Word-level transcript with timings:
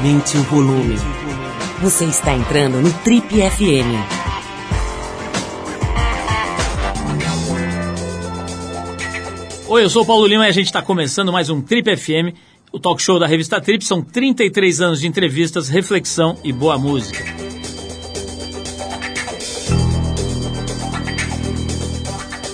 Aumente 0.00 0.38
o 0.38 0.42
volume. 0.44 0.96
Você 1.82 2.06
está 2.06 2.34
entrando 2.34 2.80
no 2.80 2.90
Trip 3.00 3.26
FM. 3.28 4.00
Oi, 9.68 9.84
eu 9.84 9.90
sou 9.90 10.02
o 10.02 10.06
Paulo 10.06 10.26
Lima 10.26 10.46
e 10.46 10.48
a 10.48 10.52
gente 10.52 10.64
está 10.64 10.80
começando 10.80 11.30
mais 11.30 11.50
um 11.50 11.60
Trip 11.60 11.94
FM, 11.94 12.34
o 12.72 12.80
talk 12.80 13.02
show 13.02 13.18
da 13.18 13.26
revista 13.26 13.60
Trip. 13.60 13.84
São 13.84 14.00
33 14.00 14.80
anos 14.80 15.00
de 15.00 15.06
entrevistas, 15.06 15.68
reflexão 15.68 16.38
e 16.42 16.50
boa 16.50 16.78
música. 16.78 17.39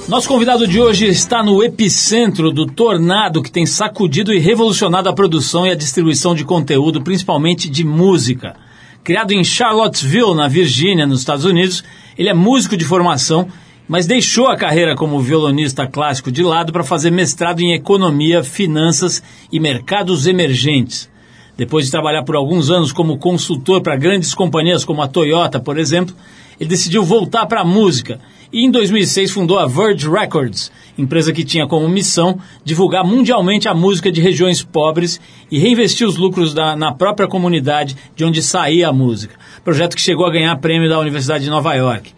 Nosso 0.09 0.28
convidado 0.28 0.69
de 0.69 0.80
hoje 0.80 1.09
está 1.09 1.42
no 1.42 1.65
epicentro 1.65 2.52
do 2.52 2.65
tornado 2.65 3.42
que 3.42 3.51
tem 3.51 3.66
sacudido 3.66 4.32
e 4.32 4.38
revolucionado 4.38 5.09
a 5.09 5.12
produção 5.12 5.66
e 5.66 5.70
a 5.70 5.74
distribuição 5.74 6.32
de 6.32 6.45
conteúdo, 6.45 7.02
principalmente 7.02 7.69
de 7.69 7.82
música. 7.82 8.55
Criado 9.02 9.32
em 9.32 9.42
Charlottesville, 9.42 10.32
na 10.32 10.46
Virgínia, 10.46 11.09
nos 11.09 11.19
Estados 11.19 11.45
Unidos, 11.45 11.82
ele 12.16 12.29
é 12.29 12.34
músico 12.34 12.77
de 12.77 12.84
formação, 12.84 13.48
mas 13.88 14.06
deixou 14.06 14.46
a 14.46 14.56
carreira 14.56 14.95
como 14.95 15.20
violonista 15.20 15.88
clássico 15.88 16.30
de 16.30 16.45
lado 16.45 16.73
para 16.73 16.84
fazer 16.84 17.10
mestrado 17.10 17.60
em 17.60 17.74
economia, 17.74 18.45
finanças 18.45 19.20
e 19.51 19.59
mercados 19.59 20.29
emergentes. 20.29 21.10
Depois 21.57 21.87
de 21.87 21.91
trabalhar 21.91 22.23
por 22.23 22.37
alguns 22.37 22.70
anos 22.70 22.93
como 22.93 23.18
consultor 23.18 23.82
para 23.82 23.96
grandes 23.96 24.37
companhias 24.37 24.84
como 24.84 25.02
a 25.02 25.09
Toyota, 25.09 25.59
por 25.59 25.77
exemplo, 25.77 26.15
ele 26.60 26.70
decidiu 26.70 27.02
voltar 27.02 27.46
para 27.46 27.62
a 27.62 27.65
música 27.65 28.20
e 28.52 28.64
em 28.64 28.70
2006 28.70 29.30
fundou 29.30 29.59
a 29.59 29.66
Verge 29.66 30.09
Records, 30.09 30.70
empresa 30.96 31.32
que 31.32 31.45
tinha 31.45 31.66
como 31.66 31.88
missão 31.88 32.38
divulgar 32.65 33.04
mundialmente 33.04 33.68
a 33.68 33.74
música 33.74 34.10
de 34.10 34.20
regiões 34.20 34.62
pobres 34.62 35.20
e 35.51 35.59
reinvestir 35.59 36.07
os 36.07 36.16
lucros 36.16 36.54
da, 36.54 36.76
na 36.76 36.93
própria 36.93 37.29
comunidade 37.29 37.96
de 38.15 38.24
onde 38.24 38.43
saía 38.43 38.88
a 38.88 38.93
música. 38.93 39.35
Projeto 39.65 39.96
que 39.96 40.02
chegou 40.02 40.26
a 40.26 40.32
ganhar 40.32 40.57
prêmio 40.57 40.88
da 40.88 40.98
Universidade 40.98 41.45
de 41.45 41.51
Nova 41.51 41.74
York. 41.74 42.15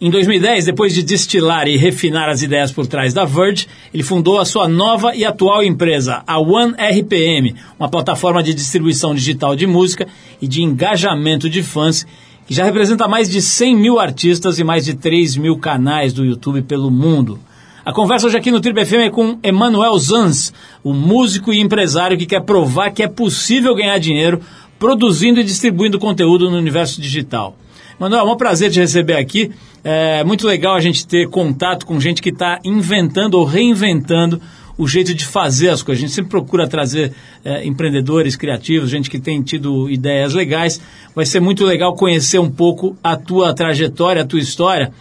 Em 0.00 0.10
2010, 0.10 0.66
depois 0.66 0.92
de 0.92 1.04
destilar 1.04 1.68
e 1.68 1.76
refinar 1.76 2.28
as 2.28 2.42
ideias 2.42 2.72
por 2.72 2.86
trás 2.86 3.14
da 3.14 3.24
Verge, 3.24 3.68
ele 3.92 4.02
fundou 4.02 4.40
a 4.40 4.44
sua 4.44 4.66
nova 4.66 5.14
e 5.14 5.24
atual 5.24 5.62
empresa, 5.62 6.22
a 6.26 6.38
One 6.38 6.74
RPM, 6.74 7.54
uma 7.78 7.88
plataforma 7.88 8.42
de 8.42 8.52
distribuição 8.52 9.14
digital 9.14 9.54
de 9.54 9.66
música 9.66 10.08
e 10.42 10.48
de 10.48 10.62
engajamento 10.62 11.48
de 11.48 11.62
fãs 11.62 12.04
que 12.46 12.54
já 12.54 12.64
representa 12.64 13.08
mais 13.08 13.28
de 13.28 13.40
100 13.40 13.76
mil 13.76 13.98
artistas 13.98 14.58
e 14.58 14.64
mais 14.64 14.84
de 14.84 14.94
3 14.94 15.36
mil 15.36 15.56
canais 15.58 16.12
do 16.12 16.24
YouTube 16.24 16.62
pelo 16.62 16.90
mundo. 16.90 17.38
A 17.84 17.92
conversa 17.92 18.26
hoje 18.26 18.36
aqui 18.36 18.50
no 18.50 18.60
Triple 18.60 18.84
FM 18.84 18.94
é 18.94 19.10
com 19.10 19.38
Emanuel 19.42 19.98
Zanz, 19.98 20.52
o 20.82 20.92
músico 20.92 21.52
e 21.52 21.60
empresário 21.60 22.16
que 22.16 22.26
quer 22.26 22.40
provar 22.40 22.90
que 22.90 23.02
é 23.02 23.08
possível 23.08 23.74
ganhar 23.74 23.98
dinheiro 23.98 24.40
produzindo 24.78 25.40
e 25.40 25.44
distribuindo 25.44 25.98
conteúdo 25.98 26.50
no 26.50 26.56
universo 26.56 27.00
digital. 27.00 27.56
Manuel, 27.98 28.28
é 28.28 28.32
um 28.32 28.36
prazer 28.36 28.70
te 28.70 28.80
receber 28.80 29.16
aqui. 29.16 29.50
É 29.82 30.24
muito 30.24 30.46
legal 30.46 30.74
a 30.74 30.80
gente 30.80 31.06
ter 31.06 31.28
contato 31.28 31.86
com 31.86 32.00
gente 32.00 32.22
que 32.22 32.30
está 32.30 32.58
inventando 32.64 33.34
ou 33.34 33.44
reinventando 33.44 34.40
o 34.76 34.86
jeito 34.88 35.14
de 35.14 35.24
fazer 35.24 35.68
as 35.68 35.82
coisas. 35.82 36.02
A 36.02 36.06
gente 36.06 36.14
sempre 36.14 36.30
procura 36.30 36.66
trazer 36.66 37.12
é, 37.44 37.64
empreendedores 37.64 38.36
criativos, 38.36 38.90
gente 38.90 39.08
que 39.08 39.18
tem 39.18 39.42
tido 39.42 39.88
ideias 39.88 40.34
legais. 40.34 40.80
Vai 41.14 41.24
ser 41.24 41.40
muito 41.40 41.64
legal 41.64 41.94
conhecer 41.94 42.38
um 42.38 42.50
pouco 42.50 42.96
a 43.02 43.16
tua 43.16 43.54
trajetória, 43.54 44.22
a 44.22 44.26
tua 44.26 44.40
história. 44.40 44.92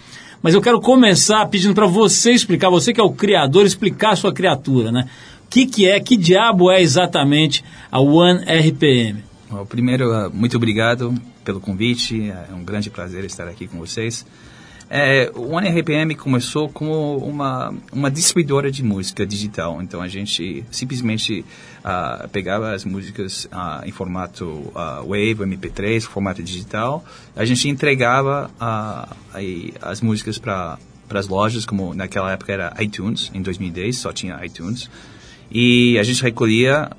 Mas 0.41 0.53
eu 0.53 0.61
quero 0.61 0.79
começar 0.81 1.45
pedindo 1.47 1.73
para 1.73 1.87
você 1.87 2.31
explicar, 2.31 2.69
você 2.69 2.93
que 2.93 2.99
é 2.99 3.03
o 3.03 3.13
criador, 3.13 3.65
explicar 3.65 4.11
a 4.11 4.15
sua 4.15 4.33
criatura, 4.33 4.91
né? 4.91 5.07
O 5.45 5.49
que, 5.49 5.65
que 5.65 5.87
é, 5.87 5.99
que 5.99 6.17
diabo 6.17 6.69
é 6.69 6.81
exatamente 6.81 7.63
a 7.91 7.99
One 7.99 8.43
RPM? 8.43 9.23
Bom, 9.49 9.65
primeiro, 9.65 10.11
ah, 10.11 10.29
muito 10.33 10.57
obrigado 10.57 11.13
pelo 11.45 11.59
convite, 11.59 12.29
é 12.29 12.53
um 12.53 12.63
grande 12.63 12.89
prazer 12.89 13.23
estar 13.23 13.47
aqui 13.47 13.67
com 13.67 13.77
vocês. 13.77 14.25
É, 14.95 15.31
o 15.33 15.53
OneRPM 15.53 16.13
começou 16.13 16.69
como 16.69 17.17
uma, 17.17 17.73
uma 17.91 18.11
distribuidora 18.11 18.69
de 18.69 18.83
música 18.83 19.25
digital. 19.25 19.81
Então 19.81 20.03
a 20.03 20.07
gente 20.07 20.63
simplesmente 20.69 21.43
uh, 21.79 22.29
pegava 22.29 22.73
as 22.73 22.85
músicas 22.85 23.45
uh, 23.45 23.83
em 23.87 23.91
formato 23.91 24.45
uh, 24.45 25.01
Wave, 25.01 25.33
MP3, 25.33 26.01
formato 26.01 26.43
digital. 26.43 27.03
A 27.35 27.43
gente 27.43 27.67
entregava 27.67 28.51
aí, 29.33 29.73
as 29.81 29.99
músicas 29.99 30.37
para 30.37 30.77
as 31.09 31.27
lojas, 31.27 31.65
como 31.65 31.95
naquela 31.95 32.31
época 32.31 32.53
era 32.53 32.71
iTunes, 32.79 33.31
em 33.33 33.41
2010 33.41 33.97
só 33.97 34.13
tinha 34.13 34.45
iTunes. 34.45 34.91
E 35.49 35.97
a 35.97 36.03
gente 36.03 36.21
recolhia 36.21 36.91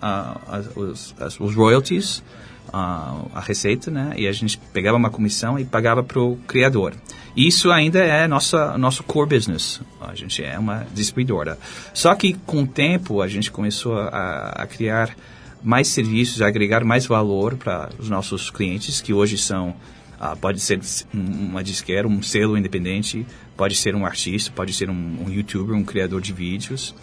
os, 0.75 1.15
as, 1.21 1.39
os 1.39 1.55
royalties, 1.55 2.25
a 2.75 3.41
receita, 3.41 3.91
né? 3.91 4.15
E 4.17 4.27
a 4.27 4.33
gente 4.33 4.59
pegava 4.73 4.97
uma 4.97 5.11
comissão 5.11 5.59
e 5.59 5.65
pagava 5.65 6.03
para 6.03 6.21
o 6.21 6.37
criador. 6.47 6.95
Isso 7.37 7.71
ainda 7.71 7.99
é 7.99 8.27
nossa 8.27 8.77
nosso 8.79 9.03
core 9.03 9.29
business. 9.37 9.81
A 10.01 10.15
gente 10.15 10.43
é 10.43 10.59
uma 10.59 10.87
distribuidora. 10.93 11.59
Só 11.93 12.15
que 12.15 12.35
com 12.47 12.63
o 12.63 12.67
tempo 12.67 13.23
a 13.23 13.29
gente 13.29 13.51
começou 13.51 13.99
a, 13.99 14.51
a 14.57 14.67
criar 14.67 15.17
mais 15.63 15.89
serviços, 15.89 16.43
a 16.43 16.47
agregar 16.47 16.85
mais 16.85 17.07
valor 17.07 17.57
para 17.57 17.91
os 17.99 18.09
nossos 18.09 18.51
clientes, 18.51 19.01
que 19.01 19.13
hoje 19.13 19.39
são 19.39 19.75
Uh, 20.15 20.37
pode 20.37 20.61
ser 20.61 20.81
uma 21.13 21.63
disquera, 21.63 22.07
um 22.07 22.23
selo 22.23 22.57
independente, 22.57 23.27
pode 23.57 23.75
ser 23.75 23.95
um 23.97 24.07
artista, 24.07 24.51
pode 24.55 24.73
ser 24.73 24.89
um, 24.89 25.25
um 25.27 25.29
youtuber, 25.29 25.77
um 25.77 25.85
criador 25.85 26.21
de 26.21 26.33
vídeos. 26.33 26.95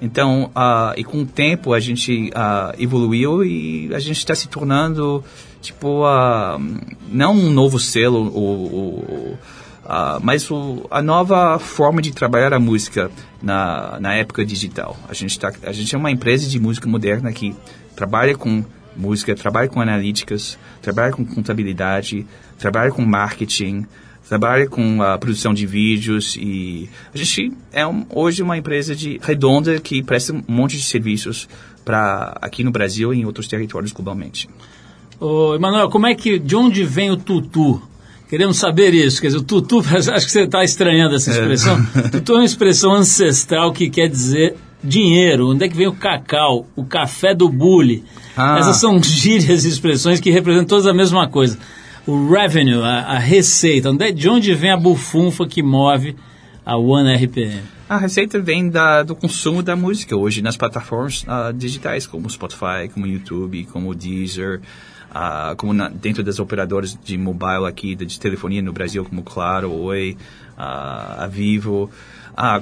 Então, 0.00 0.50
uh, 0.54 0.92
e 0.96 1.04
com 1.04 1.22
o 1.22 1.26
tempo 1.26 1.72
a 1.72 1.80
gente 1.80 2.30
uh, 2.30 2.74
evoluiu 2.78 3.44
e 3.44 3.94
a 3.94 3.98
gente 3.98 4.18
está 4.18 4.34
se 4.34 4.48
tornando, 4.48 5.24
tipo, 5.60 6.02
não 7.08 7.34
um 7.34 7.50
novo 7.50 7.78
selo, 7.78 8.30
ou 8.34 9.38
Uh, 9.86 10.18
mas 10.20 10.50
o, 10.50 10.84
a 10.90 11.00
nova 11.00 11.60
forma 11.60 12.02
de 12.02 12.10
trabalhar 12.10 12.52
a 12.52 12.58
música 12.58 13.08
na, 13.40 13.98
na 14.00 14.14
época 14.14 14.44
digital. 14.44 14.96
A 15.08 15.14
gente, 15.14 15.38
tá, 15.38 15.52
a 15.62 15.70
gente 15.70 15.94
é 15.94 15.98
uma 15.98 16.10
empresa 16.10 16.48
de 16.48 16.58
música 16.58 16.88
moderna 16.88 17.32
que 17.32 17.54
trabalha 17.94 18.36
com 18.36 18.64
música, 18.96 19.32
trabalha 19.36 19.68
com 19.68 19.80
analíticas, 19.80 20.58
trabalha 20.82 21.12
com 21.12 21.24
contabilidade, 21.24 22.26
trabalha 22.58 22.90
com 22.90 23.02
marketing, 23.04 23.86
trabalha 24.28 24.68
com 24.68 25.02
a 25.02 25.16
produção 25.18 25.54
de 25.54 25.66
vídeos 25.66 26.36
e 26.36 26.88
a 27.14 27.18
gente 27.18 27.52
é 27.72 27.86
um, 27.86 28.04
hoje 28.10 28.42
uma 28.42 28.56
empresa 28.56 28.94
de 28.94 29.20
redonda 29.22 29.78
que 29.80 30.02
presta 30.02 30.32
um 30.32 30.42
monte 30.48 30.76
de 30.76 30.82
serviços 30.82 31.48
para 31.84 32.36
aqui 32.40 32.64
no 32.64 32.70
Brasil 32.70 33.14
e 33.14 33.20
em 33.20 33.24
outros 33.24 33.46
territórios 33.46 33.92
globalmente. 33.92 34.48
Ô, 35.20 35.54
Emanuel, 35.54 35.88
como 35.88 36.06
é 36.06 36.14
que 36.14 36.38
de 36.38 36.56
onde 36.56 36.82
vem 36.84 37.10
o 37.10 37.16
tutu? 37.16 37.80
Queremos 38.28 38.56
saber 38.56 38.92
isso. 38.92 39.20
Quer 39.20 39.28
dizer, 39.28 39.38
o 39.38 39.42
tutu, 39.42 39.78
acho 39.86 40.26
que 40.26 40.32
você 40.32 40.42
está 40.42 40.64
estranhando 40.64 41.14
essa 41.14 41.30
expressão. 41.30 41.78
É. 41.94 42.08
Tutu 42.10 42.32
é 42.32 42.36
uma 42.36 42.44
expressão 42.44 42.92
ancestral 42.92 43.72
que 43.72 43.88
quer 43.88 44.08
dizer 44.08 44.56
dinheiro. 44.82 45.50
Onde 45.50 45.64
é 45.64 45.68
que 45.68 45.76
vem 45.76 45.86
o 45.86 45.92
cacau? 45.92 46.66
O 46.74 46.84
café 46.84 47.34
do 47.34 47.48
bule. 47.48 48.02
Ah. 48.36 48.58
Essas 48.58 48.78
são 48.78 49.00
gírias 49.00 49.64
e 49.64 49.68
expressões 49.68 50.18
que 50.18 50.30
representam 50.30 50.66
todas 50.66 50.86
a 50.86 50.92
mesma 50.92 51.28
coisa. 51.28 51.56
O 52.06 52.28
revenue, 52.28 52.82
a, 52.82 53.14
a 53.14 53.18
receita. 53.18 53.90
É, 54.00 54.12
de 54.12 54.28
onde 54.28 54.54
vem 54.54 54.70
a 54.70 54.76
bufunfa 54.76 55.46
que 55.46 55.62
move 55.62 56.14
a 56.64 56.76
One 56.76 57.12
RPM? 57.14 57.62
A 57.88 57.96
receita 57.96 58.38
vem 58.38 58.68
da, 58.68 59.02
do 59.02 59.14
consumo 59.14 59.62
da 59.62 59.74
música 59.74 60.16
hoje 60.16 60.42
nas 60.42 60.56
plataformas 60.56 61.24
uh, 61.24 61.52
digitais, 61.52 62.06
como 62.06 62.28
Spotify, 62.30 62.88
como 62.92 63.06
YouTube, 63.06 63.64
como 63.66 63.94
Deezer 63.94 64.60
uh, 65.16 65.56
como 65.56 65.72
na, 65.72 65.88
dentro 65.88 66.22
das 66.22 66.38
operadoras 66.38 66.98
de 67.02 67.16
mobile 67.16 67.66
aqui, 67.66 67.94
de 67.94 68.20
telefonia 68.20 68.62
no 68.62 68.72
Brasil, 68.72 69.04
como 69.04 69.22
Claro, 69.22 69.72
Oi, 69.72 70.16
uh, 70.56 71.22
a 71.22 71.26
Vivo. 71.30 71.90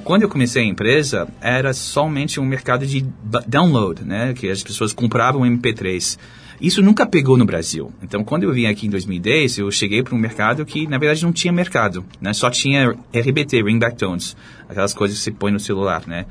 Quando 0.05 0.21
eu 0.21 0.29
comecei 0.29 0.63
a 0.63 0.65
empresa, 0.65 1.27
era 1.41 1.73
somente 1.73 2.39
um 2.39 2.45
mercado 2.45 2.85
de 2.85 3.05
download, 3.45 4.05
né? 4.05 4.33
Que 4.33 4.49
as 4.49 4.63
pessoas 4.63 4.93
compravam 4.93 5.41
MP3. 5.41 6.17
Isso 6.59 6.81
nunca 6.81 7.05
pegou 7.05 7.37
no 7.37 7.45
Brasil. 7.45 7.91
Então, 8.01 8.23
quando 8.23 8.43
eu 8.43 8.53
vim 8.53 8.65
aqui 8.65 8.87
em 8.87 8.89
2010, 8.89 9.59
eu 9.59 9.71
cheguei 9.71 10.01
para 10.01 10.15
um 10.15 10.17
mercado 10.17 10.65
que, 10.65 10.87
na 10.87 10.97
verdade, 10.97 11.23
não 11.23 11.33
tinha 11.33 11.51
mercado, 11.51 12.05
né? 12.21 12.33
Só 12.33 12.49
tinha 12.49 12.91
RBT, 13.13 13.63
Ringback 13.63 13.97
Tones, 13.97 14.35
aquelas 14.69 14.93
coisas 14.93 15.17
que 15.17 15.23
você 15.23 15.31
põe 15.31 15.51
no 15.51 15.59
celular, 15.59 16.03
né? 16.07 16.25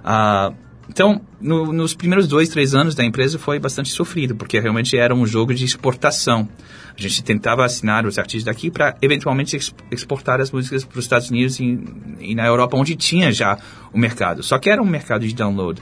Uh, 0.00 0.54
então, 0.88 1.20
no, 1.40 1.72
nos 1.72 1.94
primeiros 1.94 2.26
dois, 2.26 2.48
três 2.48 2.74
anos 2.74 2.94
da 2.94 3.04
empresa 3.04 3.38
foi 3.38 3.58
bastante 3.58 3.90
sofrido, 3.90 4.34
porque 4.34 4.58
realmente 4.58 4.96
era 4.96 5.14
um 5.14 5.26
jogo 5.26 5.52
de 5.52 5.64
exportação. 5.64 6.48
A 6.96 7.00
gente 7.00 7.22
tentava 7.22 7.64
assinar 7.64 8.06
os 8.06 8.18
artistas 8.18 8.44
daqui 8.44 8.70
para 8.70 8.96
eventualmente 9.02 9.56
exportar 9.90 10.40
as 10.40 10.50
músicas 10.50 10.84
para 10.84 10.98
os 10.98 11.04
Estados 11.04 11.30
Unidos 11.30 11.60
e, 11.60 11.78
e, 12.20 12.34
na 12.34 12.46
Europa, 12.46 12.76
onde 12.76 12.96
tinha 12.96 13.30
já 13.30 13.58
o 13.92 13.98
mercado. 13.98 14.42
Só 14.42 14.58
que 14.58 14.70
era 14.70 14.82
um 14.82 14.86
mercado 14.86 15.26
de 15.26 15.34
download. 15.34 15.80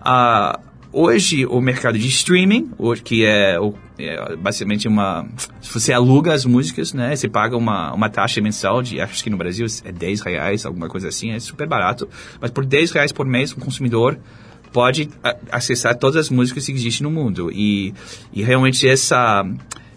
Uh, 0.00 0.58
hoje, 0.94 1.44
o 1.46 1.60
mercado 1.60 1.98
de 1.98 2.06
streaming, 2.08 2.70
que 3.04 3.24
é, 3.26 3.56
é, 3.98 4.36
basicamente 4.36 4.86
uma... 4.86 5.26
Você 5.60 5.92
aluga 5.92 6.32
as 6.32 6.44
músicas, 6.44 6.94
né, 6.94 7.14
você 7.14 7.28
paga 7.28 7.56
uma, 7.56 7.92
uma 7.92 8.08
taxa 8.08 8.40
mensal 8.40 8.82
de, 8.82 9.00
acho 9.00 9.22
que 9.22 9.30
no 9.30 9.36
Brasil 9.36 9.66
é 9.84 9.92
10 9.92 10.20
reais, 10.20 10.64
alguma 10.64 10.88
coisa 10.88 11.08
assim, 11.08 11.32
é 11.32 11.40
super 11.40 11.66
barato. 11.66 12.08
Mas 12.40 12.50
por 12.50 12.64
10 12.64 12.92
reais 12.92 13.12
por 13.12 13.26
mês, 13.26 13.52
um 13.52 13.60
consumidor 13.60 14.18
pode 14.72 15.08
acessar 15.52 15.96
todas 15.96 16.16
as 16.16 16.30
músicas 16.30 16.66
que 16.66 16.72
existem 16.72 17.04
no 17.04 17.10
mundo. 17.10 17.50
E, 17.52 17.94
e 18.32 18.42
realmente 18.42 18.88
essa 18.88 19.44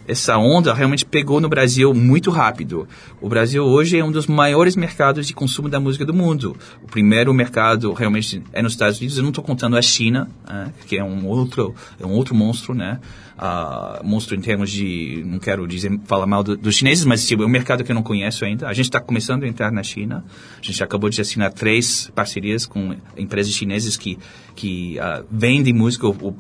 essa 0.08 0.38
onda 0.38 0.74
realmente 0.74 1.06
pegou 1.06 1.42
no 1.42 1.50
Brasil 1.50 1.94
muito 1.94 2.32
rápido. 2.32 2.88
O 3.20 3.28
Brasil 3.28 3.64
hoje 3.64 4.00
é 4.00 4.04
um 4.04 4.12
dos 4.12 4.26
maiores 4.26 4.76
mercados 4.76 5.28
de 5.28 5.34
consumo 5.34 5.68
da 5.68 5.80
música 5.80 6.06
do 6.06 6.14
mundo. 6.14 6.56
O 6.82 6.88
primeiro 6.88 7.34
mercado 7.34 7.92
realmente 7.92 8.42
é 8.54 8.62
nos 8.62 8.72
Estados 8.72 9.00
Unidos. 9.00 9.18
Eu 9.18 9.24
não 9.24 9.30
estou 9.30 9.44
contando 9.44 9.76
a 9.76 9.82
China, 9.82 10.30
né, 10.50 10.72
que 10.88 10.98
é 10.98 11.04
um 11.04 11.28
outro 11.28 11.76
é 12.00 12.06
um 12.06 12.12
outro 12.12 12.34
monstro, 12.34 12.74
né? 12.74 13.00
Uh, 13.38 14.04
monstro 14.04 14.36
em 14.36 14.42
termos 14.42 14.72
de 14.72 15.24
não 15.26 15.38
quero 15.38 15.68
dizer 15.68 16.00
falar 16.06 16.26
mal 16.26 16.42
do, 16.42 16.58
dos 16.58 16.76
chineses, 16.76 17.06
mas 17.06 17.28
tipo, 17.28 17.44
é 17.44 17.46
um 17.46 17.50
mercado 17.50 17.84
que 17.84 17.92
eu 17.92 17.96
não 17.96 18.02
conheço 18.02 18.46
ainda. 18.46 18.68
A 18.68 18.74
gente 18.74 18.86
está 18.86 19.00
começando 19.00 19.44
a 19.44 19.48
entrar 19.48 19.72
na 19.72 19.84
China. 19.84 20.24
A 20.58 20.64
gente 20.64 20.82
acabou 20.82 21.10
de 21.10 21.20
assinar 21.20 21.52
três 21.52 22.10
parcerias 22.16 22.66
com 22.66 22.96
empresas 23.18 23.52
chinesas 23.54 23.98
que 23.98 24.18
que 24.56 24.98
uh, 25.00 25.26
vendem 25.30 25.74
música 25.74 26.08
ou, 26.08 26.16
ou 26.22 26.38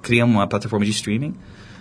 criam 0.00 0.28
uma 0.28 0.46
plataforma 0.46 0.86
de 0.86 0.90
streaming. 0.90 1.34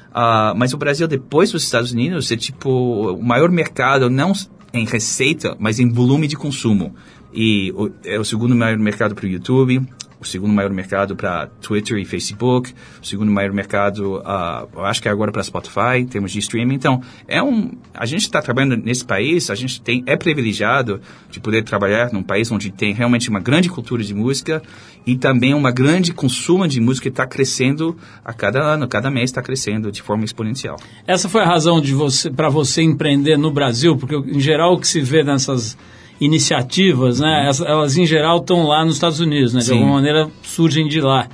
Uh, 0.10 0.56
mas 0.56 0.74
o 0.74 0.78
Brasil, 0.78 1.08
depois 1.08 1.52
dos 1.52 1.64
Estados 1.64 1.92
Unidos, 1.92 2.32
é 2.32 2.38
tipo 2.38 2.70
o 2.70 3.24
maior 3.24 3.50
mercado, 3.50 4.10
não 4.10 4.34
em 4.74 4.86
receita, 4.86 5.56
mas 5.60 5.80
em 5.80 5.90
volume 5.90 6.28
de 6.28 6.36
consumo. 6.36 6.96
E 7.34 7.72
o, 7.76 7.92
é 8.04 8.20
o 8.20 8.26
segundo 8.26 8.56
maior 8.56 8.78
mercado 8.78 9.14
para 9.14 9.26
o 9.26 9.30
YouTube, 9.30 9.82
o 10.20 10.26
segundo 10.26 10.54
maior 10.54 10.72
mercado 10.72 11.16
para 11.16 11.48
Twitter 11.62 11.98
e 11.98 12.06
Facebook, 12.06 12.74
o 13.02 13.06
segundo 13.06 13.32
maior 13.32 13.54
mercado, 13.54 14.18
uh, 14.18 14.82
acho 14.82 15.02
que 15.02 15.08
é 15.08 15.12
agora 15.12 15.32
para 15.32 15.42
Spotify, 15.42 16.00
em 16.00 16.06
termos 16.06 16.32
de 16.32 16.40
streaming. 16.40 16.76
Então, 16.76 17.02
é 17.28 17.42
um, 17.42 17.72
a 17.94 18.06
gente 18.06 18.24
está 18.24 18.42
trabalhando 18.42 18.78
nesse 18.78 19.06
país, 19.06 19.50
a 19.50 19.56
gente 19.56 19.82
tem, 19.82 20.04
é 20.06 20.18
privilegiado 20.18 21.00
de 21.32 21.40
poder 21.40 21.64
trabalhar 21.64 22.12
num 22.12 22.24
país 22.24 22.52
onde 22.52 22.70
tem 22.70 22.94
realmente 22.94 23.30
uma 23.30 23.40
grande 23.40 23.70
cultura 23.70 24.04
de 24.04 24.14
música 24.14 24.62
e 25.06 25.16
também 25.18 25.54
uma 25.54 25.72
grande 25.72 26.14
consumo 26.14 26.68
de 26.68 26.82
música 26.82 27.04
que 27.04 27.14
está 27.14 27.26
crescendo 27.26 27.98
a 28.24 28.34
cada 28.34 28.62
ano, 28.62 28.88
cada 28.88 29.10
mês 29.10 29.30
está 29.30 29.42
crescendo 29.42 29.92
de 29.92 30.02
forma 30.02 30.26
exponencial. 30.26 30.76
Essa 31.08 31.30
foi 31.30 31.42
a 31.42 31.46
razão 31.46 31.80
de 31.80 31.94
você, 31.94 32.30
para 32.30 32.50
você 32.50 32.82
empreender 32.82 33.38
no 33.38 33.52
Brasil, 33.52 33.96
porque 33.96 34.16
em 34.16 34.40
geral 34.40 34.74
o 34.74 34.80
que 34.80 34.88
se 34.88 35.00
vê 35.00 35.24
nessas 35.24 35.78
iniciativas, 36.20 37.20
né, 37.20 37.44
elas, 37.44 37.62
elas 37.62 37.98
em 37.98 38.06
geral 38.06 38.38
estão 38.38 38.68
lá 38.68 38.84
nos 38.84 38.96
Estados 38.96 39.20
Unidos, 39.20 39.54
né, 39.54 39.60
de 39.60 39.68
Sim. 39.68 39.74
alguma 39.74 39.94
maneira 39.94 40.30
surgem 40.44 40.88
de 40.88 41.00
lá. 41.00 41.28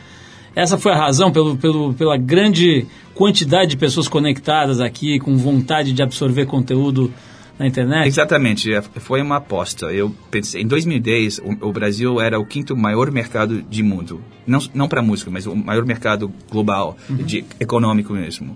Essa 0.56 0.78
foi 0.78 0.94
a 0.94 0.98
razão 0.98 1.32
pelo, 1.32 1.58
pelo, 1.58 1.94
pela 1.94 2.16
grande 2.16 2.86
quantidade 3.14 3.72
de 3.72 3.78
pessoas 3.78 4.08
conectadas 4.08 4.80
aqui, 4.80 5.20
com 5.20 5.36
vontade 5.36 5.92
de 5.92 6.02
absorver 6.02 6.46
conteúdo 6.46 7.12
na 7.60 7.68
internet? 7.68 8.08
Exatamente, 8.08 8.74
é, 8.74 8.82
foi 8.82 9.22
uma 9.22 9.38
aposta. 9.38 9.88
Eu 9.88 10.14
pensei, 10.32 10.62
em 10.62 10.68
2010, 10.68 11.40
o, 11.40 11.68
o 11.68 11.74
Brasil 11.74 12.22
era 12.22 12.40
o 12.40 12.46
quinto 12.46 12.76
maior 12.76 13.12
mercado 13.12 13.62
de 13.62 13.84
mundo. 13.84 14.22
Não, 14.48 14.60
não 14.74 14.88
para 14.88 15.02
música, 15.02 15.30
mas 15.30 15.46
o 15.46 15.56
maior 15.56 15.86
mercado 15.86 16.32
global, 16.50 16.98
uhum. 17.10 17.18
de, 17.18 17.44
econômico 17.60 18.14
mesmo 18.14 18.56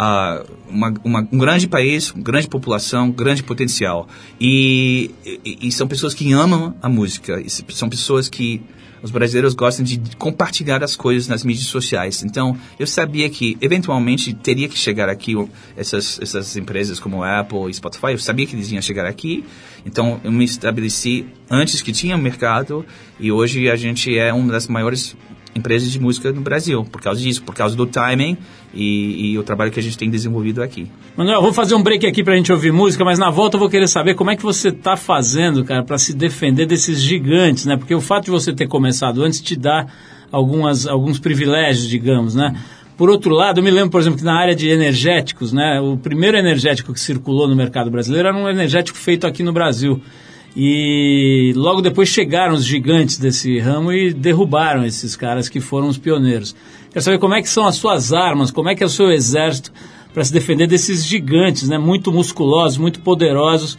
uh, 0.00 0.46
uma, 0.68 0.94
uma, 1.04 1.28
um 1.30 1.38
grande 1.38 1.68
país, 1.68 2.12
grande 2.16 2.48
população, 2.48 3.10
grande 3.10 3.42
potencial. 3.42 4.08
E, 4.40 5.10
e, 5.24 5.68
e, 5.68 5.72
são 5.72 5.86
pessoas 5.86 6.14
que 6.14 6.32
amam 6.32 6.74
a 6.80 6.88
música, 6.88 7.42
são 7.68 7.88
pessoas 7.88 8.28
que 8.28 8.62
os 9.02 9.10
brasileiros 9.10 9.54
gostam 9.54 9.84
de 9.84 9.98
compartilhar 10.16 10.82
as 10.84 10.94
coisas 10.94 11.26
nas 11.26 11.42
mídias 11.42 11.66
sociais. 11.66 12.22
Então, 12.22 12.56
eu 12.78 12.86
sabia 12.86 13.30
que, 13.30 13.56
eventualmente, 13.60 14.34
teria 14.34 14.68
que 14.68 14.76
chegar 14.76 15.08
aqui 15.08 15.34
essas, 15.74 16.18
essas 16.20 16.54
empresas 16.56 17.00
como 17.00 17.24
Apple 17.24 17.70
e 17.70 17.74
Spotify. 17.74 18.12
Eu 18.12 18.18
sabia 18.18 18.46
que 18.46 18.54
eles 18.54 18.70
iam 18.70 18.82
chegar 18.82 19.06
aqui. 19.06 19.42
Então, 19.86 20.20
eu 20.22 20.30
me 20.30 20.44
estabeleci 20.44 21.26
antes 21.48 21.80
que 21.80 21.92
tinha 21.92 22.16
mercado. 22.18 22.84
E 23.18 23.32
hoje 23.32 23.70
a 23.70 23.76
gente 23.76 24.18
é 24.18 24.32
uma 24.34 24.52
das 24.52 24.68
maiores 24.68 25.16
empresas 25.54 25.90
de 25.90 26.00
música 26.00 26.32
no 26.32 26.40
Brasil, 26.40 26.84
por 26.84 27.00
causa 27.00 27.20
disso, 27.20 27.42
por 27.42 27.54
causa 27.54 27.76
do 27.76 27.86
timing 27.86 28.36
e, 28.72 29.32
e 29.32 29.38
o 29.38 29.42
trabalho 29.42 29.70
que 29.70 29.80
a 29.80 29.82
gente 29.82 29.98
tem 29.98 30.08
desenvolvido 30.08 30.62
aqui. 30.62 30.86
Manuel, 31.16 31.42
vou 31.42 31.52
fazer 31.52 31.74
um 31.74 31.82
break 31.82 32.06
aqui 32.06 32.22
para 32.22 32.34
a 32.34 32.36
gente 32.36 32.52
ouvir 32.52 32.72
música, 32.72 33.04
mas 33.04 33.18
na 33.18 33.30
volta 33.30 33.56
eu 33.56 33.60
vou 33.60 33.68
querer 33.68 33.88
saber 33.88 34.14
como 34.14 34.30
é 34.30 34.36
que 34.36 34.42
você 34.42 34.68
está 34.68 34.96
fazendo, 34.96 35.64
cara, 35.64 35.82
para 35.82 35.98
se 35.98 36.14
defender 36.14 36.66
desses 36.66 37.00
gigantes, 37.00 37.66
né? 37.66 37.76
Porque 37.76 37.94
o 37.94 38.00
fato 38.00 38.26
de 38.26 38.30
você 38.30 38.52
ter 38.52 38.68
começado 38.68 39.22
antes 39.22 39.40
te 39.40 39.56
dá 39.56 39.86
algumas, 40.30 40.86
alguns 40.86 41.18
privilégios, 41.18 41.88
digamos, 41.88 42.34
né? 42.34 42.54
Por 42.96 43.08
outro 43.08 43.34
lado, 43.34 43.60
eu 43.60 43.64
me 43.64 43.70
lembro, 43.70 43.90
por 43.90 44.00
exemplo, 44.00 44.18
que 44.18 44.24
na 44.24 44.38
área 44.38 44.54
de 44.54 44.68
energéticos, 44.68 45.52
né? 45.52 45.80
O 45.80 45.96
primeiro 45.96 46.36
energético 46.36 46.92
que 46.92 47.00
circulou 47.00 47.48
no 47.48 47.56
mercado 47.56 47.90
brasileiro 47.90 48.28
era 48.28 48.36
um 48.36 48.48
energético 48.48 48.98
feito 48.98 49.26
aqui 49.26 49.42
no 49.42 49.52
Brasil. 49.52 50.00
E 50.56 51.52
logo 51.54 51.80
depois 51.80 52.08
chegaram 52.08 52.54
os 52.54 52.64
gigantes 52.64 53.18
desse 53.18 53.58
ramo 53.58 53.92
e 53.92 54.12
derrubaram 54.12 54.84
esses 54.84 55.14
caras 55.14 55.48
que 55.48 55.60
foram 55.60 55.88
os 55.88 55.96
pioneiros. 55.96 56.56
Quero 56.90 57.04
saber 57.04 57.18
como 57.18 57.34
é 57.34 57.42
que 57.42 57.48
são 57.48 57.66
as 57.66 57.76
suas 57.76 58.12
armas, 58.12 58.50
como 58.50 58.68
é 58.68 58.74
que 58.74 58.82
é 58.82 58.86
o 58.86 58.90
seu 58.90 59.10
exército 59.10 59.72
para 60.12 60.24
se 60.24 60.32
defender 60.32 60.66
desses 60.66 61.06
gigantes, 61.06 61.68
né? 61.68 61.78
Muito 61.78 62.12
musculosos, 62.12 62.78
muito 62.78 63.00
poderosos. 63.00 63.78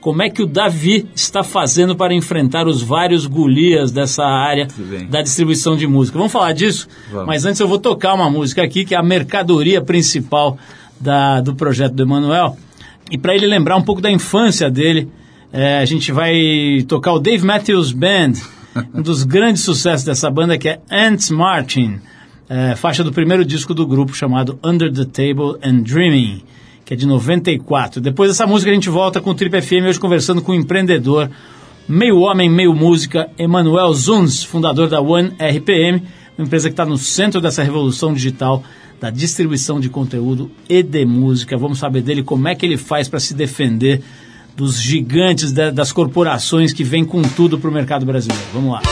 Como 0.00 0.22
é 0.22 0.28
que 0.28 0.42
o 0.42 0.46
Davi 0.46 1.08
está 1.14 1.42
fazendo 1.42 1.96
para 1.96 2.14
enfrentar 2.14 2.68
os 2.68 2.82
vários 2.82 3.26
Golias 3.26 3.90
dessa 3.90 4.22
área 4.22 4.68
da 5.08 5.22
distribuição 5.22 5.76
de 5.76 5.86
música? 5.86 6.18
Vamos 6.18 6.32
falar 6.32 6.52
disso? 6.52 6.86
Vamos. 7.10 7.26
Mas 7.26 7.44
antes 7.46 7.58
eu 7.58 7.66
vou 7.66 7.78
tocar 7.78 8.12
uma 8.12 8.28
música 8.30 8.62
aqui, 8.62 8.84
que 8.84 8.94
é 8.94 8.98
a 8.98 9.02
mercadoria 9.02 9.80
principal 9.80 10.58
da, 11.00 11.40
do 11.40 11.54
projeto 11.54 11.94
do 11.94 12.02
Emanuel. 12.02 12.56
E 13.10 13.16
para 13.16 13.34
ele 13.34 13.46
lembrar 13.46 13.76
um 13.76 13.82
pouco 13.82 14.02
da 14.02 14.10
infância 14.10 14.70
dele, 14.70 15.08
é, 15.54 15.78
a 15.78 15.84
gente 15.84 16.10
vai 16.10 16.84
tocar 16.88 17.12
o 17.12 17.20
Dave 17.20 17.46
Matthews 17.46 17.92
Band, 17.92 18.32
um 18.92 19.00
dos 19.00 19.22
grandes 19.22 19.62
sucessos 19.62 20.04
dessa 20.04 20.28
banda 20.28 20.58
que 20.58 20.68
é 20.68 20.80
Ants 20.90 21.30
Marching, 21.30 22.00
é, 22.48 22.74
faixa 22.74 23.04
do 23.04 23.12
primeiro 23.12 23.44
disco 23.44 23.72
do 23.72 23.86
grupo 23.86 24.12
chamado 24.16 24.58
Under 24.64 24.92
the 24.92 25.04
Table 25.04 25.56
and 25.62 25.82
Dreaming, 25.82 26.42
que 26.84 26.94
é 26.94 26.96
de 26.96 27.06
94. 27.06 28.00
Depois 28.00 28.30
dessa 28.30 28.48
música 28.48 28.72
a 28.72 28.74
gente 28.74 28.90
volta 28.90 29.20
com 29.20 29.30
o 29.30 29.34
Trip 29.34 29.62
FM 29.62 29.86
hoje 29.88 30.00
conversando 30.00 30.42
com 30.42 30.50
o 30.50 30.56
empreendedor, 30.56 31.30
meio 31.86 32.18
homem, 32.18 32.50
meio 32.50 32.74
música, 32.74 33.30
Emanuel 33.38 33.94
Zuns, 33.94 34.42
fundador 34.42 34.88
da 34.88 35.00
One 35.00 35.34
RPM, 35.38 36.02
uma 36.36 36.46
empresa 36.46 36.68
que 36.68 36.72
está 36.72 36.84
no 36.84 36.98
centro 36.98 37.40
dessa 37.40 37.62
revolução 37.62 38.12
digital 38.12 38.60
da 39.00 39.08
distribuição 39.08 39.78
de 39.78 39.88
conteúdo 39.88 40.50
e 40.68 40.82
de 40.82 41.04
música. 41.04 41.56
Vamos 41.56 41.78
saber 41.78 42.02
dele 42.02 42.24
como 42.24 42.48
é 42.48 42.56
que 42.56 42.66
ele 42.66 42.76
faz 42.76 43.08
para 43.08 43.20
se 43.20 43.34
defender 43.34 44.02
dos 44.56 44.80
gigantes 44.80 45.52
da, 45.52 45.70
das 45.70 45.92
corporações 45.92 46.72
que 46.72 46.84
vêm 46.84 47.04
com 47.04 47.22
tudo 47.22 47.58
para 47.58 47.70
o 47.70 47.72
mercado 47.72 48.06
brasileiro. 48.06 48.44
Vamos 48.52 48.72
lá. 48.72 48.82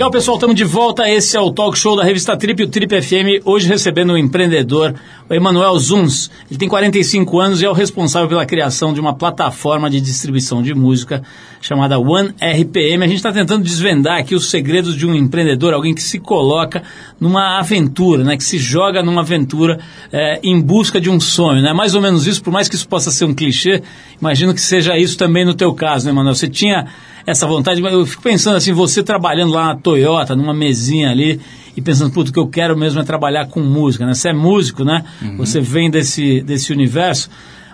Legal, 0.00 0.10
pessoal, 0.10 0.38
estamos 0.38 0.56
de 0.56 0.64
volta. 0.64 1.10
Esse 1.10 1.36
é 1.36 1.40
o 1.40 1.52
talk 1.52 1.76
show 1.76 1.94
da 1.94 2.02
revista 2.02 2.34
Trip, 2.34 2.62
o 2.62 2.68
Trip 2.68 3.02
FM. 3.02 3.44
Hoje 3.44 3.68
recebendo 3.68 4.14
um 4.14 4.16
empreendedor, 4.16 4.94
o 5.30 5.34
Emanuel 5.34 5.78
Zuns. 5.78 6.28
Ele 6.50 6.58
tem 6.58 6.68
45 6.68 7.38
anos 7.38 7.62
e 7.62 7.64
é 7.64 7.70
o 7.70 7.72
responsável 7.72 8.28
pela 8.28 8.44
criação 8.44 8.92
de 8.92 9.00
uma 9.00 9.14
plataforma 9.14 9.88
de 9.88 10.00
distribuição 10.00 10.60
de 10.60 10.74
música 10.74 11.22
chamada 11.60 12.00
One 12.00 12.34
RPM. 12.42 13.04
A 13.04 13.06
gente 13.06 13.18
está 13.18 13.32
tentando 13.32 13.62
desvendar 13.62 14.18
aqui 14.18 14.34
os 14.34 14.50
segredos 14.50 14.96
de 14.96 15.06
um 15.06 15.14
empreendedor, 15.14 15.72
alguém 15.72 15.94
que 15.94 16.02
se 16.02 16.18
coloca 16.18 16.82
numa 17.20 17.60
aventura, 17.60 18.24
né? 18.24 18.36
Que 18.36 18.42
se 18.42 18.58
joga 18.58 19.04
numa 19.04 19.20
aventura 19.20 19.78
eh, 20.12 20.40
em 20.42 20.60
busca 20.60 21.00
de 21.00 21.08
um 21.08 21.20
sonho, 21.20 21.62
né? 21.62 21.72
Mais 21.72 21.94
ou 21.94 22.00
menos 22.00 22.26
isso, 22.26 22.42
por 22.42 22.52
mais 22.52 22.68
que 22.68 22.74
isso 22.74 22.88
possa 22.88 23.12
ser 23.12 23.24
um 23.24 23.32
clichê, 23.32 23.82
imagino 24.20 24.52
que 24.52 24.60
seja 24.60 24.98
isso 24.98 25.16
também 25.16 25.44
no 25.44 25.54
teu 25.54 25.72
caso, 25.72 26.06
né, 26.06 26.10
Emanuel? 26.10 26.34
Você 26.34 26.48
tinha 26.48 26.88
essa 27.24 27.46
vontade, 27.46 27.80
mas 27.80 27.92
eu 27.92 28.04
fico 28.04 28.22
pensando 28.22 28.56
assim, 28.56 28.72
você 28.72 29.00
trabalhando 29.02 29.52
lá 29.52 29.66
na 29.66 29.76
Toyota, 29.76 30.34
numa 30.34 30.54
mesinha 30.54 31.10
ali, 31.10 31.38
e 31.76 31.80
pensando, 31.80 32.12
puto, 32.12 32.30
o 32.30 32.32
que 32.32 32.38
eu 32.38 32.48
quero 32.48 32.76
mesmo 32.76 33.00
é 33.00 33.04
trabalhar 33.04 33.46
com 33.46 33.60
música, 33.60 34.04
né? 34.06 34.14
Você 34.14 34.30
é 34.30 34.32
músico, 34.32 34.84
né? 34.84 35.04
Você 35.36 35.60
vem 35.60 35.90
desse, 35.90 36.40
desse 36.42 36.72
universo. 36.72 37.28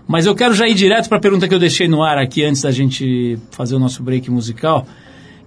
Mas 0.08 0.24
eu 0.26 0.34
quero 0.34 0.54
já 0.54 0.68
ir 0.68 0.74
direto 0.74 1.08
para 1.08 1.18
a 1.18 1.20
pergunta 1.20 1.48
que 1.48 1.54
eu 1.54 1.58
deixei 1.58 1.88
no 1.88 2.02
ar 2.02 2.16
aqui 2.18 2.44
antes 2.44 2.62
da 2.62 2.70
gente 2.70 3.38
fazer 3.50 3.74
o 3.74 3.78
nosso 3.78 4.02
break 4.02 4.30
musical, 4.30 4.86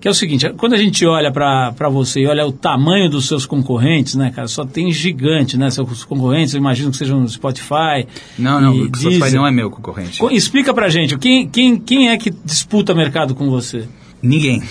que 0.02 0.08
é 0.08 0.12
o 0.12 0.14
seguinte, 0.14 0.50
quando 0.58 0.74
a 0.74 0.78
gente 0.78 1.06
olha 1.06 1.32
para 1.32 1.90
você 1.90 2.22
e 2.22 2.28
olha 2.28 2.46
o 2.46 2.52
tamanho 2.52 3.10
dos 3.10 3.28
seus 3.28 3.46
concorrentes, 3.46 4.16
né, 4.16 4.32
cara, 4.34 4.48
só 4.48 4.66
tem 4.66 4.92
gigante, 4.92 5.58
né, 5.58 5.70
seus 5.70 6.04
concorrentes, 6.06 6.54
eu 6.54 6.58
imagino 6.60 6.90
que 6.92 6.98
sejam 6.98 7.20
no 7.22 7.28
Spotify. 7.28 8.06
Não, 8.38 8.60
não, 8.62 8.72
o 8.74 8.86
Spotify 8.98 9.20
não 9.36 9.46
é 9.48 9.52
meu 9.52 9.70
concorrente. 9.70 10.20
Co- 10.20 10.32
Explica 10.32 10.74
pra 10.74 10.90
gente, 10.90 11.18
quem, 11.18 11.48
quem, 11.50 11.78
quem 11.78 12.10
é 12.10 12.18
que 12.18 12.30
disputa 12.46 12.94
mercado 12.96 13.36
com 13.36 13.50
você? 13.50 13.88
Ninguém. 14.22 14.62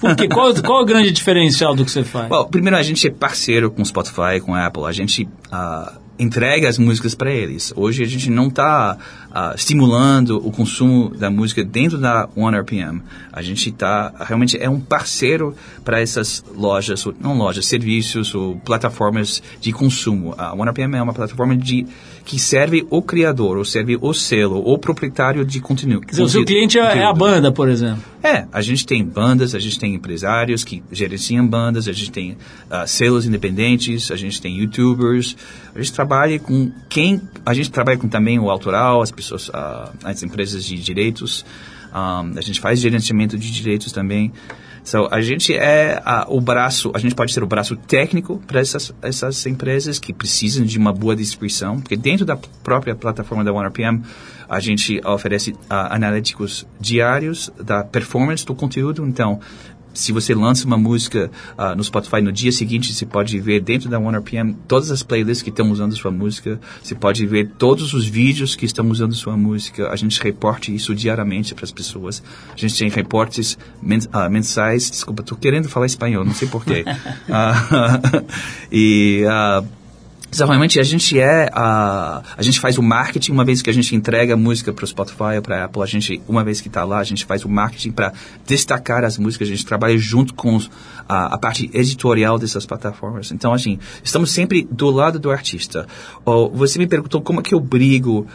Porque 0.00 0.28
qual, 0.28 0.54
qual 0.62 0.82
o 0.82 0.84
grande 0.84 1.10
diferencial 1.10 1.74
do 1.74 1.84
que 1.84 1.90
você 1.90 2.04
faz? 2.04 2.28
Bom, 2.28 2.44
primeiro 2.46 2.76
a 2.76 2.82
gente 2.82 3.06
é 3.06 3.10
parceiro 3.10 3.70
com 3.70 3.82
o 3.82 3.86
Spotify, 3.86 4.40
com 4.44 4.54
a 4.54 4.66
Apple. 4.66 4.84
A 4.84 4.92
gente 4.92 5.28
ah, 5.50 5.94
entrega 6.18 6.68
as 6.68 6.78
músicas 6.78 7.14
para 7.14 7.30
eles. 7.30 7.72
Hoje 7.74 8.02
a 8.02 8.06
gente 8.06 8.30
não 8.30 8.48
está 8.48 8.96
estimulando 9.56 10.36
o 10.46 10.52
consumo 10.52 11.10
da 11.10 11.28
música 11.28 11.64
dentro 11.64 11.98
da 11.98 12.28
One 12.36 12.56
RPM. 12.58 13.02
A 13.32 13.42
gente 13.42 13.70
está 13.70 14.12
realmente 14.20 14.56
é 14.60 14.70
um 14.70 14.78
parceiro 14.78 15.54
para 15.84 16.00
essas 16.00 16.44
lojas, 16.54 17.04
ou, 17.04 17.14
não 17.20 17.36
lojas, 17.36 17.66
serviços 17.66 18.34
ou 18.34 18.56
plataformas 18.56 19.42
de 19.60 19.72
consumo. 19.72 20.34
A 20.38 20.54
One 20.54 20.70
RPM 20.70 20.96
é 20.96 21.02
uma 21.02 21.14
plataforma 21.14 21.56
de 21.56 21.86
que 22.24 22.38
serve 22.38 22.86
o 22.88 23.02
criador, 23.02 23.58
ou 23.58 23.64
serve 23.64 23.98
o 24.00 24.14
selo, 24.14 24.62
ou 24.62 24.78
proprietário 24.78 25.44
de 25.44 25.60
conteúdo. 25.60 26.00
Quer 26.00 26.12
dizer, 26.12 26.22
o 26.22 26.28
seu 26.28 26.44
cliente 26.44 26.78
é, 26.78 26.98
é 26.98 27.04
a 27.04 27.12
banda, 27.12 27.52
por 27.52 27.68
exemplo. 27.68 28.02
É, 28.22 28.46
a 28.50 28.62
gente 28.62 28.86
tem 28.86 29.04
bandas, 29.04 29.54
a 29.54 29.58
gente 29.58 29.78
tem 29.78 29.94
empresários 29.94 30.64
que 30.64 30.82
gerenciam 30.90 31.46
bandas, 31.46 31.86
a 31.86 31.92
gente 31.92 32.10
tem 32.10 32.38
ah, 32.70 32.86
selos 32.86 33.26
independentes, 33.26 34.10
a 34.10 34.16
gente 34.16 34.40
tem 34.40 34.56
youtubers, 34.56 35.36
a 35.74 35.78
gente 35.78 35.92
trabalha 35.92 36.38
com 36.38 36.72
quem, 36.88 37.20
a 37.44 37.52
gente 37.52 37.70
trabalha 37.70 37.98
com 37.98 38.08
também 38.08 38.38
o 38.38 38.48
autoral, 38.48 39.02
as 39.02 39.10
pessoas, 39.10 39.50
ah, 39.52 39.92
as 40.02 40.22
empresas 40.22 40.64
de 40.64 40.76
direitos, 40.76 41.44
ah, 41.92 42.24
a 42.34 42.40
gente 42.40 42.58
faz 42.58 42.80
gerenciamento 42.80 43.36
de 43.36 43.52
direitos 43.52 43.92
também. 43.92 44.32
So, 44.84 45.08
a 45.10 45.22
gente 45.22 45.54
é 45.54 46.00
ah, 46.04 46.26
o 46.28 46.42
braço, 46.42 46.92
a 46.94 46.98
gente 46.98 47.14
pode 47.14 47.32
ser 47.32 47.42
o 47.42 47.46
braço 47.46 47.74
técnico 47.74 48.38
para 48.46 48.60
essas, 48.60 48.94
essas 49.00 49.46
empresas 49.46 49.98
que 49.98 50.12
precisam 50.12 50.64
de 50.64 50.78
uma 50.78 50.92
boa 50.92 51.16
distribuição, 51.16 51.80
porque 51.80 51.96
dentro 51.96 52.26
da 52.26 52.36
própria 52.36 52.94
plataforma 52.94 53.42
da 53.42 53.50
OneRPM, 53.50 54.02
a 54.46 54.60
gente 54.60 55.00
oferece 55.06 55.56
ah, 55.70 55.94
analíticos 55.94 56.66
diários 56.78 57.50
da 57.58 57.82
performance 57.82 58.44
do 58.44 58.54
conteúdo. 58.54 59.06
Então, 59.06 59.40
se 59.94 60.12
você 60.12 60.34
lança 60.34 60.66
uma 60.66 60.76
música 60.76 61.30
ah, 61.56 61.74
no 61.74 61.82
Spotify 61.82 62.20
no 62.20 62.32
dia 62.32 62.52
seguinte, 62.52 62.92
você 62.92 63.06
pode 63.06 63.38
ver 63.40 63.60
dentro 63.60 63.88
da 63.88 63.98
OneRPM 63.98 64.54
todas 64.68 64.90
as 64.90 65.02
playlists 65.02 65.42
que 65.42 65.50
estão 65.50 65.70
usando 65.70 65.96
sua 65.96 66.10
música. 66.10 66.60
Você 66.82 66.94
pode 66.94 67.24
ver 67.26 67.52
todos 67.56 67.94
os 67.94 68.06
vídeos 68.06 68.54
que 68.56 68.66
estão 68.66 68.88
usando 68.90 69.14
sua 69.14 69.36
música. 69.36 69.88
A 69.88 69.96
gente 69.96 70.20
reporte 70.20 70.74
isso 70.74 70.94
diariamente 70.94 71.54
para 71.54 71.64
as 71.64 71.70
pessoas. 71.72 72.22
A 72.52 72.56
gente 72.56 72.76
tem 72.76 72.88
reportes 72.88 73.56
men- 73.80 74.00
ah, 74.12 74.28
mensais. 74.28 74.90
Desculpa, 74.90 75.22
estou 75.22 75.38
querendo 75.38 75.68
falar 75.68 75.86
espanhol, 75.86 76.24
não 76.24 76.34
sei 76.34 76.48
porquê. 76.48 76.84
Ah, 77.30 78.00
e 78.70 79.24
ah, 79.28 79.64
realmente, 80.40 80.78
a 80.80 80.82
gente 80.82 81.18
é 81.18 81.48
a, 81.52 82.22
a 82.36 82.42
gente 82.42 82.58
faz 82.60 82.78
o 82.78 82.82
marketing 82.82 83.32
uma 83.32 83.44
vez 83.44 83.62
que 83.62 83.70
a 83.70 83.72
gente 83.72 83.94
entrega 83.94 84.34
a 84.34 84.36
música 84.36 84.72
para 84.72 84.84
o 84.84 84.86
Spotify 84.86 85.36
ou 85.36 85.42
para 85.42 85.64
Apple, 85.64 85.82
a 85.82 85.86
gente 85.86 86.20
uma 86.28 86.42
vez 86.44 86.60
que 86.60 86.68
está 86.68 86.84
lá, 86.84 86.98
a 86.98 87.04
gente 87.04 87.24
faz 87.24 87.44
o 87.44 87.48
marketing 87.48 87.92
para 87.92 88.12
destacar 88.46 89.04
as 89.04 89.18
músicas, 89.18 89.48
a 89.48 89.50
gente 89.50 89.64
trabalha 89.66 89.96
junto 89.98 90.34
com 90.34 90.56
os- 90.56 90.70
a, 91.08 91.34
a 91.34 91.38
parte 91.38 91.70
editorial 91.74 92.38
dessas 92.38 92.64
plataformas. 92.64 93.30
Então, 93.30 93.52
assim, 93.52 93.78
estamos 94.02 94.30
sempre 94.30 94.66
do 94.70 94.90
lado 94.90 95.18
do 95.18 95.30
artista. 95.30 95.86
Oh, 96.24 96.48
você 96.48 96.78
me 96.78 96.86
perguntou 96.86 97.20
como 97.20 97.40
é 97.40 97.42
que 97.42 97.54
eu 97.54 97.60
brigo 97.60 98.26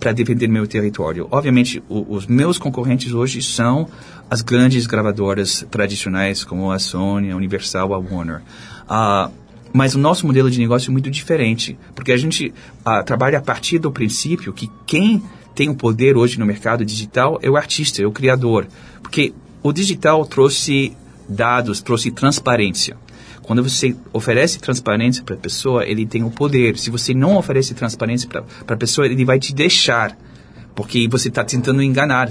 para 0.00 0.12
defender 0.12 0.48
meu 0.48 0.66
território. 0.66 1.28
Obviamente, 1.30 1.82
o- 1.88 2.14
os 2.14 2.26
meus 2.26 2.58
concorrentes 2.58 3.12
hoje 3.12 3.42
são 3.42 3.86
as 4.30 4.40
grandes 4.40 4.86
gravadoras 4.86 5.66
tradicionais 5.70 6.44
como 6.44 6.72
a 6.72 6.78
Sony, 6.78 7.30
a 7.30 7.36
Universal, 7.36 7.92
a 7.92 7.98
Warner. 7.98 8.40
Ah, 8.88 9.30
Mas 9.76 9.96
o 9.96 9.98
nosso 9.98 10.24
modelo 10.24 10.48
de 10.48 10.60
negócio 10.60 10.88
é 10.88 10.92
muito 10.92 11.10
diferente, 11.10 11.76
porque 11.96 12.12
a 12.12 12.16
gente 12.16 12.54
ah, 12.84 13.02
trabalha 13.02 13.38
a 13.38 13.42
partir 13.42 13.80
do 13.80 13.90
princípio 13.90 14.52
que 14.52 14.70
quem 14.86 15.20
tem 15.52 15.68
o 15.68 15.74
poder 15.74 16.16
hoje 16.16 16.38
no 16.38 16.46
mercado 16.46 16.84
digital 16.84 17.40
é 17.42 17.50
o 17.50 17.56
artista, 17.56 18.00
é 18.00 18.06
o 18.06 18.12
criador. 18.12 18.68
Porque 19.02 19.34
o 19.64 19.72
digital 19.72 20.24
trouxe 20.26 20.96
dados, 21.28 21.82
trouxe 21.82 22.12
transparência. 22.12 22.96
Quando 23.42 23.64
você 23.64 23.96
oferece 24.12 24.60
transparência 24.60 25.24
para 25.24 25.34
a 25.34 25.38
pessoa, 25.38 25.84
ele 25.84 26.06
tem 26.06 26.22
o 26.22 26.30
poder. 26.30 26.78
Se 26.78 26.88
você 26.88 27.12
não 27.12 27.36
oferece 27.36 27.74
transparência 27.74 28.28
para 28.28 28.74
a 28.74 28.78
pessoa, 28.78 29.08
ele 29.08 29.24
vai 29.24 29.40
te 29.40 29.52
deixar, 29.52 30.16
porque 30.72 31.08
você 31.08 31.28
está 31.28 31.42
tentando 31.42 31.82
enganar. 31.82 32.30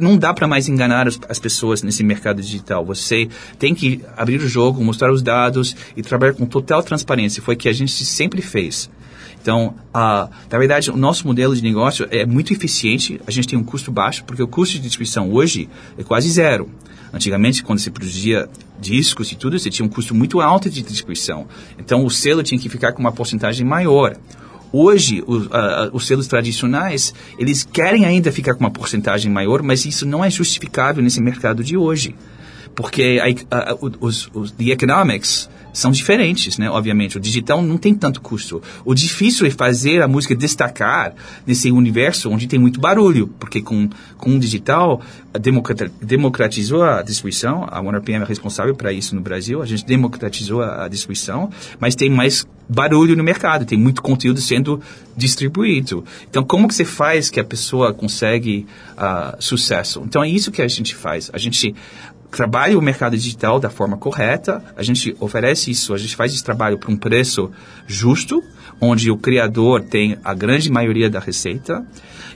Não 0.00 0.16
dá 0.16 0.34
para 0.34 0.46
mais 0.46 0.68
enganar 0.68 1.08
as, 1.08 1.18
as 1.28 1.38
pessoas 1.38 1.82
nesse 1.82 2.02
mercado 2.02 2.42
digital. 2.42 2.84
Você 2.84 3.28
tem 3.58 3.74
que 3.74 4.02
abrir 4.16 4.40
o 4.40 4.48
jogo, 4.48 4.82
mostrar 4.82 5.12
os 5.12 5.22
dados 5.22 5.74
e 5.96 6.02
trabalhar 6.02 6.34
com 6.34 6.46
total 6.46 6.82
transparência. 6.82 7.42
Foi 7.42 7.54
o 7.54 7.58
que 7.58 7.68
a 7.68 7.72
gente 7.72 8.04
sempre 8.04 8.42
fez. 8.42 8.90
Então, 9.40 9.74
ah, 9.92 10.28
na 10.50 10.58
verdade, 10.58 10.90
o 10.90 10.96
nosso 10.96 11.26
modelo 11.26 11.56
de 11.56 11.62
negócio 11.62 12.06
é 12.10 12.26
muito 12.26 12.52
eficiente, 12.52 13.20
a 13.26 13.30
gente 13.30 13.48
tem 13.48 13.58
um 13.58 13.64
custo 13.64 13.90
baixo, 13.90 14.22
porque 14.24 14.42
o 14.42 14.48
custo 14.48 14.74
de 14.74 14.82
distribuição 14.82 15.32
hoje 15.32 15.68
é 15.96 16.02
quase 16.02 16.30
zero. 16.30 16.68
Antigamente, 17.12 17.62
quando 17.62 17.78
você 17.78 17.90
produzia 17.90 18.48
discos 18.78 19.32
e 19.32 19.36
tudo, 19.36 19.58
você 19.58 19.70
tinha 19.70 19.84
um 19.84 19.88
custo 19.88 20.14
muito 20.14 20.40
alto 20.40 20.70
de 20.70 20.82
distribuição. 20.82 21.46
Então, 21.78 22.04
o 22.04 22.10
selo 22.10 22.42
tinha 22.42 22.60
que 22.60 22.68
ficar 22.68 22.92
com 22.92 23.00
uma 23.00 23.12
porcentagem 23.12 23.66
maior. 23.66 24.16
Hoje, 24.72 25.22
o, 25.26 25.48
ah, 25.50 25.90
os 25.92 26.06
selos 26.06 26.28
tradicionais, 26.28 27.12
eles 27.38 27.64
querem 27.64 28.04
ainda 28.04 28.30
ficar 28.30 28.54
com 28.54 28.60
uma 28.60 28.70
porcentagem 28.70 29.30
maior, 29.30 29.62
mas 29.62 29.84
isso 29.84 30.06
não 30.06 30.24
é 30.24 30.30
justificável 30.30 31.02
nesse 31.02 31.20
mercado 31.20 31.64
de 31.64 31.76
hoje. 31.76 32.14
Porque 32.74 33.20
a, 33.50 33.72
a, 33.72 33.74
os, 34.00 34.30
os 34.32 34.52
the 34.52 34.70
economics 34.70 35.48
são 35.72 35.90
diferentes, 35.90 36.58
né? 36.58 36.70
Obviamente, 36.70 37.16
o 37.16 37.20
digital 37.20 37.62
não 37.62 37.76
tem 37.76 37.94
tanto 37.94 38.20
custo. 38.20 38.62
O 38.84 38.94
difícil 38.94 39.46
é 39.46 39.50
fazer 39.50 40.02
a 40.02 40.08
música 40.08 40.34
destacar 40.34 41.14
nesse 41.46 41.70
universo 41.70 42.30
onde 42.30 42.46
tem 42.46 42.58
muito 42.58 42.80
barulho, 42.80 43.28
porque 43.38 43.60
com 43.60 43.88
com 44.20 44.36
o 44.36 44.38
digital 44.38 45.00
democratizou 46.02 46.82
a 46.82 47.02
distribuição. 47.02 47.66
A 47.70 47.80
OneRPM 47.80 48.22
é 48.22 48.26
responsável 48.26 48.74
para 48.74 48.92
isso 48.92 49.14
no 49.14 49.20
Brasil. 49.20 49.62
A 49.62 49.66
gente 49.66 49.84
democratizou 49.84 50.62
a, 50.62 50.88
distribuição, 50.88 51.50
mas 51.78 51.94
tem 51.94 52.10
mais 52.10 52.46
barulho 52.68 53.16
no 53.16 53.24
mercado, 53.24 53.64
tem 53.64 53.78
muito 53.78 54.02
conteúdo 54.02 54.40
sendo 54.40 54.80
distribuído. 55.16 56.04
Então, 56.28 56.44
como 56.44 56.68
que 56.68 56.74
você 56.74 56.84
faz 56.84 57.30
que 57.30 57.40
a 57.40 57.44
pessoa 57.44 57.92
consegue 57.92 58.66
uh, 58.92 59.36
sucesso? 59.40 60.02
Então, 60.04 60.22
é 60.22 60.28
isso 60.28 60.52
que 60.52 60.62
a 60.62 60.68
gente 60.68 60.94
faz. 60.94 61.30
A 61.32 61.38
gente 61.38 61.74
trabalha 62.30 62.78
o 62.78 62.82
mercado 62.82 63.16
digital 63.16 63.58
da 63.58 63.70
forma 63.70 63.96
correta, 63.96 64.62
a 64.76 64.82
gente 64.82 65.16
oferece 65.20 65.70
isso, 65.70 65.92
a 65.92 65.98
gente 65.98 66.14
faz 66.16 66.32
esse 66.32 66.44
trabalho 66.44 66.78
por 66.78 66.90
um 66.90 66.96
preço 66.96 67.50
justo, 67.86 68.42
onde 68.80 69.10
o 69.10 69.16
criador 69.16 69.82
tem 69.82 70.16
a 70.24 70.32
grande 70.32 70.70
maioria 70.70 71.10
da 71.10 71.20
receita. 71.20 71.84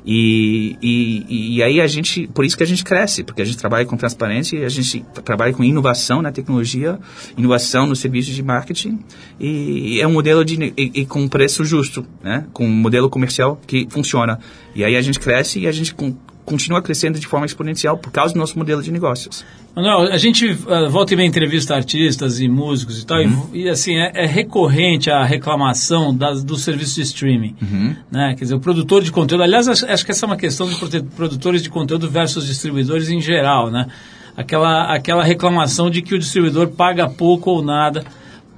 E, 0.07 0.77
e, 0.83 1.57
e 1.57 1.63
aí 1.63 1.81
a 1.81 1.87
gente, 1.87 2.27
por 2.27 2.45
isso 2.45 2.57
que 2.57 2.63
a 2.63 2.67
gente 2.67 2.85
cresce, 2.85 3.25
porque 3.25 3.41
a 3.41 3.45
gente 3.45 3.57
trabalha 3.57 3.87
com 3.87 3.97
transparência 3.97 4.59
e 4.59 4.65
a 4.65 4.69
gente 4.69 5.03
trabalha 5.25 5.55
com 5.55 5.65
inovação 5.65 6.21
na 6.21 6.31
tecnologia, 6.31 6.99
inovação 7.39 7.87
nos 7.87 8.01
serviços 8.01 8.35
de 8.35 8.43
marketing 8.43 8.99
e, 9.41 9.99
é 10.03 10.07
um 10.07 10.13
modelo 10.13 10.45
de, 10.45 10.75
e, 10.77 11.01
e 11.01 11.07
com 11.07 11.21
um 11.21 11.29
preço 11.29 11.65
justo, 11.65 12.07
né? 12.23 12.47
Com 12.53 12.67
um 12.67 12.73
modelo 12.73 13.09
comercial 13.09 13.59
que 13.67 13.87
funciona. 13.89 14.39
E 14.75 14.85
aí 14.85 14.95
a 14.95 15.01
gente 15.01 15.19
cresce 15.19 15.61
e 15.61 15.67
a 15.67 15.73
gente 15.73 15.95
com, 15.95 16.15
continua 16.45 16.83
crescendo 16.83 17.19
de 17.19 17.27
forma 17.27 17.47
exponencial 17.47 17.97
por 17.97 18.13
causa 18.13 18.35
do 18.35 18.39
nosso 18.39 18.59
modelo 18.59 18.83
de 18.83 18.93
negócios. 18.93 19.43
Manuel, 19.75 20.13
a 20.13 20.19
gente 20.19 20.47
uh, 20.47 20.89
volta 20.89 21.15
e 21.15 21.17
meia 21.17 21.27
entrevista 21.27 21.75
artistas 21.75 22.39
e 22.39 22.47
músicos 22.47 23.03
e 23.03 23.07
tal, 23.07 23.19
uhum. 23.19 23.49
e, 23.53 23.63
e, 23.63 23.69
assim, 23.69 23.97
é, 23.97 24.13
é, 24.15 24.27
recorrente 24.27 25.11
a 25.11 25.25
reclamação 25.25 26.15
das, 26.15 26.45
do 26.45 26.57
serviço 26.57 26.95
de 26.95 27.03
streaming. 27.03 27.57
Uhum. 27.61 27.97
Né? 28.11 28.35
Quer 28.39 28.45
dizer, 28.45 28.55
o 28.55 28.61
produtor 28.61 29.03
de 29.03 29.11
conteúdo, 29.11 29.43
aliás, 29.43 29.67
acho, 29.67 29.85
acho, 29.87 30.05
que 30.05 30.13
essa 30.13 30.27
é 30.27 30.29
uma 30.29 30.37
questão 30.37 30.69
de 30.69 31.03
produtores 31.17 31.61
de 31.61 31.71
conteúdo 31.71 32.09
versus 32.09 32.47
distribuidores 32.47 33.11
em 33.11 33.21
geral, 33.21 33.71
né? 33.71 33.89
Aquela, 34.37 34.95
aquela 34.95 35.23
reclamação 35.23 35.91
de 35.91 36.03
que 36.03 36.15
o 36.15 36.19
distribuidor 36.19 36.69
paga 36.69 37.09
pouco 37.09 37.51
ou 37.51 37.63
nada 37.63 38.05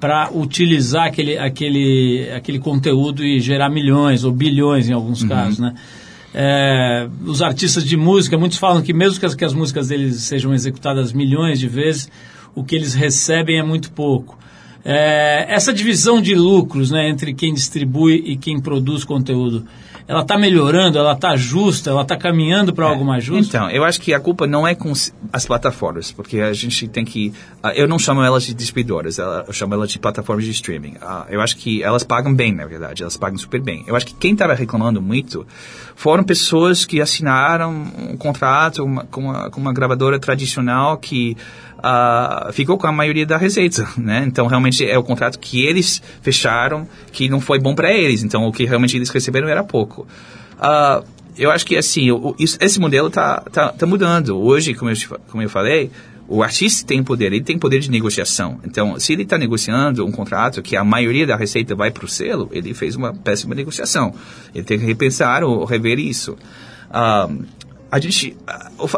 para 0.01 0.31
utilizar 0.33 1.07
aquele, 1.07 1.39
aquele, 1.39 2.31
aquele 2.35 2.59
conteúdo 2.59 3.25
e 3.25 3.41
gerar 3.41 3.71
milhões 3.71 4.25
ou 4.25 4.33
bilhões 4.33 4.89
em 4.89 4.93
alguns 4.93 5.23
uhum. 5.23 5.29
casos, 5.29 5.59
né? 5.59 5.75
É, 6.35 7.09
os 7.25 7.41
artistas 7.41 7.85
de 7.85 7.97
música, 7.97 8.37
muitos 8.37 8.59
falam 8.59 8.83
que 8.83 8.93
mesmo 8.93 9.19
que 9.19 9.27
as, 9.27 9.35
que 9.35 9.45
as 9.45 9.55
músicas 9.55 9.89
deles 9.89 10.17
sejam 10.23 10.53
executadas 10.53 11.13
milhões 11.13 11.59
de 11.59 11.69
vezes, 11.69 12.11
o 12.55 12.65
que 12.65 12.75
eles 12.75 12.95
recebem 12.95 13.59
é 13.59 13.63
muito 13.63 13.91
pouco. 13.93 14.39
É, 14.85 15.47
essa 15.49 15.73
divisão 15.73 16.21
de 16.21 16.35
lucros 16.35 16.91
né, 16.91 17.09
entre 17.09 17.35
quem 17.35 17.53
distribui 17.53 18.23
e 18.25 18.37
quem 18.37 18.61
produz 18.61 19.03
conteúdo, 19.03 19.67
ela 20.09 20.23
está 20.23 20.39
melhorando, 20.39 20.99
ela 20.99 21.13
está 21.13 21.37
justa, 21.37 21.91
ela 21.91 22.03
está 22.03 22.17
caminhando 22.17 22.73
para 22.73 22.87
é, 22.87 22.89
algo 22.89 23.05
mais 23.05 23.25
justo? 23.25 23.49
Então, 23.49 23.69
eu 23.71 23.85
acho 23.85 24.01
que 24.01 24.15
a 24.15 24.21
culpa 24.21 24.47
não 24.47 24.67
é 24.67 24.75
com 24.75 24.93
as 25.33 25.47
plataformas, 25.47 26.13
porque 26.13 26.41
a 26.41 26.53
gente 26.53 26.87
tem 26.89 27.05
que. 27.05 27.33
Uh, 27.63 27.69
eu 27.75 27.89
não 27.89 27.99
chamo 27.99 28.23
elas 28.23 28.45
de 28.45 28.55
distribuidoras, 28.55 29.19
eu 29.19 29.53
chamo 29.53 29.75
elas 29.75 29.91
de 29.91 29.99
plataformas 29.99 30.45
de 30.45 30.53
streaming. 30.53 30.95
Uh, 30.95 31.25
eu 31.29 31.41
acho 31.41 31.57
que 31.57 31.83
elas 31.83 32.05
pagam 32.05 32.35
bem, 32.35 32.53
na 32.53 32.67
verdade, 32.67 33.03
elas 33.03 33.17
pagam 33.17 33.37
super 33.37 33.61
bem. 33.61 33.85
Eu 33.87 33.97
acho 33.97 34.07
que 34.07 34.15
quem 34.15 34.33
estava 34.33 34.55
reclamando 34.55 35.03
muito 35.03 35.45
foram 35.97 36.23
pessoas 36.23 36.85
que 36.85 37.01
assinaram 37.01 37.73
um 38.11 38.17
contrato 38.17 38.85
com, 39.11 39.21
uma, 39.23 39.51
com 39.51 39.61
uma 39.61 39.73
gravadora 39.73 40.19
tradicional 40.21 40.99
que 40.99 41.37
uh, 41.79 42.53
ficou 42.53 42.79
com 42.79 42.87
a 42.87 42.93
maioria 42.93 43.27
da 43.27 43.37
receita, 43.37 43.89
né? 43.97 44.25
Então, 44.27 44.47
realmente 44.47 44.85
é 44.85 44.99
o 44.99 45.03
contrato 45.03 45.39
que 45.39 45.65
eles 45.65 46.03
fecharam 46.23 46.87
que 47.13 47.29
não 47.29 47.41
foi 47.41 47.59
bom 47.59 47.75
para 47.75 47.93
eles. 47.93 48.23
Então, 48.23 48.47
o 48.47 48.53
que 48.53 48.65
realmente 48.65 48.97
eles 48.97 49.11
receberam 49.11 49.49
era 49.49 49.63
pouco. 49.65 50.07
Uh, 50.55 51.05
eu 51.37 51.51
acho 51.51 51.67
que, 51.67 51.77
assim, 51.77 52.11
o, 52.11 52.35
isso, 52.39 52.57
esse 52.61 52.81
modelo 52.81 53.11
tá, 53.11 53.41
tá, 53.53 53.69
tá 53.69 53.87
mudando. 53.87 54.39
Hoje, 54.39 54.75
como 54.75 54.91
eu, 54.91 54.97
como 55.29 55.43
eu 55.43 55.51
falei, 55.51 55.91
o 56.29 56.43
artista 56.43 56.87
tem 56.87 57.03
poder, 57.03 57.27
ele 57.27 57.43
tem 57.43 57.59
poder 57.59 57.79
de 57.79 57.91
negociação. 57.91 58.59
Então, 58.65 58.99
se 58.99 59.13
ele 59.13 59.23
está 59.23 59.39
negociando 59.39 60.05
um 60.05 60.11
contrato 60.11 60.63
que 60.63 60.77
a 60.77 60.85
maioria 60.85 61.27
da 61.27 61.37
receita 61.37 61.75
vai 61.75 61.91
para 61.91 62.05
o 62.05 62.09
selo, 62.09 62.49
ele 62.53 62.75
fez 62.75 62.97
uma 62.97 63.15
péssima 63.15 63.55
negociação. 63.55 64.15
Ele 64.55 64.65
tem 64.65 64.79
que 64.79 64.85
repensar 64.85 65.45
ou 65.45 65.65
rever 65.65 65.99
isso. 65.99 66.33
Um, 66.33 66.37
ah, 66.91 67.29
a 67.91 67.99
gente 67.99 68.37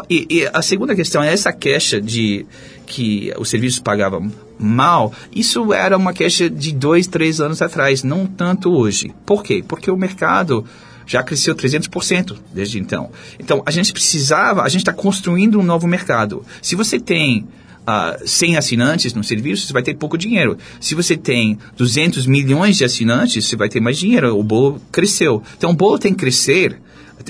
e, 0.09 0.27
e, 0.29 0.49
a 0.51 0.61
segunda 0.61 0.95
questão 0.95 1.21
é 1.21 1.31
essa 1.31 1.53
queixa 1.53 2.01
de 2.01 2.45
que 2.85 3.31
os 3.37 3.49
serviços 3.49 3.79
pagavam 3.79 4.31
mal. 4.57 5.13
Isso 5.33 5.73
era 5.73 5.95
uma 5.95 6.11
queixa 6.11 6.49
de 6.49 6.73
dois, 6.73 7.07
três 7.07 7.39
anos 7.39 7.61
atrás, 7.61 8.03
não 8.03 8.25
tanto 8.25 8.71
hoje. 8.71 9.13
Por 9.25 9.43
quê? 9.43 9.63
Porque 9.65 9.91
o 9.91 9.97
mercado 9.97 10.65
já 11.05 11.23
cresceu 11.23 11.55
300% 11.55 12.37
desde 12.53 12.79
então. 12.79 13.11
Então 13.39 13.63
a 13.65 13.71
gente 13.71 13.93
precisava, 13.93 14.63
a 14.63 14.69
gente 14.69 14.81
está 14.81 14.93
construindo 14.93 15.59
um 15.59 15.63
novo 15.63 15.87
mercado. 15.87 16.45
Se 16.61 16.75
você 16.75 16.99
tem 16.99 17.47
Uh, 17.79 18.27
100 18.27 18.57
assinantes 18.57 19.13
no 19.15 19.23
serviço, 19.23 19.65
você 19.65 19.73
vai 19.73 19.81
ter 19.81 19.95
pouco 19.95 20.15
dinheiro. 20.15 20.59
Se 20.79 20.93
você 20.93 21.17
tem 21.17 21.57
200 21.75 22.27
milhões 22.27 22.77
de 22.77 22.83
assinantes, 22.83 23.45
você 23.45 23.55
vai 23.55 23.67
ter 23.67 23.79
mais 23.79 23.97
dinheiro. 23.97 24.37
O 24.37 24.43
bolo 24.43 24.79
cresceu. 24.91 25.41
Então, 25.57 25.71
o 25.71 25.73
bolo 25.73 25.97
tem 25.97 26.13
que 26.13 26.19
crescer 26.19 26.79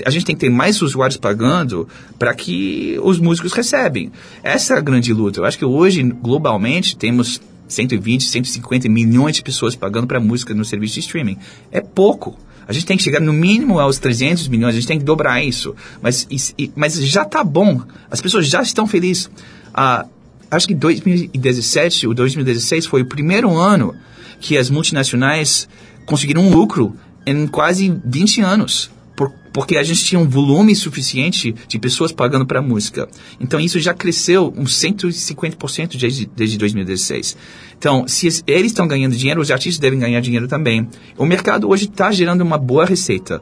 a 0.04 0.10
gente 0.10 0.24
tem 0.24 0.34
que 0.34 0.40
ter 0.40 0.50
mais 0.50 0.80
usuários 0.82 1.16
pagando 1.16 1.88
para 2.18 2.34
que 2.34 2.98
os 3.02 3.18
músicos 3.18 3.52
recebem. 3.52 4.12
Essa 4.42 4.74
é 4.74 4.78
a 4.78 4.80
grande 4.80 5.12
luta. 5.12 5.40
Eu 5.40 5.44
acho 5.44 5.58
que 5.58 5.64
hoje, 5.64 6.02
globalmente, 6.02 6.96
temos 6.96 7.40
120, 7.68 8.28
150 8.28 8.88
milhões 8.88 9.36
de 9.36 9.42
pessoas 9.42 9.74
pagando 9.74 10.06
para 10.06 10.20
música 10.20 10.54
no 10.54 10.64
serviço 10.64 10.94
de 10.94 11.00
streaming. 11.00 11.36
É 11.70 11.80
pouco. 11.80 12.38
A 12.66 12.72
gente 12.72 12.86
tem 12.86 12.96
que 12.96 13.02
chegar 13.02 13.20
no 13.20 13.32
mínimo 13.32 13.80
aos 13.80 13.98
300 13.98 14.46
milhões, 14.48 14.74
a 14.74 14.78
gente 14.78 14.86
tem 14.86 14.98
que 14.98 15.04
dobrar 15.04 15.42
isso. 15.42 15.74
Mas, 16.00 16.26
mas 16.76 16.94
já 17.04 17.22
está 17.22 17.42
bom. 17.42 17.82
As 18.10 18.20
pessoas 18.20 18.46
já 18.46 18.62
estão 18.62 18.86
felizes. 18.86 19.28
Ah, 19.74 20.06
acho 20.50 20.68
que 20.68 20.74
2017 20.74 22.06
ou 22.06 22.14
2016 22.14 22.86
foi 22.86 23.02
o 23.02 23.06
primeiro 23.06 23.56
ano 23.56 23.94
que 24.40 24.56
as 24.56 24.70
multinacionais 24.70 25.68
conseguiram 26.06 26.42
um 26.42 26.50
lucro 26.50 26.94
em 27.26 27.46
quase 27.46 28.00
20 28.04 28.40
anos 28.40 28.90
porque 29.52 29.76
a 29.76 29.82
gente 29.82 30.04
tinha 30.04 30.20
um 30.20 30.28
volume 30.28 30.74
suficiente 30.74 31.54
de 31.66 31.78
pessoas 31.78 32.12
pagando 32.12 32.46
para 32.46 32.62
música. 32.62 33.08
Então 33.40 33.58
isso 33.58 33.78
já 33.80 33.92
cresceu 33.92 34.52
uns 34.56 34.72
150% 34.80 35.96
desde, 35.98 36.26
desde 36.26 36.58
2016. 36.58 37.36
Então, 37.78 38.06
se 38.06 38.42
eles 38.46 38.72
estão 38.72 38.86
ganhando 38.86 39.16
dinheiro, 39.16 39.40
os 39.40 39.50
artistas 39.50 39.78
devem 39.78 39.98
ganhar 39.98 40.20
dinheiro 40.20 40.46
também. 40.46 40.86
O 41.16 41.24
mercado 41.24 41.68
hoje 41.68 41.86
está 41.86 42.12
gerando 42.12 42.42
uma 42.42 42.58
boa 42.58 42.84
receita. 42.84 43.40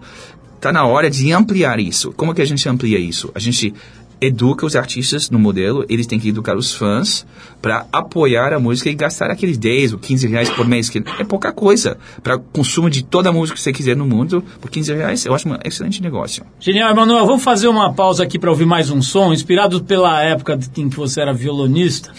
Está 0.55 0.73
na 0.73 0.85
hora 0.85 1.11
de 1.11 1.33
ampliar 1.33 1.81
isso. 1.81 2.13
Como 2.13 2.35
que 2.35 2.43
a 2.43 2.45
gente 2.45 2.69
amplia 2.69 2.99
isso? 2.99 3.31
A 3.35 3.39
gente 3.39 3.75
educa 4.21 4.67
os 4.67 4.77
artistas 4.77 5.31
no 5.31 5.39
modelo, 5.39 5.85
eles 5.89 6.07
têm 6.07 6.19
que 6.19 6.29
educar 6.29 6.57
os 6.57 6.75
fãs 6.75 7.27
para 7.61 7.87
apoiar 7.93 8.53
a 8.53 8.59
música 8.59 8.89
e 8.91 8.95
gastar 8.95 9.31
aqueles 9.31 9.59
10 9.59 9.95
ou 9.95 9.99
15 9.99 10.29
reais 10.29 10.51
por 10.51 10.67
mês, 10.67 10.89
que 10.89 11.03
é 11.19 11.25
pouca 11.25 11.53
coisa, 11.53 11.99
para 12.23 12.39
consumo 12.39 12.89
de 12.89 13.03
toda 13.03 13.29
a 13.29 13.33
música 13.33 13.57
que 13.57 13.63
você 13.63 13.73
quiser 13.73 13.97
no 13.97 14.07
mundo, 14.07 14.43
por 14.61 14.71
15 14.71 14.95
reais, 14.95 15.25
eu 15.25 15.35
acho 15.35 15.49
um 15.49 15.57
excelente 15.65 16.03
negócio. 16.03 16.45
Genial, 16.61 16.91
Emanuel, 16.91 17.27
vamos 17.27 17.43
fazer 17.43 17.69
uma 17.69 17.93
pausa 17.93 18.23
aqui 18.23 18.39
para 18.39 18.51
ouvir 18.51 18.67
mais 18.67 18.91
um 18.91 19.03
som, 19.03 19.33
inspirado 19.33 19.83
pela 19.83 20.23
época 20.23 20.59
em 20.77 20.89
que 20.89 20.97
você 20.97 21.21
era 21.21 21.33
violonista. 21.33 22.13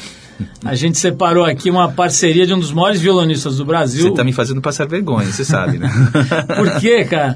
A 0.63 0.75
gente 0.75 0.97
separou 0.97 1.43
aqui 1.43 1.69
uma 1.69 1.91
parceria 1.91 2.45
de 2.47 2.54
um 2.54 2.60
dos 2.60 2.71
maiores 2.71 3.02
violonistas 3.02 3.58
do 3.58 3.65
Brasil. 3.65 4.04
Você 4.04 4.10
está 4.10 4.23
me 4.23 4.32
fazendo 4.34 4.62
passar 4.62 4.88
vergonha, 4.88 5.25
você 5.32 5.43
sabe, 5.43 5.78
né? 5.78 5.89
Por 6.56 6.80
quê, 6.80 7.04
cara? 7.06 7.36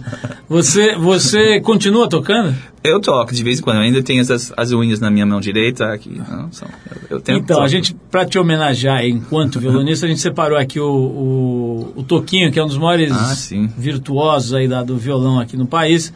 Você, 0.49 0.95
você 0.95 1.59
continua 1.61 2.07
tocando? 2.07 2.55
Eu 2.83 2.99
toco 2.99 3.33
de 3.33 3.43
vez 3.43 3.59
em 3.59 3.61
quando, 3.61 3.77
eu 3.77 3.83
ainda 3.83 4.03
tenho 4.03 4.19
essas, 4.21 4.51
as 4.57 4.71
unhas 4.71 4.99
na 4.99 5.09
minha 5.09 5.25
mão 5.25 5.39
direita 5.39 5.85
aqui. 5.93 6.21
Não, 6.29 6.51
são, 6.51 6.67
eu, 6.91 7.17
eu 7.17 7.21
tenho 7.21 7.37
Então, 7.39 7.55
toco. 7.57 7.65
a 7.65 7.69
gente, 7.69 7.95
para 8.11 8.25
te 8.25 8.37
homenagear 8.37 9.05
enquanto 9.05 9.59
violonista, 9.59 10.05
a 10.05 10.09
gente 10.09 10.19
separou 10.21 10.57
aqui 10.57 10.79
o, 10.79 10.85
o, 10.89 11.93
o 11.97 12.03
Toquinho, 12.03 12.51
que 12.51 12.59
é 12.59 12.63
um 12.63 12.67
dos 12.67 12.77
maiores 12.77 13.11
Ah, 13.11 13.33
virtuosos 13.77 14.53
aí 14.53 14.67
da, 14.67 14.83
do 14.83 14.97
violão 14.97 15.39
aqui 15.39 15.55
no 15.55 15.65
país. 15.65 16.13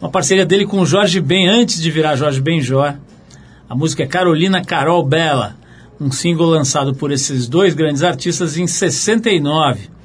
Uma 0.00 0.10
parceria 0.10 0.44
dele 0.46 0.66
com 0.66 0.80
o 0.80 0.86
Jorge 0.86 1.20
Ben, 1.20 1.48
antes 1.48 1.80
de 1.80 1.90
virar 1.90 2.16
Jorge 2.16 2.40
Benjor. 2.40 2.94
A 3.68 3.74
música 3.74 4.04
é 4.04 4.06
Carolina 4.06 4.62
Carol 4.64 5.02
Bela, 5.04 5.56
um 6.00 6.10
single 6.10 6.46
lançado 6.46 6.94
por 6.94 7.10
esses 7.10 7.48
dois 7.48 7.74
grandes 7.74 8.02
artistas 8.02 8.56
em 8.56 8.66
69. 8.66 9.95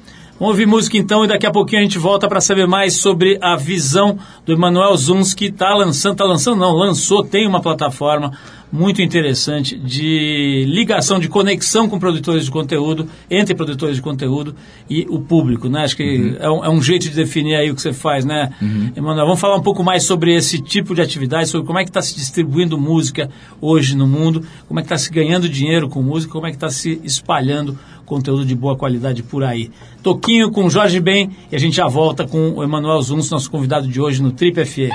Vamos 0.42 0.54
ouvir 0.54 0.66
música 0.66 0.98
então 0.98 1.24
e 1.24 1.28
daqui 1.28 1.46
a 1.46 1.52
pouquinho 1.52 1.78
a 1.78 1.84
gente 1.84 2.00
volta 2.00 2.26
para 2.26 2.40
saber 2.40 2.66
mais 2.66 2.94
sobre 2.94 3.38
a 3.40 3.54
visão 3.54 4.18
do 4.44 4.52
Emanuel 4.52 4.96
Zuns 4.96 5.34
que 5.34 5.44
está 5.44 5.72
lançando, 5.72 6.14
está 6.14 6.24
lançando 6.24 6.56
não, 6.56 6.72
lançou, 6.72 7.22
tem 7.22 7.46
uma 7.46 7.62
plataforma 7.62 8.32
muito 8.72 9.02
interessante 9.02 9.78
de 9.78 10.64
ligação, 10.66 11.20
de 11.20 11.28
conexão 11.28 11.88
com 11.88 11.98
produtores 11.98 12.46
de 12.46 12.50
conteúdo, 12.50 13.06
entre 13.30 13.54
produtores 13.54 13.96
de 13.96 14.02
conteúdo 14.02 14.56
e 14.88 15.06
o 15.10 15.20
público, 15.20 15.68
né? 15.68 15.84
Acho 15.84 15.94
que 15.94 16.36
é, 16.40 16.50
um, 16.50 16.64
é, 16.64 16.70
um, 16.70 16.82
jeito 16.82 17.02
de 17.02 17.10
definir 17.10 17.54
aí 17.54 17.70
o 17.70 17.74
que 17.74 17.82
você 17.82 17.92
faz, 17.92 18.24
né, 18.24 18.50
Emanuel? 18.96 19.26
Vamos 19.26 19.40
falar 19.40 19.56
um 19.56 19.62
pouco 19.62 19.84
mais 19.84 20.04
sobre 20.04 20.34
esse 20.34 20.58
tipo 20.60 20.94
de 20.94 21.02
atividade, 21.02 21.50
sobre 21.50 21.66
como 21.66 21.78
é 21.78 21.84
que 21.84 21.90
está 21.90 22.00
se 22.00 22.14
distribuindo 22.14 22.78
música 22.78 23.30
hoje 23.60 23.94
no 23.94 24.08
mundo, 24.08 24.42
como 24.66 24.80
é 24.80 24.82
que 24.82 24.86
está 24.86 24.96
se 24.96 25.10
ganhando 25.12 25.48
dinheiro 25.48 25.88
com 25.88 26.02
música, 26.02 26.32
como 26.32 26.46
é 26.46 26.50
que 26.50 26.56
está 26.56 26.70
se 26.70 26.98
espalhando 27.04 27.78
conteúdo 28.12 28.44
de 28.44 28.54
boa 28.54 28.76
qualidade 28.76 29.22
por 29.22 29.42
aí. 29.42 29.70
Toquinho 30.02 30.50
com 30.50 30.68
Jorge 30.68 31.00
Ben 31.00 31.30
e 31.50 31.56
a 31.56 31.58
gente 31.58 31.76
já 31.76 31.88
volta 31.88 32.28
com 32.28 32.50
o 32.56 32.62
Emanuel 32.62 33.00
Zuns, 33.00 33.30
nosso 33.30 33.50
convidado 33.50 33.88
de 33.88 33.98
hoje 33.98 34.22
no 34.22 34.32
Trip 34.32 34.62
FM. 34.62 34.92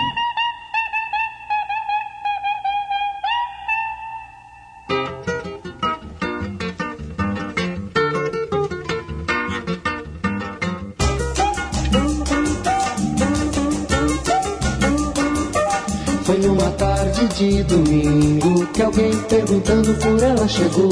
De 17.37 17.61
domingo 17.65 18.65
que 18.73 18.81
alguém 18.81 19.11
perguntando 19.29 19.93
por 19.93 20.23
ela 20.23 20.47
chegou, 20.47 20.89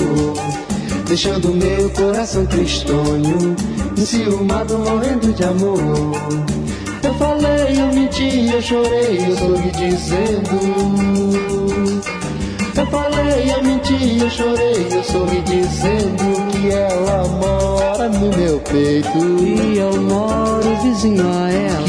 deixando 1.07 1.53
meu 1.53 1.89
coração 1.91 2.45
tristonho, 2.45 3.55
enciumado, 3.97 4.77
morrendo 4.79 5.31
de 5.33 5.43
amor. 5.43 5.79
Eu 7.03 7.13
falei, 7.15 7.79
eu 7.79 7.87
menti, 7.93 8.49
eu 8.51 8.61
chorei, 8.61 9.25
eu 9.27 9.37
sorri 9.37 9.71
dizendo. 9.71 10.95
Eu 12.77 12.85
falei, 12.87 13.51
eu 13.51 13.63
menti, 13.63 14.19
eu 14.19 14.29
chorei, 14.29 14.87
eu 14.91 15.03
sorri 15.03 15.41
dizendo 15.41 16.51
que 16.51 16.71
ela 16.71 17.27
mora 17.27 18.09
no 18.09 18.35
meu 18.35 18.59
peito. 18.59 19.17
E 19.41 19.77
eu 19.77 20.01
moro 20.01 20.75
vizinho 20.81 21.25
a 21.27 21.51
ela. 21.51 21.85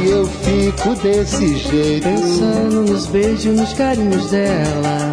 Que 0.00 0.08
eu 0.08 0.26
fico 0.26 0.94
desse 1.02 1.56
jeito. 1.58 2.08
Pensando 2.08 2.82
nos 2.82 3.06
beijos, 3.06 3.56
nos 3.56 3.72
carinhos 3.74 4.30
dela. 4.30 5.07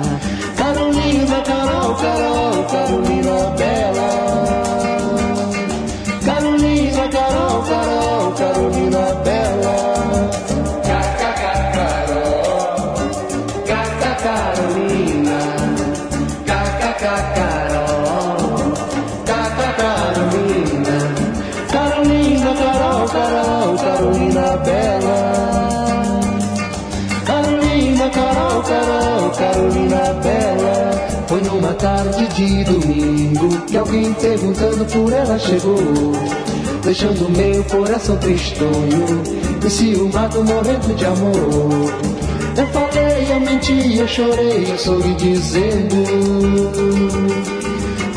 Tarde 31.86 32.28
de 32.30 32.64
domingo 32.64 33.62
que 33.68 33.78
alguém 33.78 34.12
perguntando 34.16 34.84
por 34.86 35.14
ela 35.14 35.38
chegou, 35.38 35.78
deixando 36.84 37.30
meu 37.30 37.64
coração 37.66 38.18
tristonho, 38.18 39.22
enciumado, 39.64 40.44
morrendo 40.44 40.96
de 40.96 41.06
amor. 41.06 41.94
Eu 42.58 42.68
falei, 42.70 43.32
eu 43.32 43.40
menti, 43.40 43.98
eu 44.00 44.08
chorei, 44.08 44.72
eu 44.72 44.78
sorri 44.80 45.14
dizendo. 45.14 45.96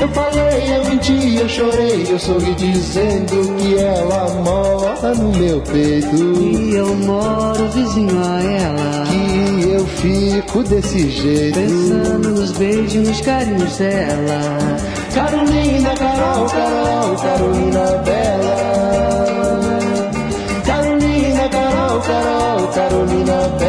Eu 0.00 0.08
falei, 0.11 0.76
eu 0.76 0.84
menti, 0.84 1.37
eu 1.37 1.48
chorei, 1.48 2.06
eu 2.08 2.18
sorri 2.20 2.54
dizendo 2.54 3.56
que 3.56 3.78
ela 3.78 4.28
mora 4.44 5.14
no 5.16 5.32
meu 5.37 5.61
peito. 5.61 6.16
E 6.16 6.76
eu 6.76 6.94
moro 6.94 7.68
vizinho 7.70 8.16
a 8.24 8.40
ela. 8.40 9.04
Que 9.06 9.70
eu 9.70 9.84
fico 9.87 10.62
desse 10.62 11.11
jeito. 11.11 11.58
Pensando 11.58 12.28
nos 12.30 12.52
beijos, 12.52 13.08
nos 13.08 13.20
carinhos 13.22 13.76
dela. 13.76 14.76
Carolina, 15.12 15.94
Carol, 15.96 16.46
Carol, 16.46 17.16
Carolina 17.16 18.02
Bela. 18.04 18.56
Carolina, 20.64 21.48
Carol, 21.48 22.00
Carol, 22.02 22.68
Carolina 22.68 23.48
Bela. 23.58 23.67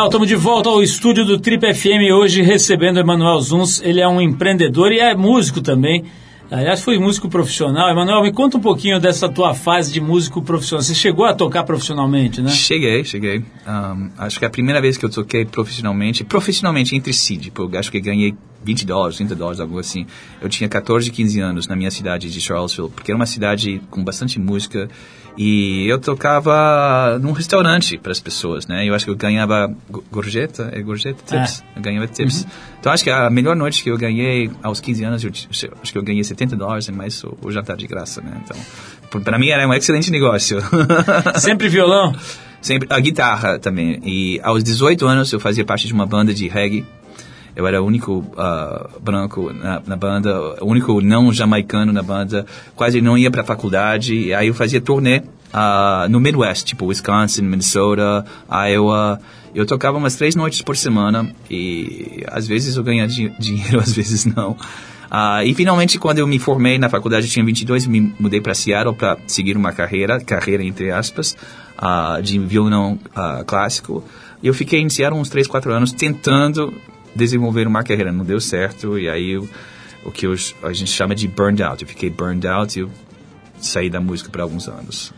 Legal, 0.00 0.08
estamos 0.08 0.28
de 0.28 0.34
volta 0.34 0.70
ao 0.70 0.82
estúdio 0.82 1.26
do 1.26 1.38
Trip 1.38 1.74
FM 1.74 2.10
hoje 2.14 2.40
recebendo 2.40 2.96
o 2.96 3.00
Emanuel 3.00 3.38
Zuns. 3.42 3.82
Ele 3.82 4.00
é 4.00 4.08
um 4.08 4.18
empreendedor 4.18 4.92
e 4.92 4.98
é 4.98 5.14
músico 5.14 5.60
também. 5.60 6.06
Aliás, 6.50 6.82
foi 6.82 6.98
músico 6.98 7.28
profissional. 7.28 7.86
Emanuel, 7.90 8.22
me 8.22 8.32
conta 8.32 8.56
um 8.56 8.60
pouquinho 8.60 8.98
dessa 8.98 9.28
tua 9.28 9.52
fase 9.52 9.92
de 9.92 10.00
músico 10.00 10.40
profissional. 10.40 10.82
Você 10.82 10.94
chegou 10.94 11.26
a 11.26 11.34
tocar 11.34 11.64
profissionalmente, 11.64 12.40
né? 12.40 12.48
Cheguei, 12.48 13.04
cheguei. 13.04 13.44
Um, 13.68 14.08
acho 14.16 14.38
que 14.38 14.46
é 14.46 14.48
a 14.48 14.50
primeira 14.50 14.80
vez 14.80 14.96
que 14.96 15.04
eu 15.04 15.10
toquei 15.10 15.44
profissionalmente, 15.44 16.24
profissionalmente 16.24 16.96
entre 16.96 17.12
si, 17.12 17.36
tipo, 17.36 17.70
acho 17.76 17.90
que 17.90 18.00
ganhei 18.00 18.34
20 18.64 18.86
dólares, 18.86 19.18
30 19.18 19.34
dólares, 19.34 19.60
algo 19.60 19.78
assim. 19.78 20.06
Eu 20.40 20.48
tinha 20.48 20.66
14, 20.66 21.10
15 21.10 21.40
anos 21.40 21.68
na 21.68 21.76
minha 21.76 21.90
cidade 21.90 22.30
de 22.30 22.40
Charlottesville, 22.40 22.88
porque 22.88 23.10
era 23.10 23.16
uma 23.16 23.26
cidade 23.26 23.82
com 23.90 24.02
bastante 24.02 24.40
música 24.40 24.88
e 25.42 25.86
eu 25.88 25.98
tocava 25.98 27.18
num 27.18 27.32
restaurante 27.32 27.96
para 27.96 28.12
as 28.12 28.20
pessoas, 28.20 28.66
né? 28.66 28.86
Eu 28.86 28.94
acho 28.94 29.06
que 29.06 29.10
eu 29.10 29.16
ganhava 29.16 29.74
go- 29.88 30.04
gorjeta, 30.12 30.68
é 30.70 30.82
gorjeta, 30.82 31.22
tips. 31.24 31.64
Eu 31.74 31.80
ganhava 31.80 32.06
tips. 32.06 32.46
Então 32.78 32.92
acho 32.92 33.02
que 33.02 33.08
a 33.10 33.30
melhor 33.30 33.56
noite 33.56 33.82
que 33.82 33.90
eu 33.90 33.96
ganhei 33.96 34.50
aos 34.62 34.80
15 34.82 35.02
anos, 35.04 35.24
eu, 35.24 35.30
acho 35.82 35.92
que 35.92 35.96
eu 35.96 36.02
ganhei 36.02 36.22
70 36.22 36.56
dólares 36.56 36.88
e 36.88 36.92
mais 36.92 37.24
o, 37.24 37.38
o 37.42 37.50
jantar 37.50 37.78
de 37.78 37.86
graça, 37.86 38.20
né? 38.20 38.38
Então, 38.44 39.20
para 39.22 39.38
mim 39.38 39.48
era 39.48 39.66
um 39.66 39.72
excelente 39.72 40.10
negócio. 40.10 40.58
Sempre 41.40 41.70
violão? 41.70 42.14
Sempre 42.60 42.86
a 42.90 43.00
guitarra 43.00 43.58
também. 43.58 43.98
E 44.04 44.38
aos 44.42 44.62
18 44.62 45.06
anos 45.06 45.32
eu 45.32 45.40
fazia 45.40 45.64
parte 45.64 45.86
de 45.86 45.94
uma 45.94 46.04
banda 46.04 46.34
de 46.34 46.46
reggae. 46.48 46.84
Eu 47.54 47.66
era 47.66 47.82
o 47.82 47.86
único 47.86 48.24
ah, 48.36 48.88
branco 49.00 49.52
na, 49.52 49.82
na 49.86 49.96
banda, 49.96 50.62
o 50.62 50.66
único 50.66 51.00
não 51.00 51.32
jamaicano 51.32 51.92
na 51.92 52.02
banda. 52.02 52.46
Quase 52.74 53.00
não 53.00 53.18
ia 53.18 53.30
para 53.30 53.42
a 53.42 53.44
faculdade. 53.44 54.32
Aí 54.32 54.48
eu 54.48 54.54
fazia 54.54 54.80
turnê 54.80 55.22
ah, 55.52 56.06
no 56.08 56.20
Midwest, 56.20 56.64
tipo 56.64 56.86
Wisconsin, 56.86 57.42
Minnesota, 57.42 58.24
Iowa. 58.70 59.20
Eu 59.54 59.66
tocava 59.66 59.98
umas 59.98 60.14
três 60.14 60.36
noites 60.36 60.62
por 60.62 60.76
semana 60.76 61.28
e 61.50 62.24
às 62.28 62.46
vezes 62.46 62.76
eu 62.76 62.84
ganhava 62.84 63.10
di- 63.10 63.32
dinheiro, 63.38 63.80
às 63.82 63.92
vezes 63.92 64.24
não. 64.24 64.56
Ah, 65.10 65.44
e 65.44 65.52
finalmente, 65.54 65.98
quando 65.98 66.18
eu 66.20 66.26
me 66.26 66.38
formei 66.38 66.78
na 66.78 66.88
faculdade, 66.88 67.26
eu 67.26 67.32
tinha 67.32 67.44
22, 67.44 67.84
me 67.88 68.14
mudei 68.20 68.40
para 68.40 68.54
Seattle 68.54 68.94
para 68.94 69.18
seguir 69.26 69.56
uma 69.56 69.72
carreira, 69.72 70.20
carreira 70.20 70.62
entre 70.62 70.92
aspas, 70.92 71.36
ah, 71.76 72.20
de 72.22 72.38
violão 72.38 72.96
ah, 73.12 73.42
clássico. 73.44 74.04
Eu 74.40 74.54
fiquei 74.54 74.80
em 74.80 74.88
Seattle 74.88 75.20
uns 75.20 75.28
3, 75.28 75.48
4 75.48 75.72
anos 75.72 75.92
tentando 75.92 76.72
desenvolver 77.14 77.66
uma 77.66 77.82
carreira. 77.82 78.12
Não 78.12 78.24
deu 78.24 78.40
certo, 78.40 78.98
e 78.98 79.08
aí 79.08 79.30
eu- 79.32 79.48
o 80.04 80.10
que 80.10 80.26
hoje 80.26 80.54
a 80.62 80.72
gente 80.72 80.90
chama 80.90 81.14
de 81.14 81.28
burned 81.28 81.62
out. 81.62 81.82
Eu 81.82 81.88
fiquei 81.88 82.10
burned 82.10 82.46
out 82.46 82.78
e 82.78 82.82
eu 82.82 82.90
saí 83.60 83.90
da 83.90 84.00
música 84.00 84.30
por 84.30 84.40
alguns 84.40 84.68
anos. 84.68 85.12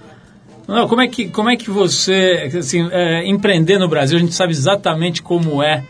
Não, 0.67 0.89
como 0.89 1.01
é 1.01 1.09
que, 1.09 1.29
como 1.29 1.51
é 1.51 1.57
que 1.57 1.71
você, 1.71 2.51
assim, 2.59 2.89
é, 2.91 3.27
empreender 3.27 3.79
no 3.79 3.89
Brasil, 3.89 4.17
a 4.17 4.21
gente 4.21 4.35
sabe 4.35 4.53
exatamente 4.53 5.21
como 5.21 5.63
é 5.63 5.85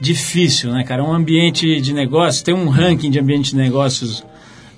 difícil, 0.00 0.72
né, 0.72 0.84
cara? 0.84 1.02
Um 1.04 1.12
ambiente 1.12 1.80
de 1.80 1.92
negócios, 1.92 2.42
tem 2.42 2.54
um 2.54 2.68
ranking 2.68 3.10
de 3.10 3.18
ambiente 3.18 3.50
de 3.50 3.56
negócios 3.56 4.24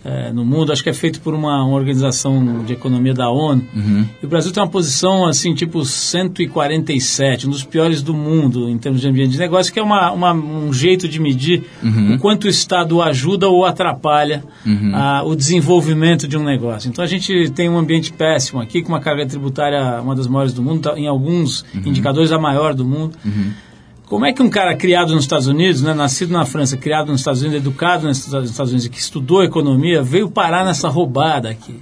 é, 0.04 0.32
no 0.32 0.44
mundo, 0.44 0.72
acho 0.72 0.82
que 0.82 0.88
é 0.88 0.94
feito 0.94 1.20
por 1.20 1.34
uma, 1.34 1.62
uma 1.64 1.76
organização 1.76 2.64
de 2.64 2.72
economia 2.72 3.12
da 3.12 3.28
ONU. 3.30 3.62
E 4.22 4.24
o 4.26 4.28
Brasil 4.28 4.50
tem 4.52 4.62
uma 4.62 4.68
posição, 4.70 5.26
assim, 5.26 5.54
tipo 5.54 5.84
147, 5.84 7.46
um 7.46 7.50
dos 7.50 7.64
piores 7.64 8.02
do 8.02 8.14
mundo 8.14 8.68
em 8.68 8.78
termos 8.78 9.00
de 9.00 9.08
ambiente 9.08 9.32
de 9.32 9.38
negócio, 9.38 9.72
que 9.72 9.78
é 9.78 9.82
uma, 9.82 10.10
uma- 10.12 10.32
um 10.32 10.72
jeito 10.72 11.06
de 11.08 11.20
medir 11.20 11.64
o 12.14 12.18
quanto 12.18 12.44
o 12.44 12.48
Estado 12.48 13.00
ajuda 13.02 13.48
ou 13.48 13.64
atrapalha 13.64 14.42
a- 14.94 15.22
o 15.24 15.34
desenvolvimento 15.36 16.26
de 16.26 16.36
um 16.36 16.44
negócio. 16.44 16.88
Então 16.88 17.04
a 17.04 17.08
gente 17.08 17.50
tem 17.50 17.68
um 17.68 17.78
ambiente 17.78 18.12
péssimo 18.12 18.60
aqui, 18.60 18.82
com 18.82 18.88
uma 18.88 19.00
carga 19.00 19.26
tributária 19.26 20.00
uma 20.00 20.14
das 20.14 20.26
maiores 20.26 20.52
do 20.52 20.62
mundo, 20.62 20.90
em 20.96 21.06
alguns 21.06 21.64
indicadores 21.84 22.32
a 22.32 22.38
maior 22.38 22.74
do 22.74 22.84
mundo. 22.84 23.12
Como 24.10 24.26
é 24.26 24.32
que 24.32 24.42
um 24.42 24.50
cara 24.50 24.74
criado 24.74 25.14
nos 25.14 25.22
Estados 25.22 25.46
Unidos, 25.46 25.82
né, 25.82 25.94
nascido 25.94 26.32
na 26.32 26.44
França, 26.44 26.76
criado 26.76 27.12
nos 27.12 27.20
Estados 27.20 27.42
Unidos, 27.42 27.60
educado 27.60 28.08
nos 28.08 28.18
Estados 28.18 28.72
Unidos 28.72 28.88
que 28.88 28.98
estudou 28.98 29.44
economia, 29.44 30.02
veio 30.02 30.28
parar 30.28 30.64
nessa 30.64 30.88
roubada 30.88 31.48
aqui? 31.48 31.78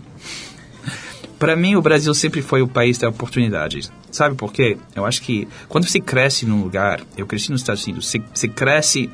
Para 1.39 1.57
mim, 1.57 1.75
o 1.75 1.81
Brasil 1.81 2.13
sempre 2.13 2.43
foi 2.43 2.61
o 2.61 2.69
país 2.69 2.99
da 2.99 3.09
oportunidade. 3.09 3.89
Sabe 4.11 4.35
por 4.35 4.53
quê? 4.53 4.77
Eu 4.95 5.07
acho 5.07 5.23
que 5.23 5.49
quando 5.71 5.89
você 5.89 6.01
cresce 6.01 6.45
num 6.45 6.63
lugar, 6.63 7.01
eu 7.17 7.27
cresci 7.27 7.51
nos 7.51 7.63
Estados 7.63 7.83
Unidos, 7.87 8.07
você, 8.07 8.21
você 8.35 8.47
cresce 8.47 9.09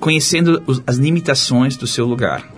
conhecendo 0.00 0.60
os- 0.66 0.82
as 0.88 0.96
limitações 0.96 1.76
do 1.76 1.86
seu 1.86 2.04
lugar. 2.04 2.52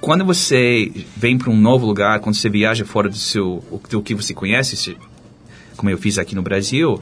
Quando 0.00 0.24
você 0.24 0.90
vem 1.16 1.38
para 1.38 1.50
um 1.50 1.56
novo 1.56 1.86
lugar, 1.86 2.18
quando 2.18 2.34
você 2.34 2.48
viaja 2.48 2.84
fora 2.84 3.08
do 3.08 3.16
seu 3.16 3.62
do 3.88 4.02
que 4.02 4.12
você 4.12 4.34
conhece, 4.34 4.96
como 5.76 5.88
eu 5.88 5.98
fiz 5.98 6.18
aqui 6.18 6.34
no 6.34 6.42
Brasil, 6.42 7.00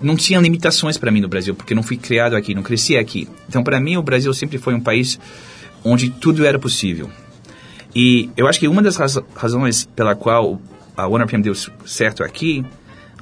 não 0.00 0.16
tinha 0.16 0.38
limitações 0.38 0.96
para 0.96 1.10
mim 1.10 1.20
no 1.20 1.28
Brasil, 1.28 1.54
porque 1.54 1.74
não 1.74 1.82
fui 1.82 1.96
criado 1.96 2.36
aqui, 2.36 2.54
não 2.54 2.62
cresci 2.62 2.96
aqui. 2.96 3.28
Então, 3.48 3.62
para 3.62 3.80
mim, 3.80 3.96
o 3.96 4.02
Brasil 4.02 4.32
sempre 4.32 4.58
foi 4.58 4.74
um 4.74 4.80
país 4.80 5.18
onde 5.84 6.10
tudo 6.10 6.44
era 6.44 6.58
possível. 6.58 7.10
E 7.94 8.30
eu 8.36 8.46
acho 8.46 8.60
que 8.60 8.68
uma 8.68 8.82
das 8.82 8.96
razões 9.34 9.88
pela 9.96 10.14
qual 10.14 10.60
a 10.96 11.08
OneRPM 11.08 11.42
deu 11.42 11.54
certo 11.84 12.22
aqui 12.22 12.64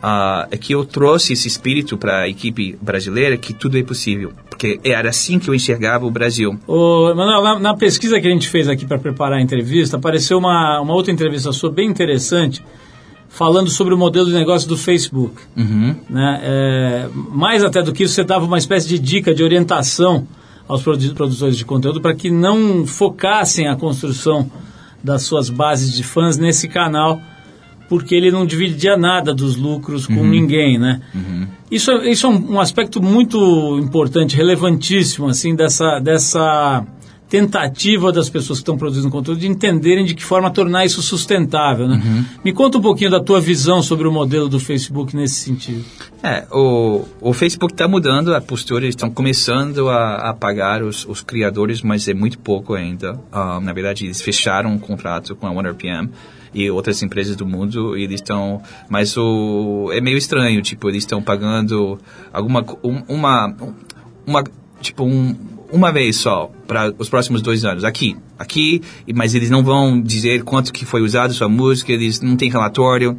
ah, 0.03 0.47
é 0.51 0.57
que 0.57 0.75
eu 0.75 0.85
trouxe 0.85 1.33
esse 1.33 1.49
espírito 1.49 1.97
para 1.97 2.23
a 2.23 2.29
equipe 2.29 2.79
brasileira 2.81 3.37
que 3.37 3.53
tudo 3.53 3.79
é 3.79 3.83
possível. 3.83 4.33
Porque 4.49 4.81
era 4.85 5.11
assim 5.11 5.39
que 5.39 5.49
eu 5.49 5.55
enxergava 5.55 6.07
o 6.07 6.11
Brasil. 6.11 6.59
Ô, 6.67 7.15
Manuel, 7.15 7.43
na, 7.43 7.59
na 7.59 7.77
pesquisa 7.77 8.21
que 8.21 8.27
a 8.27 8.31
gente 8.31 8.49
fez 8.49 8.69
aqui 8.69 8.87
para 8.87 8.99
preparar 8.99 9.39
a 9.39 9.43
entrevista, 9.43 9.97
apareceu 9.97 10.39
uma, 10.39 10.81
uma 10.81 10.95
outra 10.95 11.13
entrevista 11.13 11.53
sua 11.53 11.71
bem 11.71 11.89
interessante, 11.89 12.63
falando 13.29 13.69
sobre 13.71 13.93
o 13.95 13.99
modelo 13.99 14.27
de 14.27 14.33
negócio 14.35 14.69
do 14.69 14.77
Facebook. 14.77 15.35
Né? 16.09 16.41
É, 16.43 17.09
mais 17.33 17.63
até 17.65 17.83
do 17.83 17.93
que 17.93 18.05
isso, 18.05 18.15
você 18.15 18.25
dava 18.25 18.45
uma 18.47 18.59
espécie 18.59 18.89
de 18.89 18.99
dica, 18.99 19.35
de 19.35 19.43
orientação 19.43 20.27
aos 20.69 20.83
produ- 20.83 21.15
produtores 21.15 21.57
de 21.57 21.65
conteúdo 21.65 22.01
para 22.01 22.15
que 22.15 22.31
não 22.31 22.87
focassem 22.87 23.69
a 23.69 23.77
construção 23.77 24.51
das 25.03 25.23
suas 25.23 25.49
bases 25.51 25.93
de 25.95 26.03
fãs 26.03 26.37
nesse 26.39 26.67
canal, 26.69 27.21
porque 27.89 28.15
ele 28.17 28.33
não 28.33 28.45
dividia 28.45 28.97
nada 28.97 29.33
dos 29.33 29.55
lucros 29.57 30.07
com 30.07 30.15
ninguém, 30.27 30.77
né? 30.79 31.01
Isso, 31.71 31.91
é- 31.93 32.11
isso 32.11 32.27
é 32.27 32.31
um, 32.31 32.55
um 32.55 32.61
aspecto 32.61 33.01
muito 33.03 33.79
importante, 33.81 34.35
relevantíssimo, 34.37 35.29
assim, 35.29 35.55
dessa, 35.55 36.01
dessa 36.01 36.85
tentativa 37.29 38.13
das 38.13 38.29
pessoas 38.31 38.59
que 38.59 38.63
estão 38.63 38.77
produzindo 38.79 39.11
conteúdo 39.11 39.41
de 39.41 39.49
entenderem 39.49 40.05
de 40.05 40.15
que 40.15 40.23
forma 40.23 40.51
tornar 40.51 40.85
isso 40.85 41.03
sustentável, 41.03 41.89
né? 41.89 42.25
Me 42.45 42.53
conta 42.53 42.79
um 42.79 42.81
pouquinho 42.81 43.11
da 43.11 43.21
tua 43.21 43.41
visão 43.41 43.83
sobre 43.83 44.07
o 44.07 44.13
modelo 44.13 44.49
do 44.49 44.61
Facebook 44.61 45.17
nesse 45.17 45.35
sentido. 45.41 45.85
É, 46.23 46.47
o, 46.53 47.05
o 47.21 47.33
Facebook 47.33 47.75
está 47.75 47.89
mudando 47.89 48.35
a 48.35 48.41
postura, 48.41 48.85
eles 48.85 48.95
estão 48.95 49.11
começando 49.11 49.89
a, 49.89 50.31
a 50.31 50.35
pagar 50.35 50.83
os, 50.83 51.05
os 51.07 51.21
criadores, 51.21 51.83
mas 51.83 52.07
é 52.09 52.15
muito 52.15 52.39
pouco 52.39 52.75
ainda. 52.75 53.21
Ah, 53.33 53.59
na 53.61 53.73
verdade, 53.73 54.05
eles 54.07 54.21
fecharam 54.23 54.71
um 54.71 54.79
contrato 54.79 55.35
com 55.35 55.47
a 55.47 55.51
OneRPM 55.51 56.09
e 56.55 56.71
outras 56.71 57.03
empresas 57.03 57.37
do 57.37 57.45
mundo, 57.45 57.99
e 57.99 58.05
eles 58.05 58.21
estão... 58.21 58.63
Mas 58.89 59.17
o, 59.17 59.91
é 59.93 60.01
meio 60.01 60.17
estranho, 60.17 60.63
tipo, 60.63 60.89
eles 60.89 61.03
estão 61.03 61.21
pagando 61.21 61.99
alguma... 62.33 62.65
um- 62.83 63.03
uma, 63.09 63.55
uma 64.27 64.45
tipo, 64.81 65.05
um, 65.05 65.35
uma 65.71 65.93
vez 65.93 66.17
só 66.17 66.51
para 66.67 66.93
os 66.99 67.09
próximos 67.09 67.43
dois 67.43 67.65
anos. 67.65 67.85
Aqui, 67.85 68.17
aqui, 68.39 68.83
mas 69.15 69.35
eles 69.35 69.51
não 69.51 69.63
vão 69.63 70.01
dizer 70.01 70.43
quanto 70.43 70.73
que 70.73 70.85
foi 70.85 71.03
usado 71.03 71.33
sua 71.33 71.49
música, 71.49 71.93
eles 71.93 72.21
não 72.21 72.37
têm 72.37 72.51
relatório. 72.51 73.17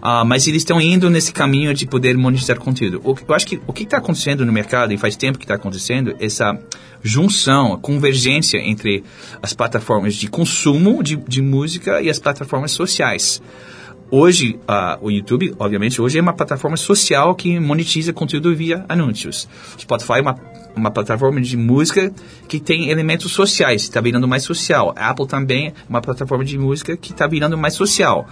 Ah, 0.00 0.24
mas 0.24 0.46
eles 0.46 0.62
estão 0.62 0.80
indo 0.80 1.10
nesse 1.10 1.32
caminho 1.32 1.74
de 1.74 1.84
poder 1.86 2.16
monetizar 2.16 2.58
conteúdo. 2.58 3.00
O, 3.04 3.16
eu 3.26 3.34
acho 3.34 3.46
que 3.46 3.60
o 3.66 3.72
que 3.72 3.82
está 3.82 3.96
acontecendo 3.96 4.46
no 4.46 4.52
mercado, 4.52 4.92
e 4.92 4.96
faz 4.96 5.16
tempo 5.16 5.38
que 5.38 5.44
está 5.44 5.54
acontecendo, 5.54 6.14
essa 6.20 6.56
junção, 7.02 7.76
convergência 7.80 8.58
entre 8.58 9.02
as 9.42 9.52
plataformas 9.52 10.14
de 10.14 10.28
consumo 10.28 11.02
de, 11.02 11.16
de 11.16 11.42
música 11.42 12.00
e 12.00 12.08
as 12.08 12.18
plataformas 12.18 12.70
sociais. 12.70 13.42
Hoje, 14.10 14.58
ah, 14.66 14.98
o 15.02 15.10
YouTube, 15.10 15.54
obviamente, 15.58 16.00
hoje 16.00 16.18
é 16.18 16.22
uma 16.22 16.32
plataforma 16.32 16.76
social 16.76 17.34
que 17.34 17.60
monetiza 17.60 18.12
conteúdo 18.12 18.54
via 18.56 18.84
anúncios. 18.88 19.46
Spotify 19.78 20.14
é 20.14 20.20
uma, 20.22 20.36
uma 20.74 20.90
plataforma 20.90 21.40
de 21.40 21.56
música 21.56 22.12
que 22.48 22.58
tem 22.58 22.88
elementos 22.88 23.32
sociais, 23.32 23.82
está 23.82 24.00
virando 24.00 24.26
mais 24.26 24.42
social. 24.44 24.94
Apple 24.96 25.26
também 25.26 25.68
é 25.68 25.72
uma 25.88 26.00
plataforma 26.00 26.44
de 26.44 26.56
música 26.56 26.96
que 26.96 27.12
está 27.12 27.26
virando 27.26 27.58
mais 27.58 27.74
social. 27.74 28.26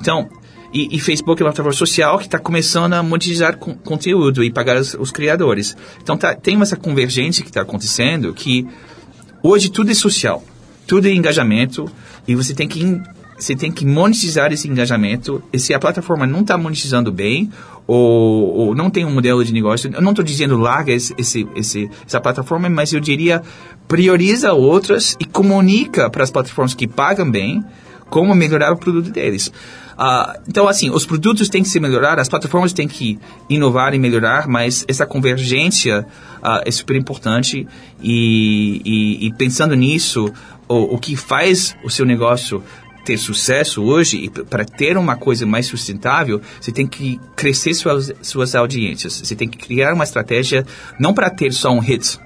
Então, 0.00 0.28
e, 0.72 0.96
e 0.96 0.98
Facebook 0.98 1.40
é 1.40 1.44
uma 1.44 1.52
plataforma 1.52 1.76
social 1.76 2.18
que 2.18 2.26
está 2.26 2.38
começando 2.38 2.94
a 2.94 3.02
monetizar 3.02 3.56
con- 3.56 3.74
conteúdo 3.74 4.42
e 4.42 4.50
pagar 4.50 4.76
os, 4.76 4.94
os 4.94 5.12
criadores. 5.12 5.76
Então, 6.02 6.16
tá, 6.16 6.34
tem 6.34 6.60
essa 6.60 6.76
convergência 6.76 7.44
que 7.44 7.50
está 7.50 7.60
acontecendo 7.60 8.34
que 8.34 8.66
Hoje 9.42 9.70
tudo 9.70 9.90
é 9.90 9.94
social, 9.94 10.44
tudo 10.86 11.08
é 11.08 11.14
engajamento 11.14 11.90
e 12.28 12.34
você 12.34 12.52
tem 12.52 12.68
que 12.68 13.00
você 13.40 13.56
tem 13.56 13.72
que 13.72 13.86
monetizar 13.86 14.52
esse 14.52 14.68
engajamento. 14.68 15.42
E 15.52 15.58
se 15.58 15.72
a 15.74 15.78
plataforma 15.78 16.26
não 16.26 16.40
está 16.42 16.56
monetizando 16.58 17.10
bem 17.10 17.50
ou, 17.86 18.54
ou 18.54 18.74
não 18.74 18.90
tem 18.90 19.04
um 19.04 19.10
modelo 19.12 19.44
de 19.44 19.52
negócio, 19.52 19.90
eu 19.92 20.02
não 20.02 20.10
estou 20.10 20.24
dizendo 20.24 20.56
larga 20.58 20.92
esse, 20.92 21.14
esse, 21.18 21.90
essa 22.06 22.20
plataforma, 22.20 22.68
mas 22.68 22.92
eu 22.92 23.00
diria 23.00 23.42
prioriza 23.88 24.52
outras 24.52 25.16
e 25.18 25.24
comunica 25.24 26.08
para 26.08 26.22
as 26.22 26.30
plataformas 26.30 26.74
que 26.74 26.86
pagam 26.86 27.28
bem 27.28 27.64
como 28.08 28.34
melhorar 28.34 28.72
o 28.72 28.76
produto 28.76 29.10
deles. 29.10 29.50
Ah, 29.96 30.38
então, 30.48 30.66
assim, 30.66 30.88
os 30.90 31.04
produtos 31.04 31.48
têm 31.48 31.62
que 31.62 31.68
se 31.68 31.78
melhorar, 31.78 32.18
as 32.18 32.28
plataformas 32.28 32.72
têm 32.72 32.88
que 32.88 33.18
inovar 33.50 33.92
e 33.94 33.98
melhorar, 33.98 34.48
mas 34.48 34.84
essa 34.88 35.04
convergência 35.04 36.06
ah, 36.42 36.62
é 36.64 36.70
super 36.70 36.96
importante 36.96 37.66
e, 38.02 38.80
e- 38.84 39.26
e 39.26 39.32
pensando 39.34 39.74
nisso, 39.74 40.32
o, 40.66 40.94
o 40.94 40.98
que 40.98 41.16
faz 41.16 41.76
o 41.84 41.90
seu 41.90 42.06
negócio 42.06 42.62
ter 43.04 43.16
sucesso 43.16 43.82
hoje 43.82 44.16
e 44.24 44.28
para 44.28 44.64
ter 44.64 44.96
uma 44.96 45.16
coisa 45.16 45.46
mais 45.46 45.66
sustentável, 45.66 46.40
você 46.60 46.72
tem 46.72 46.86
que 46.86 47.20
crescer 47.34 47.74
suas, 47.74 48.12
suas 48.22 48.54
audiências. 48.54 49.20
Você 49.24 49.34
tem 49.34 49.48
que 49.48 49.58
criar 49.58 49.94
uma 49.94 50.04
estratégia 50.04 50.66
não 50.98 51.12
para 51.12 51.30
ter 51.30 51.52
só 51.52 51.70
um 51.70 51.78
hit, 51.78 52.18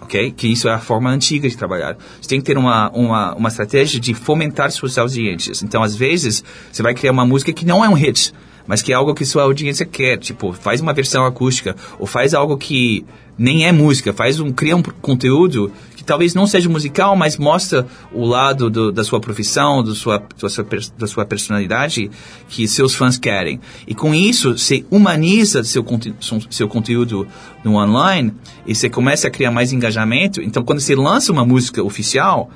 ok? 0.00 0.30
Que 0.32 0.48
isso 0.48 0.68
é 0.68 0.72
a 0.72 0.78
forma 0.78 1.10
antiga 1.10 1.48
de 1.48 1.56
trabalhar. 1.56 1.96
Você 2.20 2.28
tem 2.28 2.40
que 2.40 2.46
ter 2.46 2.58
uma, 2.58 2.90
uma, 2.90 3.34
uma 3.34 3.48
estratégia 3.48 3.98
de 3.98 4.14
fomentar 4.14 4.70
suas 4.70 4.98
audiências. 4.98 5.62
Então, 5.62 5.82
às 5.82 5.96
vezes, 5.96 6.44
você 6.70 6.82
vai 6.82 6.94
criar 6.94 7.12
uma 7.12 7.26
música 7.26 7.52
que 7.52 7.64
não 7.64 7.84
é 7.84 7.88
um 7.88 7.94
hit, 7.94 8.32
mas 8.66 8.82
que 8.82 8.92
é 8.92 8.94
algo 8.94 9.14
que 9.14 9.24
sua 9.24 9.42
audiência 9.42 9.84
quer. 9.86 10.18
Tipo, 10.18 10.52
faz 10.52 10.80
uma 10.80 10.92
versão 10.92 11.24
acústica, 11.24 11.76
ou 11.98 12.06
faz 12.06 12.34
algo 12.34 12.56
que 12.56 13.04
nem 13.38 13.66
é 13.66 13.72
música, 13.72 14.12
faz 14.12 14.38
um, 14.38 14.52
cria 14.52 14.76
um 14.76 14.82
conteúdo 14.82 15.72
que 16.02 16.06
talvez 16.06 16.34
não 16.34 16.48
seja 16.48 16.68
musical, 16.68 17.14
mas 17.14 17.38
mostra 17.38 17.86
o 18.12 18.26
lado 18.26 18.68
do, 18.68 18.90
da 18.90 19.04
sua 19.04 19.20
profissão, 19.20 19.82
do 19.84 19.94
sua, 19.94 20.20
da, 20.40 20.48
sua, 20.48 20.66
da 20.98 21.06
sua 21.06 21.24
personalidade 21.24 22.10
que 22.48 22.66
seus 22.66 22.92
fãs 22.92 23.16
querem. 23.16 23.60
E 23.86 23.94
com 23.94 24.12
isso, 24.12 24.58
você 24.58 24.84
humaniza 24.90 25.62
seu, 25.62 25.84
conte- 25.84 26.12
seu- 26.50 26.68
conteúdo 26.68 27.26
no 27.62 27.76
online 27.76 28.32
e 28.66 28.74
você 28.74 28.90
começa 28.90 29.28
a 29.28 29.30
criar 29.30 29.52
mais 29.52 29.72
engajamento. 29.72 30.42
Então, 30.42 30.64
quando 30.64 30.80
você 30.80 30.96
lança 30.96 31.30
uma 31.30 31.44
música 31.44 31.80
oficial, 31.84 32.50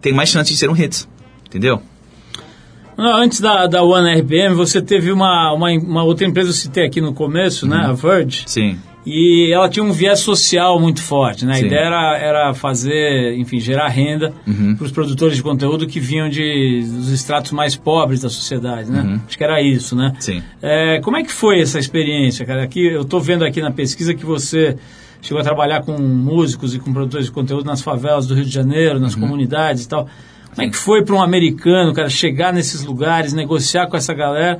tem 0.00 0.12
mais 0.12 0.28
chance 0.28 0.52
de 0.52 0.56
ser 0.56 0.70
um 0.70 0.72
hit. 0.72 1.08
Entendeu? 1.46 1.82
Não, 2.96 3.16
Antes 3.16 3.40
da, 3.40 3.66
da 3.66 3.82
One 3.82 4.20
RPM, 4.20 4.54
você 4.54 4.80
teve 4.80 5.10
uma, 5.10 5.52
uma, 5.52 5.70
uma 5.72 6.04
outra 6.04 6.24
empresa, 6.26 6.50
eu 6.50 6.54
citei 6.54 6.86
aqui 6.86 7.00
no 7.00 7.12
começo, 7.12 7.66
né? 7.66 7.78
A 7.78 7.92
Verge. 7.92 8.44
Sim. 8.46 8.78
E 9.04 9.50
ela 9.52 9.68
tinha 9.68 9.84
um 9.84 9.90
viés 9.90 10.20
social 10.20 10.78
muito 10.78 11.02
forte, 11.02 11.44
né? 11.44 11.54
A 11.54 11.56
Sim. 11.56 11.66
ideia 11.66 11.80
era, 11.86 12.18
era 12.18 12.54
fazer, 12.54 13.34
enfim, 13.36 13.58
gerar 13.58 13.88
renda 13.88 14.32
Uhum. 14.46 14.76
para 14.76 14.84
os 14.84 14.92
produtores 14.92 15.36
de 15.36 15.42
conteúdo 15.42 15.88
que 15.88 15.98
vinham 15.98 16.28
de, 16.28 16.84
dos 16.86 17.08
estratos 17.10 17.50
mais 17.50 17.74
pobres 17.74 18.20
da 18.20 18.28
sociedade, 18.30 18.90
né? 18.92 19.00
Uhum. 19.00 19.20
Acho 19.26 19.36
que 19.36 19.42
era 19.42 19.60
isso, 19.60 19.96
né? 19.96 20.12
Sim. 20.20 20.40
É, 20.62 21.00
como 21.00 21.16
é 21.16 21.24
que 21.24 21.32
foi 21.32 21.60
essa 21.60 21.80
experiência, 21.80 22.46
cara? 22.46 22.62
Aqui, 22.62 22.86
eu 22.86 23.02
estou 23.02 23.20
vendo 23.20 23.44
aqui 23.44 23.60
na 23.60 23.72
pesquisa 23.72 24.14
que 24.14 24.24
você 24.24 24.76
chegou 25.20 25.40
a 25.40 25.44
trabalhar 25.44 25.82
com 25.82 25.98
músicos 25.98 26.72
e 26.74 26.78
com 26.78 26.92
produtores 26.92 27.26
de 27.26 27.32
conteúdo 27.32 27.64
nas 27.64 27.80
favelas 27.82 28.26
do 28.26 28.34
Rio 28.36 28.44
de 28.44 28.50
Janeiro, 28.52 29.00
nas 29.00 29.14
Uhum. 29.14 29.22
comunidades 29.22 29.84
e 29.84 29.88
tal. 29.88 30.06
Como 30.54 30.66
é 30.66 30.70
que 30.70 30.76
foi 30.76 31.04
para 31.04 31.14
um 31.16 31.22
americano, 31.22 31.92
cara, 31.92 32.08
chegar 32.08 32.52
nesses 32.52 32.84
lugares, 32.84 33.32
negociar 33.32 33.88
com 33.88 33.96
essa 33.96 34.14
galera? 34.14 34.58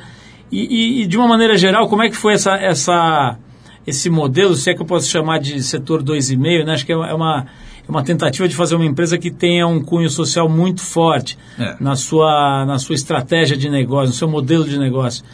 E, 0.50 0.61
e- 0.61 1.02
e, 1.02 1.07
de 1.07 1.16
uma 1.16 1.28
maneira 1.28 1.57
geral, 1.57 1.88
como 1.88 2.02
é 2.02 2.09
que 2.11 2.16
foi 2.16 2.35
essa, 2.35 2.57
essa, 2.57 3.37
esse 3.86 4.08
modelo, 4.10 4.54
se 4.54 4.70
é 4.70 4.74
que 4.74 4.80
eu 4.82 4.86
posso 4.86 5.08
chamar 5.08 5.38
de 5.38 5.62
setor 5.62 6.02
2,5, 6.02 6.64
né? 6.64 6.74
Acho 6.74 6.86
que 6.86 6.92
é 6.92 6.96
uma, 6.96 7.46
é 7.86 7.90
uma 7.90 8.02
tentativa 8.02 8.46
de 8.48 8.54
fazer 8.54 8.74
uma 8.76 8.84
empresa 8.84 9.18
que 9.18 9.30
tenha 9.30 9.66
um 9.66 9.82
cunho 9.82 10.08
social 10.08 10.48
muito 10.48 10.80
forte 10.82 11.36
É. 11.58 11.76
na, 11.80 11.96
sua, 11.96 12.64
na 12.64 12.78
sua 12.78 12.94
estratégia 12.94 13.56
de 13.56 13.68
negócio, 13.68 14.08
no 14.08 14.14
seu 14.14 14.28
modelo 14.28 14.64
de 14.64 14.78
negócio. 14.78 15.24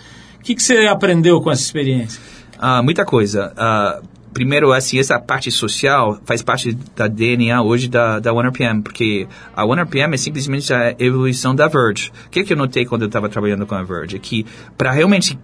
O 0.40 0.42
que, 0.42 0.54
que 0.54 0.62
você 0.62 0.86
aprendeu 0.86 1.40
com 1.40 1.50
essa 1.50 1.62
experiência? 1.62 2.20
Ah, 2.58 2.82
muita 2.82 3.04
coisa. 3.04 3.52
Ah, 3.56 4.00
primeiro, 4.32 4.72
assim, 4.72 4.98
essa 4.98 5.18
parte 5.20 5.50
social 5.50 6.18
faz 6.24 6.42
parte 6.42 6.76
da 6.96 7.06
DNA 7.06 7.60
hoje 7.62 7.88
da, 7.88 8.18
da 8.18 8.32
OneRPM, 8.32 8.82
porque 8.82 9.26
a 9.54 9.66
OneRPM 9.66 10.14
é 10.14 10.16
simplesmente 10.16 10.72
a 10.72 10.94
evolução 10.98 11.54
da 11.54 11.68
Verge. 11.68 12.10
O 12.26 12.30
que, 12.30 12.44
que 12.44 12.52
eu 12.52 12.56
notei 12.56 12.86
quando 12.86 13.02
eu 13.02 13.08
estava 13.08 13.28
trabalhando 13.28 13.66
com 13.66 13.74
a 13.74 13.82
Verge? 13.82 14.16
É 14.16 14.18
que 14.18 14.46
para 14.76 14.90
realmente 14.90 15.38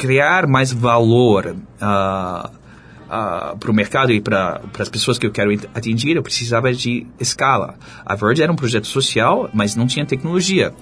criar 0.00 0.46
mais 0.46 0.72
valor 0.72 1.56
ah, 1.80 2.50
para 3.58 3.70
o 3.70 3.74
mercado 3.74 4.12
e 4.12 4.20
para 4.20 4.60
as 4.78 4.88
pessoas 4.88 5.18
que 5.18 5.26
eu 5.26 5.32
quero 5.32 5.50
atingir, 5.74 6.16
eu 6.16 6.22
precisava 6.22 6.72
de 6.72 7.06
escala. 7.18 7.74
A 8.04 8.14
Verge 8.14 8.42
era 8.42 8.52
um 8.52 8.56
projeto 8.56 8.86
social, 8.86 9.48
mas 9.52 9.74
não 9.74 9.86
tinha 9.86 10.04
tecnologia. 10.04 10.72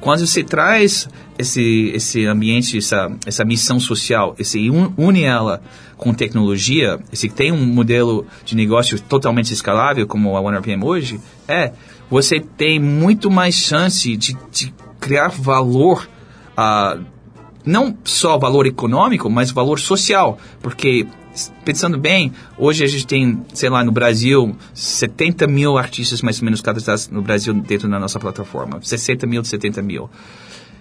Quando 0.00 0.26
você 0.26 0.44
traz 0.44 1.08
esse, 1.38 1.90
esse 1.94 2.26
ambiente, 2.26 2.76
essa, 2.76 3.10
essa 3.24 3.44
missão 3.44 3.80
social, 3.80 4.36
un- 4.70 4.92
une 4.98 5.22
ela 5.22 5.62
com 5.96 6.12
tecnologia, 6.12 6.98
esse 7.10 7.28
tem 7.30 7.50
um 7.50 7.64
modelo 7.64 8.26
de 8.44 8.54
negócio 8.54 9.00
totalmente 9.00 9.52
escalável, 9.54 10.06
como 10.06 10.36
a 10.36 10.40
OneRPM 10.40 10.84
hoje, 10.84 11.18
é, 11.48 11.72
você 12.10 12.38
tem 12.40 12.78
muito 12.78 13.30
mais 13.30 13.54
chance 13.54 14.14
de, 14.16 14.36
de 14.52 14.74
criar 15.00 15.28
valor 15.28 16.06
ah, 16.54 16.98
não 17.66 17.96
só 18.04 18.38
valor 18.38 18.66
econômico, 18.66 19.28
mas 19.28 19.50
valor 19.50 19.78
social, 19.80 20.38
porque 20.62 21.06
pensando 21.64 21.98
bem, 21.98 22.32
hoje 22.56 22.82
a 22.84 22.86
gente 22.86 23.06
tem, 23.06 23.42
sei 23.52 23.68
lá, 23.68 23.84
no 23.84 23.92
Brasil, 23.92 24.56
70 24.72 25.46
mil 25.46 25.76
artistas 25.76 26.22
mais 26.22 26.38
ou 26.38 26.44
menos 26.44 26.60
cadastrados 26.62 27.08
no 27.10 27.20
Brasil 27.20 27.52
dentro 27.52 27.88
da 27.90 27.98
nossa 27.98 28.18
plataforma, 28.18 28.78
60 28.80 29.26
mil, 29.26 29.44
70 29.44 29.82
mil. 29.82 30.08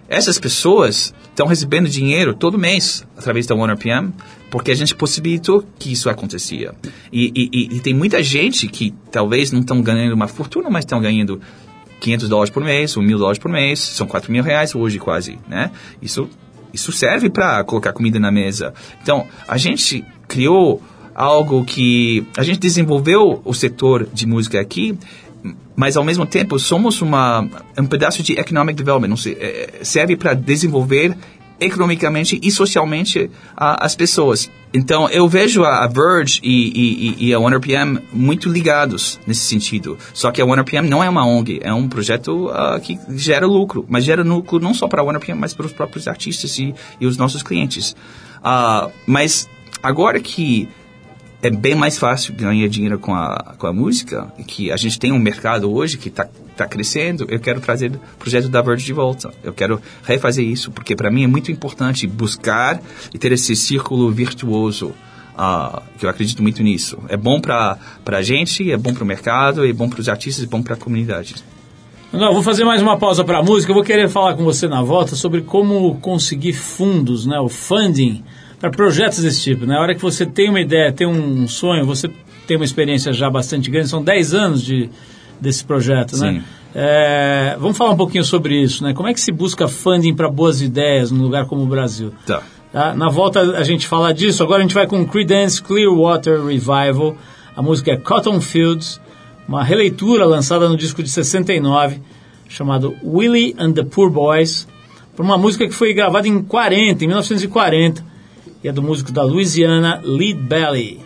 Essas 0.08 0.38
pessoas 0.38 1.14
estão 1.30 1.48
recebendo 1.48 1.90
dinheiro 1.90 2.34
todo 2.36 2.60
mês 2.60 3.04
através 3.18 3.48
da 3.48 3.56
OneRPM, 3.56 4.14
porque 4.52 4.70
a 4.70 4.76
gente 4.76 4.94
possibilitou 4.96 5.66
que 5.80 5.92
isso 5.92 6.10
acontecia. 6.12 6.76
E, 7.12 7.32
e- 7.36 7.76
e- 7.76 7.80
tem 7.80 7.94
muita 7.94 8.22
gente 8.22 8.68
que 8.68 8.94
talvez 9.12 9.52
não 9.52 9.62
estão 9.62 9.82
ganhando 9.82 10.14
uma 10.14 10.28
fortuna, 10.28 10.70
mas 10.70 10.86
estão 10.86 11.02
ganhando 11.02 11.42
500 12.00 12.30
dólares 12.30 12.54
por 12.54 12.64
mês, 12.64 12.96
ou 12.96 13.02
mil 13.02 13.18
dólares 13.18 13.40
por 13.40 13.50
mês, 13.50 13.80
são 13.80 14.06
4 14.06 14.32
mil 14.32 14.44
reais 14.44 14.76
hoje 14.76 15.00
quase, 15.00 15.40
né? 15.50 15.72
Isso, 16.00 16.30
isso 16.76 16.92
serve 16.92 17.30
para 17.30 17.64
colocar 17.64 17.92
comida 17.94 18.20
na 18.20 18.32
mesa. 18.32 18.74
Então, 19.02 19.26
a 19.48 19.58
gente 19.58 20.06
criou 20.28 20.82
algo 21.14 21.64
que... 21.66 22.26
A 22.38 22.44
gente 22.44 22.60
desenvolveu 22.60 23.42
o 23.44 23.54
setor 23.54 24.08
de 24.14 24.28
música 24.28 24.60
aqui, 24.60 24.98
mas 25.76 25.98
ao 25.98 26.04
mesmo 26.04 26.26
tempo 26.26 26.58
somos 26.58 27.02
uma, 27.02 27.48
um 27.78 27.86
pedaço 27.86 28.24
de 28.24 28.34
economic 28.40 28.78
development, 28.78 29.16
sei, 29.18 29.34
é, 29.34 29.80
serve 29.84 30.16
para 30.16 30.34
desenvolver 30.34 31.16
economicamente 31.60 32.40
e 32.42 32.52
socialmente 32.52 33.30
a- 33.56 33.86
as 33.86 33.96
pessoas. 33.96 34.50
Então 34.74 35.10
eu 35.10 35.28
vejo 35.28 35.64
a, 35.64 35.88
Verge 35.88 36.40
e, 36.44 37.16
e- 37.20 37.28
e 37.28 37.34
a 37.34 37.40
OneRPM 37.40 38.00
muito 38.12 38.50
ligados 38.50 39.20
nesse 39.26 39.42
sentido. 39.46 39.98
Só 40.14 40.32
que 40.32 40.42
a 40.42 40.46
OneRPM 40.46 40.90
não 40.90 41.04
é 41.04 41.10
uma 41.10 41.26
ONG, 41.26 41.60
é 41.64 41.74
um 41.74 41.88
projeto 41.88 42.50
ah, 42.50 42.80
que 42.82 43.00
gera 43.16 43.48
lucro, 43.48 43.86
mas 43.88 44.04
gera 44.04 44.22
lucro 44.24 44.60
não 44.60 44.74
só 44.74 44.88
para 44.88 45.02
a 45.02 45.06
OneRPM, 45.06 45.40
mas 45.40 45.54
para 45.54 45.66
os 45.66 45.72
próprios 45.72 46.08
artistas 46.08 46.58
e, 46.60 46.74
e 47.00 47.06
os 47.06 47.16
nossos 47.18 47.42
clientes. 47.42 47.96
Ah, 48.44 48.90
mas 49.08 49.50
agora 49.82 50.20
que 50.20 50.68
é 51.42 51.50
bem 51.50 51.76
mais 51.76 51.98
fácil 51.98 52.34
ganhar 52.34 52.68
dinheiro 52.68 52.98
com 53.00 53.14
a, 53.14 53.54
com 53.58 53.68
a 53.68 53.74
música, 53.74 54.34
que 54.48 54.72
a 54.72 54.78
gente 54.78 54.98
tem 55.00 55.12
um 55.12 55.20
mercado 55.20 55.72
hoje 55.72 55.98
que 55.98 56.10
está 56.10 56.28
tá 56.56 56.66
crescendo, 56.68 57.26
eu 57.30 57.40
quero 57.40 57.60
trazer 57.60 57.92
o 57.92 58.18
projeto 58.18 58.50
da 58.50 58.62
Verge 58.62 58.86
de 58.86 58.94
volta. 58.94 59.34
Eu 59.44 59.54
quero 59.54 59.82
refazer 60.04 60.46
isso, 60.46 60.72
porque 60.72 60.96
para 60.96 61.12
mim 61.12 61.24
é 61.24 61.28
muito 61.28 61.52
importante 61.52 62.08
buscar 62.08 62.82
e 63.14 63.18
ter 63.18 63.32
esse 63.32 63.56
círculo 63.56 64.12
virtuoso, 64.12 64.94
ah, 65.38 65.84
que 66.00 66.06
eu 66.06 66.10
acredito 66.10 66.42
muito 66.42 66.64
nisso. 66.64 66.98
É 67.10 67.18
bom 67.18 67.42
para 67.42 67.78
a 68.06 68.22
gente, 68.22 68.72
é 68.72 68.78
bom 68.78 68.94
para 68.94 69.04
o 69.04 69.08
mercado, 69.08 69.66
é 69.66 69.74
bom 69.74 69.90
para 69.90 70.00
os 70.00 70.08
artistas, 70.10 70.46
é 70.46 70.48
bom 70.48 70.62
para 70.62 70.76
a 70.76 70.78
comunidade. 70.78 71.36
Não, 72.12 72.34
vou 72.34 72.42
fazer 72.42 72.64
mais 72.64 72.82
uma 72.82 72.98
pausa 72.98 73.26
para 73.26 73.40
a 73.40 73.44
música. 73.44 73.72
Eu 73.72 73.76
vou 73.76 73.84
querer 73.84 74.08
falar 74.08 74.36
com 74.36 74.44
você 74.44 74.68
na 74.68 74.82
volta 74.82 75.16
sobre 75.16 75.42
como 75.42 75.96
conseguir 76.00 76.54
fundos, 76.54 77.26
né, 77.26 77.38
o 77.40 77.50
funding, 77.50 78.24
para 78.60 78.70
projetos 78.70 79.20
desse 79.20 79.42
tipo. 79.42 79.66
Na 79.66 79.82
hora 79.82 79.94
que 79.94 80.02
você 80.02 80.26
tem 80.26 80.50
uma 80.50 80.62
ideia, 80.62 80.94
tem 80.94 81.06
um 81.06 81.46
sonho, 81.48 81.86
você 81.86 82.10
tem 82.48 82.56
uma 82.56 82.66
experiência 82.66 83.12
já 83.12 83.30
bastante 83.30 83.70
grande, 83.70 83.90
são 83.90 84.02
10 84.02 84.34
anos 84.34 84.64
de, 84.64 84.90
desse 85.40 85.64
projeto, 85.64 86.18
né? 86.18 86.34
Sim. 86.34 86.44
É, 86.74 87.56
vamos 87.60 87.78
falar 87.78 87.92
um 87.92 87.98
pouquinho 87.98 88.24
sobre 88.24 88.62
isso, 88.62 88.84
né? 88.84 88.94
Como 88.94 89.08
é 89.08 89.14
que 89.14 89.20
se 89.22 89.32
busca 89.32 89.68
funding 89.68 90.14
para 90.14 90.30
boas 90.30 90.62
ideias 90.62 91.10
num 91.10 91.24
lugar 91.24 91.46
como 91.46 91.64
o 91.64 91.66
Brasil? 91.66 92.12
Tá. 92.26 92.44
Tá? 92.76 92.94
Na 92.94 93.08
volta 93.08 93.40
a 93.40 93.64
gente 93.64 93.88
fala 93.88 94.14
disso. 94.14 94.44
Agora 94.44 94.60
a 94.60 94.62
gente 94.62 94.76
vai 94.76 94.86
com 94.86 95.06
Creedence 95.06 95.64
Clearwater 95.64 96.44
Revival. 96.44 97.16
A 97.56 97.62
música 97.62 97.92
é 97.92 97.96
Cotton 97.96 98.42
Fields, 98.42 99.00
uma 99.48 99.64
releitura 99.64 100.26
lançada 100.26 100.68
no 100.68 100.76
disco 100.76 101.02
de 101.02 101.10
69, 101.10 102.02
chamado 102.50 102.94
Willie 103.02 103.56
and 103.58 103.72
the 103.72 103.84
Poor 103.84 104.10
Boys, 104.10 104.68
por 105.16 105.24
uma 105.24 105.38
música 105.38 105.66
que 105.66 105.74
foi 105.74 105.94
gravada 105.94 106.28
em 106.28 106.44
40, 106.44 107.06
em 107.06 107.08
1940, 107.08 108.06
e 108.62 108.68
é 108.68 108.74
do 108.74 108.84
músico 108.84 109.14
da 109.14 109.24
Louisiana, 109.24 110.02
Lead 110.04 110.42
Belly. 110.42 111.00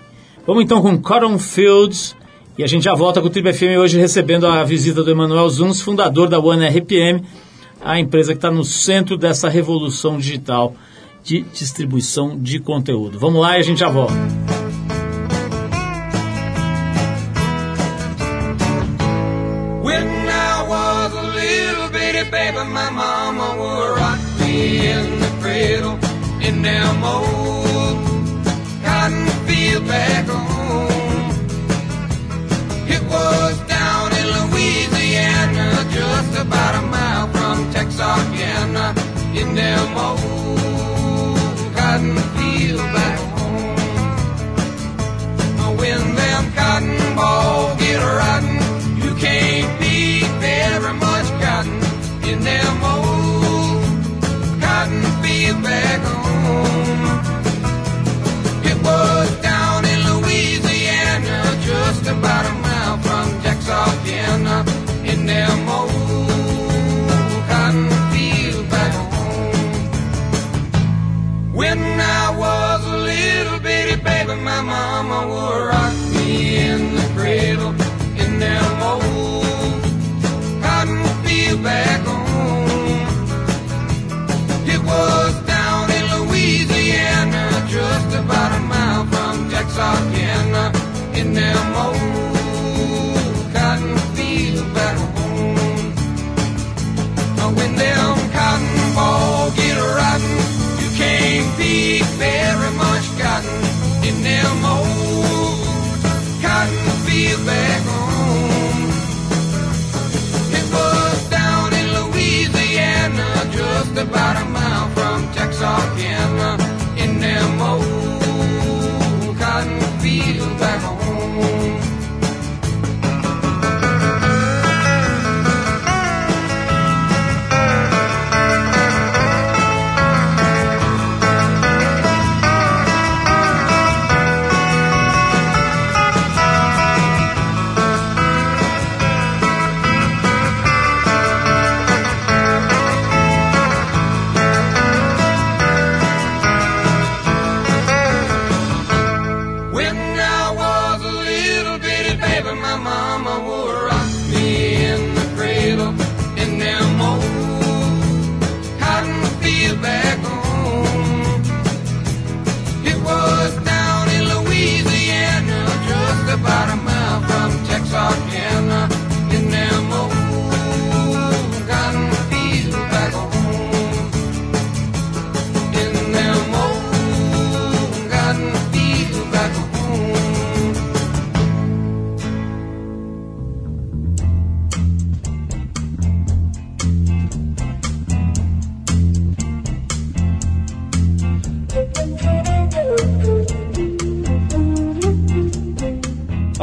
Vamos 0.47 0.63
então 0.63 0.81
com 0.81 0.99
Cotton 0.99 1.37
Fields, 1.37 2.15
e 2.59 2.63
a 2.63 2.67
gente 2.67 2.83
já 2.83 2.93
volta 2.93 3.21
com 3.21 3.27
o 3.27 3.29
Triple 3.29 3.53
FM 3.53 3.79
hoje 3.79 3.97
recebendo 3.97 4.45
a 4.45 4.61
visita 4.65 5.01
do 5.01 5.09
Emanuel 5.09 5.47
Zuns, 5.47 5.79
fundador 5.79 6.27
da 6.27 6.39
One 6.41 6.67
RPM, 6.67 7.23
a 7.79 7.97
empresa 7.97 8.33
que 8.33 8.37
está 8.37 8.51
no 8.51 8.65
centro 8.65 9.15
dessa 9.15 9.47
revolução 9.47 10.17
digital 10.17 10.75
de 11.23 11.39
distribuição 11.53 12.37
de 12.37 12.59
conteúdo. 12.59 13.17
Vamos 13.17 13.39
lá 13.39 13.55
e 13.55 13.61
a 13.61 13.63
gente 13.63 13.79
já 13.79 13.87
volta. 13.87 14.13
When 19.81 20.19
again. 38.01 38.98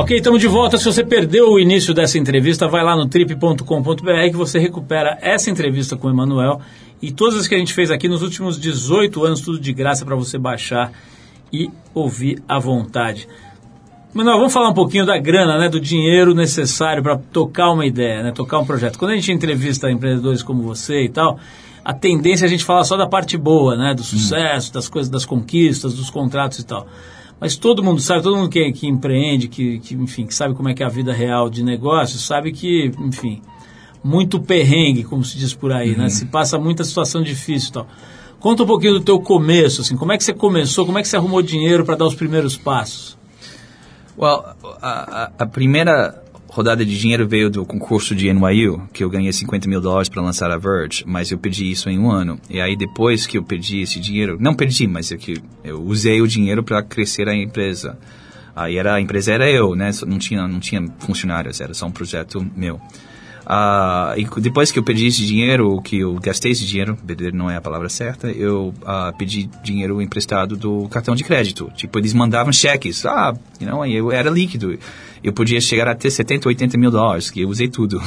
Ok, 0.07 0.19
estamos 0.19 0.41
de 0.41 0.47
volta. 0.47 0.79
Se 0.79 0.85
você 0.85 1.03
perdeu 1.03 1.51
o 1.51 1.59
início 1.59 1.93
dessa 1.93 2.17
entrevista, 2.17 2.69
vai 2.69 2.85
lá 2.85 2.95
no 2.95 3.09
trip.com.br 3.09 4.31
que 4.31 4.37
você 4.37 4.57
recupera 4.57 5.19
essa 5.21 5.51
entrevista 5.51 5.97
com 5.97 6.07
o 6.07 6.11
Emanuel 6.11 6.61
e 7.03 7.11
todas 7.11 7.41
as 7.41 7.49
que 7.49 7.57
a 7.57 7.59
gente 7.59 7.75
fez 7.75 7.91
aqui 7.91 8.07
nos 8.07 8.23
últimos 8.23 8.57
18 8.57 9.25
anos, 9.25 9.41
tudo 9.41 9.59
de 9.59 9.73
graça 9.73 10.05
para 10.05 10.15
você 10.15 10.39
baixar 10.39 10.93
e 11.53 11.69
ouvir 11.93 12.41
à 12.49 12.57
vontade. 12.57 13.27
Manuel, 14.15 14.37
vamos 14.37 14.53
falar 14.53 14.69
um 14.69 14.75
pouquinho 14.75 15.05
da 15.05 15.19
grana, 15.19 15.59
né, 15.59 15.69
do 15.69 15.81
dinheiro 15.81 16.37
necessário 16.37 17.03
para 17.03 17.19
tocar 17.19 17.73
uma 17.73 17.85
ideia, 17.85 18.23
né, 18.23 18.31
tocar 18.31 18.61
um 18.61 18.65
projeto. 18.65 19.01
Quando 19.01 19.11
a 19.11 19.17
gente 19.17 19.33
entrevista 19.33 19.91
empreendedores 19.91 20.41
como 20.41 20.63
você 20.63 21.03
e 21.03 21.09
tal, 21.09 21.37
a 21.85 21.93
tendência 21.93 22.45
é 22.45 22.47
a 22.47 22.49
gente 22.49 22.65
falar 22.65 22.85
só 22.85 22.97
da 22.97 23.09
parte 23.09 23.37
boa, 23.37 23.77
né, 23.77 23.93
do 23.93 24.05
sucesso, 24.05 24.73
das 24.73 24.89
coisas, 24.89 25.11
das 25.11 25.25
conquistas, 25.25 25.95
dos 25.95 26.11
contratos 26.11 26.61
e 26.61 26.65
tal. 26.65 26.87
Mas 27.41 27.57
todo 27.57 27.83
mundo 27.83 28.01
sabe, 28.01 28.23
todo 28.23 28.37
mundo 28.37 28.49
que, 28.49 28.73
que 28.73 28.87
empreende, 28.87 29.47
que, 29.49 29.79
que, 29.81 29.95
enfim, 29.95 30.27
que 30.27 30.35
sabe 30.35 30.55
como 30.55 30.69
é 30.69 30.75
que 30.75 30.83
é 30.83 30.87
a 30.87 30.89
vida 30.89 31.13
real 31.13 31.51
de 31.51 31.63
negócio, 31.63 32.19
sabe 32.19 32.51
que, 32.51 32.91
enfim, 32.99 33.43
muito 34.03 34.41
perrengue, 34.41 35.05
como 35.05 35.23
se 35.25 35.37
diz 35.37 35.53
por 35.53 35.73
aí, 35.73 35.95
né? 35.97 36.09
Se 36.09 36.27
passa 36.27 36.59
muita 36.59 36.83
situação 36.85 37.23
difícil 37.23 37.69
e 37.71 37.73
tal. 37.73 37.87
Conta 38.41 38.63
um 38.63 38.67
pouquinho 38.67 38.95
do 38.95 39.01
teu 39.01 39.21
começo, 39.21 39.83
assim, 39.83 39.97
como 39.97 40.13
é 40.13 40.17
que 40.19 40.25
você 40.25 40.33
começou, 40.33 40.87
como 40.87 40.99
é 40.99 41.03
que 41.03 41.09
você 41.09 41.17
arrumou 41.17 41.43
dinheiro 41.43 41.85
para 41.85 41.95
dar 41.97 42.07
os 42.07 42.15
primeiros 42.15 42.57
passos? 42.57 43.19
Well, 44.19 44.45
a, 44.81 45.25
a- 45.25 45.33
a 45.41 45.47
primeira 45.47 46.23
rodada 46.57 46.87
de 46.87 46.99
dinheiro 46.99 47.29
veio 47.29 47.51
do 47.51 47.67
concurso 47.67 48.15
de 48.15 48.33
NYU, 48.33 48.89
que 48.91 49.05
eu 49.05 49.11
ganhei 49.11 49.31
50 49.31 49.69
mil 49.69 49.79
dólares 49.79 50.09
para 50.09 50.23
lançar 50.23 50.51
a 50.51 50.57
Verge, 50.57 51.05
mas 51.07 51.31
eu 51.31 51.37
pedi 51.37 51.71
isso 51.71 51.91
em 51.91 51.99
um 51.99 52.11
ano. 52.11 52.41
E 52.49 52.59
aí 52.63 52.75
depois 52.75 53.27
que 53.27 53.37
eu 53.37 53.43
pedi 53.43 53.83
esse 53.83 54.01
dinheiro, 54.01 54.39
não 54.41 54.55
perdi, 54.55 54.87
mas 54.87 55.13
é 55.13 55.19
que 55.19 55.37
eu 55.63 55.83
usei 55.83 56.23
o 56.23 56.27
dinheiro 56.27 56.65
para 56.65 56.83
crescer 56.83 57.29
a 57.29 57.37
empresa. 57.37 57.99
Aí 58.55 58.79
era, 58.79 58.95
a 58.95 59.01
empresa 59.03 59.33
era 59.33 59.51
eu, 59.51 59.75
né? 59.75 59.91
Não 60.07 60.19
tinha, 60.19 60.49
não 60.49 60.59
tinha 60.59 60.83
funcionários, 60.99 61.61
era 61.61 61.75
só 61.75 61.85
um 61.85 61.91
projeto 61.91 62.45
meu. 62.57 62.81
Ah, 63.45 64.15
e 64.17 64.25
depois 64.41 64.73
que 64.73 64.79
eu 64.79 64.83
pedi 64.83 65.09
esse 65.09 65.27
dinheiro, 65.27 65.83
que 65.83 65.99
eu 65.99 66.15
gastei 66.15 66.53
esse 66.53 66.65
dinheiro, 66.65 66.97
perder 67.07 67.35
não 67.35 67.51
é 67.51 67.57
a 67.57 67.61
palavra 67.61 67.91
certa, 67.91 68.29
eu 68.29 68.73
ah, 68.87 69.13
pedi 69.17 69.51
dinheiro 69.63 70.01
emprestado 70.01 70.57
do 70.57 70.89
cartão 70.89 71.15
de 71.15 71.23
crédito. 71.23 71.71
Tipo, 71.77 71.99
eles 71.99 72.15
mandavam 72.15 72.51
cheques, 72.51 73.05
ah, 73.05 73.37
you 73.61 73.69
know, 73.69 73.85
eu 73.85 74.11
era 74.11 74.31
líquido. 74.31 74.79
Eu 75.23 75.33
podia 75.33 75.61
chegar 75.61 75.89
a 75.89 75.95
ter 75.95 76.11
70, 76.11 76.49
80 76.49 76.79
mil 76.79 76.91
dólares, 76.91 77.31
que 77.31 77.41
eu 77.41 77.49
usei 77.49 77.69
tudo. 77.69 78.01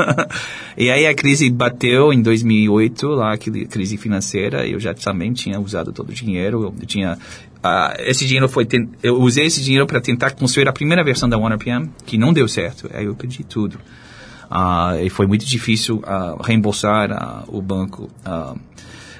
e 0.76 0.90
aí 0.90 1.06
a 1.06 1.14
crise 1.14 1.48
bateu 1.50 2.12
em 2.12 2.20
2008, 2.20 3.06
lá, 3.08 3.34
aquele 3.34 3.66
crise 3.66 3.96
financeira, 3.96 4.66
eu 4.66 4.78
já 4.78 4.92
também 4.92 5.32
tinha 5.32 5.60
usado 5.60 5.92
todo 5.92 6.10
o 6.10 6.12
dinheiro, 6.12 6.74
eu 6.80 6.86
tinha 6.86 7.18
ah, 7.62 7.94
esse 8.00 8.26
dinheiro 8.26 8.48
foi 8.48 8.66
eu 9.02 9.20
usei 9.20 9.46
esse 9.46 9.62
dinheiro 9.62 9.86
para 9.86 10.00
tentar 10.00 10.32
construir 10.32 10.66
a 10.68 10.72
primeira 10.72 11.04
versão 11.04 11.28
da 11.28 11.38
OneRPM, 11.38 11.88
que 12.04 12.18
não 12.18 12.32
deu 12.32 12.48
certo. 12.48 12.90
Aí 12.92 13.04
eu 13.04 13.14
perdi 13.14 13.44
tudo. 13.44 13.78
Ah, 14.50 14.96
e 15.00 15.08
foi 15.08 15.26
muito 15.26 15.46
difícil 15.46 16.02
ah, 16.04 16.36
reembolsar 16.42 17.12
ah, 17.12 17.44
o 17.46 17.62
banco. 17.62 18.10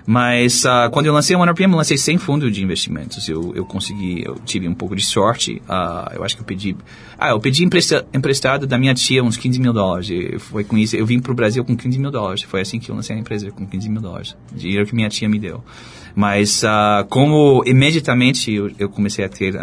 Mas 0.06 0.66
ah, 0.66 0.88
quando 0.90 1.06
eu 1.06 1.12
lancei 1.12 1.36
a 1.36 1.38
OneRPM, 1.38 1.72
eu 1.72 1.78
lancei 1.78 1.96
sem 1.96 2.18
fundo 2.18 2.50
de 2.50 2.62
investimentos. 2.62 3.28
Eu, 3.28 3.52
eu 3.54 3.64
consegui, 3.64 4.22
eu 4.24 4.34
tive 4.44 4.68
um 4.68 4.74
pouco 4.74 4.96
de 4.96 5.04
sorte. 5.04 5.62
Ah, 5.68 6.10
eu 6.14 6.24
acho 6.24 6.36
que 6.36 6.42
eu 6.42 6.46
pedi... 6.46 6.76
Ah, 7.18 7.30
eu 7.30 7.40
pedi 7.40 7.64
empresta, 7.64 8.06
emprestado 8.12 8.66
da 8.66 8.78
minha 8.78 8.94
tia 8.94 9.22
uns 9.22 9.36
15 9.36 9.60
mil 9.60 9.72
dólares. 9.72 10.10
E 10.10 10.38
foi 10.38 10.64
com 10.64 10.76
isso, 10.76 10.96
eu 10.96 11.06
vim 11.06 11.20
para 11.20 11.32
o 11.32 11.34
Brasil 11.34 11.64
com 11.64 11.76
15 11.76 11.98
mil 11.98 12.10
dólares. 12.10 12.42
Foi 12.42 12.60
assim 12.60 12.78
que 12.78 12.90
eu 12.90 12.96
lancei 12.96 13.14
a 13.16 13.18
empresa, 13.18 13.50
com 13.50 13.66
15 13.66 13.88
mil 13.88 14.00
dólares. 14.00 14.36
Dinheiro 14.54 14.86
que 14.86 14.94
minha 14.94 15.08
tia 15.08 15.28
me 15.28 15.38
deu. 15.38 15.62
Mas 16.14 16.64
ah, 16.64 17.06
como 17.08 17.62
imediatamente 17.66 18.52
eu, 18.52 18.70
eu 18.78 18.88
comecei 18.88 19.24
a 19.24 19.28
ter... 19.28 19.54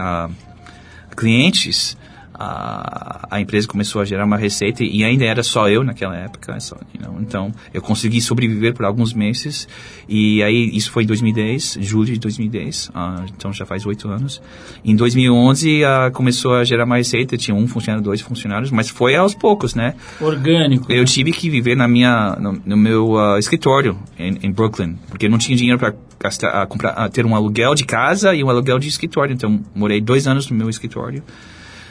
clientes, 1.16 1.98
a, 2.42 3.28
a 3.30 3.42
empresa 3.42 3.68
começou 3.68 4.02
a 4.02 4.06
gerar 4.06 4.24
uma 4.24 4.38
receita 4.38 4.82
e 4.82 5.04
ainda 5.04 5.26
era 5.26 5.44
só 5.44 5.68
eu 5.68 5.84
naquela 5.84 6.16
época. 6.16 6.58
Só, 6.62 6.78
you 6.96 7.06
know, 7.06 7.20
então, 7.20 7.52
eu 7.74 7.82
consegui 7.82 8.22
sobreviver 8.22 8.74
por 8.74 8.86
alguns 8.86 9.14
meses 9.14 9.68
e 10.08 10.42
aí 10.42 10.70
isso 10.74 10.90
foi 10.90 11.04
em 11.04 11.06
2010, 11.06 11.80
julho 11.82 12.14
de 12.14 12.20
2010, 12.20 12.92
ah, 12.96 13.26
então 13.36 13.52
já 13.52 13.66
faz 13.66 13.86
oito 13.86 14.08
anos. 14.08 14.42
Em 14.86 14.96
2011 14.96 15.84
ah, 15.84 16.12
começou 16.14 16.56
a 16.56 16.64
gerar 16.64 16.86
mais 16.86 17.08
receita, 17.08 17.36
tinha 17.36 17.54
um 17.54 17.68
funcionário, 17.68 18.04
dois 18.04 18.22
funcionários, 18.22 18.72
mas 18.72 18.90
foi 18.90 19.16
aos 19.16 19.34
poucos, 19.36 19.76
né? 19.76 19.96
Orgânico. 20.22 20.90
Eu 20.90 21.04
tive 21.04 21.34
que 21.34 21.50
viver 21.50 21.76
na 21.76 21.88
minha, 21.88 22.38
no, 22.40 22.62
no 22.66 22.78
meu 22.78 23.20
ah, 23.20 23.38
escritório 23.38 23.98
em, 24.18 24.38
em 24.44 24.52
Brooklyn, 24.52 24.96
porque 25.10 25.28
não 25.28 25.38
tinha 25.38 25.58
dinheiro 25.58 25.78
para 25.78 25.94
gastar, 26.18 26.66
comprar, 26.68 27.10
ter 27.10 27.26
um 27.26 27.36
aluguel 27.36 27.76
de 27.76 27.84
casa 27.84 28.34
e 28.34 28.44
um 28.44 28.50
aluguel 28.50 28.80
de 28.80 28.88
escritório. 28.88 29.34
Então, 29.34 29.60
morei 29.76 30.00
dois 30.00 30.26
anos 30.26 30.50
no 30.50 30.56
meu 30.56 30.70
escritório, 30.70 31.22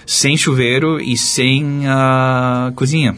sem 0.08 0.38
chuveiro 0.38 0.98
e 0.98 1.18
sem 1.18 1.86
ah, 1.86 2.72
cozinha. 2.74 3.14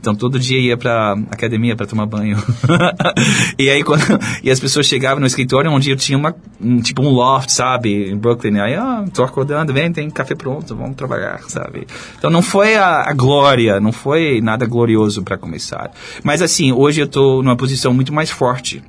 Então 0.00 0.14
todo 0.14 0.38
dia 0.38 0.58
ia 0.58 0.74
pra 0.74 1.12
academia 1.30 1.76
para 1.76 1.86
tomar 1.86 2.06
banho. 2.06 2.42
e 3.58 3.68
aí 3.68 3.84
quando 3.84 4.02
e 4.42 4.50
as 4.50 4.58
pessoas 4.58 4.86
chegavam 4.86 5.20
no 5.20 5.26
escritório 5.26 5.70
onde 5.70 5.90
eu 5.90 5.96
tinha 5.96 6.16
uma 6.16 6.34
um, 6.58 6.80
tipo 6.80 7.02
um 7.02 7.10
loft, 7.10 7.50
sabe, 7.50 8.10
em 8.10 8.16
Brooklyn. 8.16 8.58
Aí, 8.58 8.74
ah, 8.74 9.04
tô 9.12 9.22
acordando, 9.22 9.74
vem, 9.74 9.92
tem 9.92 10.08
café 10.08 10.34
pronto, 10.34 10.74
vamos 10.74 10.96
trabalhar, 10.96 11.42
sabe? 11.42 11.86
Então 12.16 12.30
não 12.30 12.40
foi 12.40 12.74
a, 12.74 13.02
a 13.02 13.12
glória, 13.12 13.78
não 13.78 13.92
foi 13.92 14.40
nada 14.40 14.64
glorioso 14.64 15.22
para 15.22 15.36
começar. 15.36 15.90
Mas 16.24 16.40
assim, 16.40 16.72
hoje 16.72 17.02
eu 17.02 17.06
tô 17.06 17.42
numa 17.42 17.56
posição 17.56 17.92
muito 17.92 18.14
mais 18.14 18.30
forte. 18.30 18.82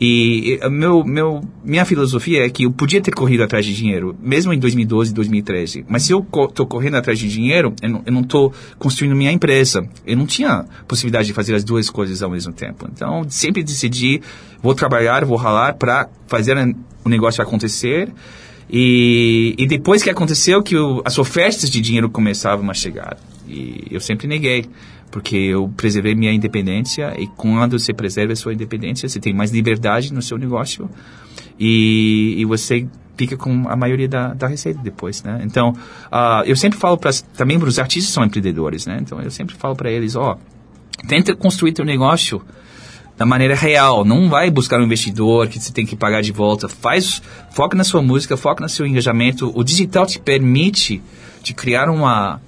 E 0.00 0.58
meu, 0.70 1.02
meu, 1.02 1.40
minha 1.64 1.84
filosofia 1.84 2.44
é 2.44 2.50
que 2.50 2.64
eu 2.64 2.70
podia 2.70 3.00
ter 3.00 3.12
corrido 3.12 3.42
atrás 3.42 3.64
de 3.64 3.74
dinheiro, 3.74 4.14
mesmo 4.20 4.52
em 4.52 4.58
2012, 4.58 5.14
2013. 5.14 5.86
Mas 5.88 6.02
se 6.02 6.12
eu 6.12 6.26
tô 6.54 6.66
correndo 6.66 6.96
atrás 6.96 7.18
de 7.18 7.28
dinheiro, 7.28 7.74
eu 7.80 8.12
não, 8.12 8.22
tô 8.22 8.52
construindo 8.78 9.16
minha 9.16 9.32
empresa. 9.32 9.88
Eu 10.06 10.16
não 10.16 10.26
tinha 10.26 10.66
possibilidade 10.86 11.28
de 11.28 11.32
fazer 11.32 11.54
as 11.54 11.64
duas 11.64 11.88
coisas 11.88 12.22
ao 12.22 12.30
mesmo 12.30 12.52
tempo. 12.52 12.86
Então, 12.92 13.24
sempre 13.30 13.62
decidi, 13.62 14.20
vou 14.62 14.74
trabalhar, 14.74 15.24
vou 15.24 15.36
ralar 15.36 15.74
para 15.74 16.08
fazer 16.26 16.56
o 17.04 17.08
negócio 17.08 17.42
acontecer. 17.42 18.12
E, 18.68 19.54
e 19.56 19.66
depois 19.66 20.02
que 20.02 20.10
aconteceu, 20.10 20.62
que 20.62 20.74
as 21.04 21.18
ofertas 21.18 21.70
de 21.70 21.80
dinheiro 21.80 22.10
começavam 22.10 22.68
a 22.70 22.74
chegar. 22.74 23.16
E 23.48 23.86
eu 23.90 24.00
sempre 24.00 24.26
neguei, 24.26 24.66
porque 25.10 25.36
eu 25.36 25.72
preservei 25.76 26.14
minha 26.14 26.32
independência. 26.32 27.14
E 27.18 27.26
quando 27.26 27.78
você 27.78 27.92
preserva 27.92 28.32
a 28.32 28.36
sua 28.36 28.52
independência, 28.52 29.08
você 29.08 29.20
tem 29.20 29.32
mais 29.32 29.50
liberdade 29.50 30.12
no 30.12 30.22
seu 30.22 30.38
negócio. 30.38 30.88
E, 31.58 32.34
e 32.38 32.44
você 32.44 32.86
fica 33.16 33.36
com 33.36 33.68
a 33.68 33.76
maioria 33.76 34.08
da, 34.08 34.34
da 34.34 34.46
receita 34.46 34.80
depois, 34.82 35.22
né? 35.22 35.40
Então, 35.42 35.74
ah, 36.12 36.42
eu 36.44 36.54
sempre 36.54 36.78
falo 36.78 36.98
para 36.98 37.10
também 37.36 37.58
para 37.58 37.68
os 37.68 37.78
artistas 37.78 38.12
são 38.12 38.24
empreendedores, 38.24 38.86
né? 38.86 38.98
Então, 39.00 39.20
eu 39.20 39.30
sempre 39.30 39.54
falo 39.54 39.74
para 39.74 39.90
eles, 39.90 40.16
ó, 40.16 40.36
tenta 41.08 41.34
construir 41.34 41.72
teu 41.72 41.84
negócio 41.84 42.42
da 43.16 43.24
maneira 43.24 43.54
real. 43.54 44.04
Não 44.04 44.28
vai 44.28 44.50
buscar 44.50 44.78
um 44.78 44.84
investidor 44.84 45.48
que 45.48 45.58
você 45.58 45.72
tem 45.72 45.86
que 45.86 45.96
pagar 45.96 46.20
de 46.20 46.32
volta. 46.32 46.68
Faz, 46.68 47.22
foca 47.50 47.76
na 47.76 47.84
sua 47.84 48.02
música, 48.02 48.36
foca 48.36 48.62
no 48.62 48.68
seu 48.68 48.86
engajamento. 48.86 49.50
O 49.54 49.64
digital 49.64 50.06
te 50.06 50.18
permite 50.18 51.02
de 51.42 51.54
criar 51.54 51.88
uma 51.88 52.40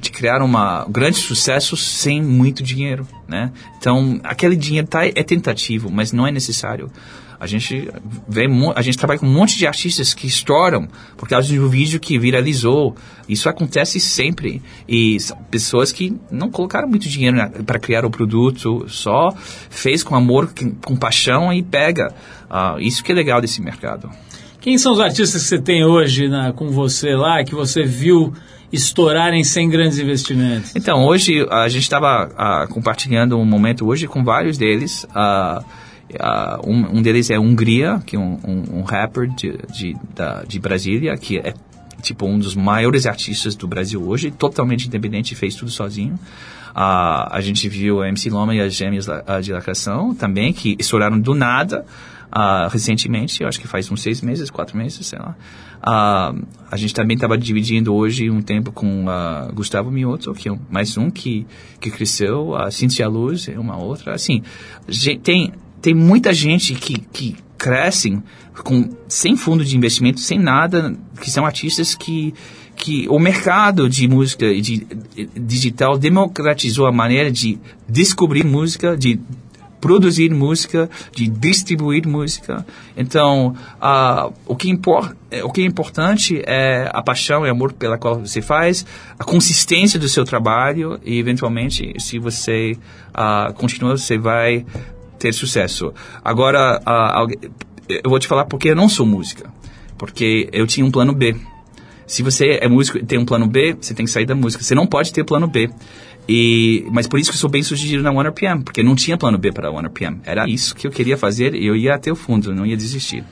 de 0.00 0.10
criar 0.10 0.42
uma 0.42 0.86
um 0.86 0.92
grande 0.92 1.18
sucesso 1.18 1.76
sem 1.76 2.22
muito 2.22 2.62
dinheiro, 2.62 3.06
né? 3.28 3.52
Então, 3.78 4.20
aquele 4.24 4.56
dinheiro 4.56 4.86
tá, 4.86 5.06
é 5.06 5.22
tentativo, 5.22 5.90
mas 5.90 6.12
não 6.12 6.26
é 6.26 6.32
necessário. 6.32 6.90
A 7.38 7.46
gente 7.46 7.88
vê, 8.28 8.46
a 8.76 8.82
gente 8.82 8.98
trabalha 8.98 9.18
com 9.18 9.26
um 9.26 9.32
monte 9.32 9.56
de 9.56 9.66
artistas 9.66 10.12
que 10.12 10.26
estouram 10.26 10.86
por 11.16 11.26
causa 11.26 11.48
de 11.48 11.58
um 11.58 11.68
vídeo 11.68 11.98
que 11.98 12.18
viralizou. 12.18 12.94
Isso 13.26 13.48
acontece 13.48 13.98
sempre. 13.98 14.60
E 14.86 15.18
são 15.18 15.38
pessoas 15.50 15.90
que 15.90 16.14
não 16.30 16.50
colocaram 16.50 16.86
muito 16.86 17.08
dinheiro 17.08 17.38
para 17.64 17.78
criar 17.78 18.04
o 18.04 18.10
produto, 18.10 18.84
só 18.88 19.30
fez 19.70 20.02
com 20.02 20.14
amor, 20.14 20.52
com, 20.84 20.94
paixão 20.96 21.50
e 21.50 21.62
pega. 21.62 22.12
Ah, 22.50 22.76
isso 22.78 23.02
que 23.02 23.10
é 23.10 23.14
legal 23.14 23.40
desse 23.40 23.62
mercado. 23.62 24.10
Quem 24.60 24.76
são 24.76 24.92
os 24.92 25.00
artistas 25.00 25.42
que 25.42 25.48
você 25.48 25.58
tem 25.58 25.82
hoje 25.82 26.28
na- 26.28 26.52
com 26.52 26.68
você 26.68 27.14
lá, 27.16 27.42
que 27.42 27.54
você 27.54 27.84
viu 27.84 28.34
estourarem 28.72 29.42
sem 29.44 29.68
grandes 29.68 29.98
investimentos? 29.98 30.74
Então, 30.74 31.04
hoje 31.04 31.46
a 31.50 31.68
gente 31.68 31.82
estava 31.82 32.66
compartilhando 32.70 33.38
um 33.38 33.44
momento 33.44 33.86
hoje 33.86 34.06
com 34.06 34.22
vários 34.24 34.56
deles. 34.56 35.06
Ah, 35.14 35.62
ah, 36.18 36.60
um, 36.64 36.98
um 36.98 37.02
deles 37.02 37.30
é 37.30 37.38
Hungria, 37.38 38.00
que 38.04 38.16
é 38.16 38.18
um, 38.18 38.38
um, 38.44 38.78
um 38.78 38.82
rapper 38.82 39.28
de, 39.28 39.58
de, 39.72 39.96
da, 40.14 40.42
de 40.42 40.58
Brasília, 40.58 41.16
que 41.16 41.38
é 41.38 41.54
tipo 42.00 42.26
um 42.26 42.38
dos 42.38 42.54
maiores 42.54 43.06
artistas 43.06 43.54
do 43.54 43.68
Brasil 43.68 44.02
hoje, 44.02 44.30
totalmente 44.30 44.86
independente, 44.86 45.34
fez 45.34 45.54
tudo 45.54 45.70
sozinho. 45.70 46.18
Ah, 46.74 47.28
a 47.30 47.40
gente 47.40 47.68
viu 47.68 48.00
a 48.00 48.08
MC 48.08 48.30
Loma 48.30 48.54
e 48.54 48.60
as 48.60 48.74
Gêmeas 48.74 49.08
ah, 49.08 49.40
de 49.40 49.52
Lacração 49.52 50.14
também, 50.14 50.52
que 50.52 50.76
estouraram 50.78 51.18
do 51.18 51.34
nada 51.34 51.84
ah, 52.32 52.68
recentemente, 52.70 53.42
eu 53.42 53.48
acho 53.48 53.60
que 53.60 53.66
faz 53.66 53.90
uns 53.90 54.02
seis 54.02 54.20
meses, 54.20 54.50
quatro 54.50 54.76
meses, 54.76 55.04
sei 55.06 55.18
lá. 55.18 55.36
Ah, 55.82 56.34
a 56.70 56.76
gente 56.76 56.94
também 56.94 57.14
estava 57.14 57.36
dividindo 57.36 57.94
hoje 57.94 58.30
um 58.30 58.40
tempo 58.40 58.70
com 58.70 59.06
ah, 59.08 59.50
Gustavo 59.52 59.90
Mioto, 59.90 60.32
que 60.34 60.48
é 60.48 60.52
um- 60.52 60.58
mais 60.70 60.96
um 60.96 61.10
que, 61.10 61.46
que 61.80 61.90
cresceu, 61.90 62.54
a 62.54 62.70
Cintia 62.70 63.08
Luz 63.08 63.48
é 63.48 63.58
uma 63.58 63.76
outra. 63.76 64.14
Assim, 64.14 64.42
tem, 65.22 65.52
tem 65.82 65.94
muita 65.94 66.32
gente 66.32 66.74
que, 66.74 66.98
que 66.98 67.36
crescem 67.58 68.22
com, 68.64 68.88
sem 69.08 69.36
fundo 69.36 69.64
de 69.64 69.76
investimento, 69.76 70.20
sem 70.20 70.38
nada, 70.38 70.94
que 71.20 71.30
são 71.30 71.44
artistas 71.44 71.94
que, 71.94 72.32
que 72.76 73.06
o 73.08 73.18
mercado 73.18 73.88
de 73.88 74.06
música 74.06 74.54
de, 74.60 74.86
digital 75.34 75.98
democratizou 75.98 76.86
a 76.86 76.92
maneira 76.92 77.30
de 77.30 77.58
descobrir 77.88 78.44
música, 78.44 78.96
de 78.96 79.18
produzir 79.80 80.30
música, 80.32 80.90
de 81.12 81.26
distribuir 81.26 82.06
música. 82.06 82.64
Então, 82.96 83.54
ah, 83.80 84.30
o, 84.46 84.54
que 84.54 84.70
eh, 85.30 85.42
o 85.42 85.50
que 85.50 85.62
é 85.62 85.64
importante 85.64 86.42
é 86.46 86.90
a 86.92 87.02
paixão 87.02 87.46
e 87.46 87.48
amor 87.48 87.72
pela 87.72 87.96
qual 87.96 88.18
você 88.18 88.42
faz, 88.42 88.84
a 89.18 89.24
consistência 89.24 89.98
do 89.98 90.08
seu 90.08 90.24
trabalho 90.24 91.00
e, 91.04 91.18
eventualmente, 91.18 91.94
se 91.98 92.18
você 92.18 92.76
ah, 93.14 93.52
continua, 93.56 93.96
você 93.96 94.18
vai 94.18 94.66
ter 95.18 95.32
sucesso. 95.32 95.92
Agora, 96.24 96.80
algu- 96.84 97.38
eu 97.88 98.08
vou 98.10 98.18
te 98.18 98.26
falar 98.26 98.44
porque 98.44 98.70
eu 98.70 98.76
não 98.76 98.88
sou 98.88 99.06
música. 99.06 99.50
Porque 99.98 100.48
eu 100.52 100.66
tinha 100.66 100.86
um 100.86 100.90
plano 100.90 101.12
B. 101.12 101.36
Se 102.06 102.22
você 102.22 102.58
é 102.60 102.66
músico 102.68 102.98
e 102.98 103.04
tem 103.04 103.18
um 103.18 103.24
plano 103.24 103.46
B, 103.46 103.76
você 103.80 103.92
tem 103.94 104.04
que 104.06 104.10
sair 104.10 104.24
da 104.24 104.34
música. 104.34 104.64
Você 104.64 104.74
não 104.74 104.86
pode 104.86 105.12
ter 105.12 105.22
plano 105.24 105.46
B. 105.46 105.70
E, 106.32 106.86
mas 106.92 107.08
por 107.08 107.18
isso 107.18 107.30
que 107.30 107.36
eu 107.36 107.40
sou 107.40 107.50
bem 107.50 107.62
sucedido 107.62 108.02
na 108.04 108.12
OneRPM, 108.12 108.62
porque 108.62 108.82
não 108.82 108.94
tinha 108.94 109.16
plano 109.16 109.36
B 109.36 109.50
para 109.50 109.68
a 109.68 109.72
OneRPM. 109.72 110.20
Era 110.24 110.48
isso 110.48 110.74
que 110.76 110.86
eu 110.86 110.90
queria 110.90 111.16
fazer 111.16 111.54
e 111.56 111.66
eu 111.66 111.74
ia 111.74 111.94
até 111.94 112.12
o 112.12 112.14
fundo, 112.14 112.54
não 112.54 112.64
ia 112.64 112.76
desistir. 112.76 113.24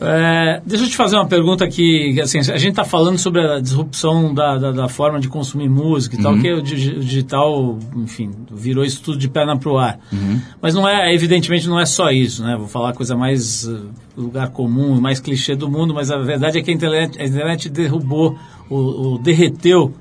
É, 0.00 0.62
deixa 0.64 0.84
eu 0.86 0.88
te 0.88 0.96
fazer 0.96 1.16
uma 1.16 1.26
pergunta 1.26 1.68
que, 1.68 2.14
que, 2.14 2.20
assim, 2.20 2.38
a 2.38 2.42
gente 2.56 2.70
está 2.70 2.82
falando 2.82 3.18
sobre 3.18 3.42
a 3.46 3.60
disrupção 3.60 4.32
da, 4.32 4.56
da, 4.56 4.72
da 4.72 4.88
forma 4.88 5.20
de 5.20 5.28
consumir 5.28 5.68
música 5.68 6.16
e 6.16 6.22
tal, 6.22 6.32
que 6.40 6.50
o, 6.50 6.62
digi- 6.62 6.94
o 6.96 7.00
digital, 7.00 7.78
enfim, 7.96 8.30
virou 8.50 8.84
isso 8.84 9.02
tudo 9.02 9.18
de 9.18 9.28
perna 9.28 9.56
pro 9.58 9.76
ar. 9.76 10.00
Mas 10.62 10.74
não 10.74 10.88
é, 10.88 11.14
evidentemente, 11.14 11.68
não 11.68 11.78
é 11.78 11.84
só 11.84 12.10
isso, 12.10 12.42
né? 12.42 12.56
Vou 12.56 12.66
falar 12.66 12.90
a 12.90 12.94
coisa 12.94 13.14
mais 13.14 13.64
uh, 13.68 13.90
lugar 14.16 14.48
comum, 14.48 14.98
mais 14.98 15.20
clichê 15.20 15.54
do 15.54 15.70
mundo, 15.70 15.92
mas 15.92 16.10
a 16.10 16.16
verdade 16.16 16.58
é 16.58 16.62
que 16.62 16.70
a 16.70 16.74
internet, 16.74 17.20
a 17.20 17.24
internet 17.26 17.68
derrubou, 17.68 18.36
o, 18.70 18.76
o- 19.14 19.18
derreteu 19.18 19.92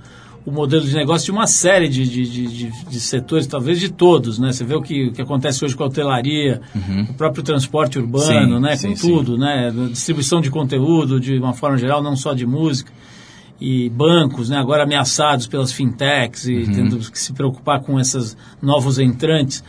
o 0.45 0.51
modelo 0.51 0.83
de 0.83 0.95
negócio 0.95 1.25
de 1.25 1.31
uma 1.31 1.45
série 1.45 1.87
de, 1.87 2.03
de, 2.07 2.25
de, 2.25 2.71
de- 2.89 2.99
setores, 2.99 3.45
talvez 3.45 3.79
de 3.79 3.89
todos, 3.89 4.39
né? 4.39 4.51
Você 4.51 4.63
vê 4.63 4.73
o 4.75 4.81
que, 4.81 5.07
o 5.09 5.11
que 5.11 5.21
acontece 5.21 5.63
hoje 5.63 5.75
com 5.75 5.83
a 5.83 5.87
hotelaria, 5.87 6.61
o 7.09 7.13
próprio 7.13 7.43
transporte 7.43 7.99
urbano, 7.99 8.55
Sim, 8.55 8.59
né? 8.61 8.75
sim, 8.75 8.89
com 8.89 8.95
sim. 8.95 9.07
tudo, 9.13 9.37
né? 9.37 9.71
Distribuição 9.91 10.41
de 10.41 10.49
conteúdo 10.49 11.19
de 11.19 11.37
uma 11.37 11.53
forma 11.53 11.77
geral, 11.77 12.01
não 12.01 12.15
só 12.15 12.33
de 12.33 12.45
música. 12.45 12.91
E 13.63 13.89
bancos, 13.91 14.49
né? 14.49 14.57
Agora 14.57 14.83
ameaçados 14.83 15.45
pelas 15.45 15.71
fintechs 15.71 16.47
e 16.47 16.63
tendo 16.73 16.97
que 16.97 17.19
se 17.19 17.31
preocupar 17.31 17.79
com 17.81 17.99
esses 17.99 18.35
novos 18.59 18.97
entrantes. 18.97 19.63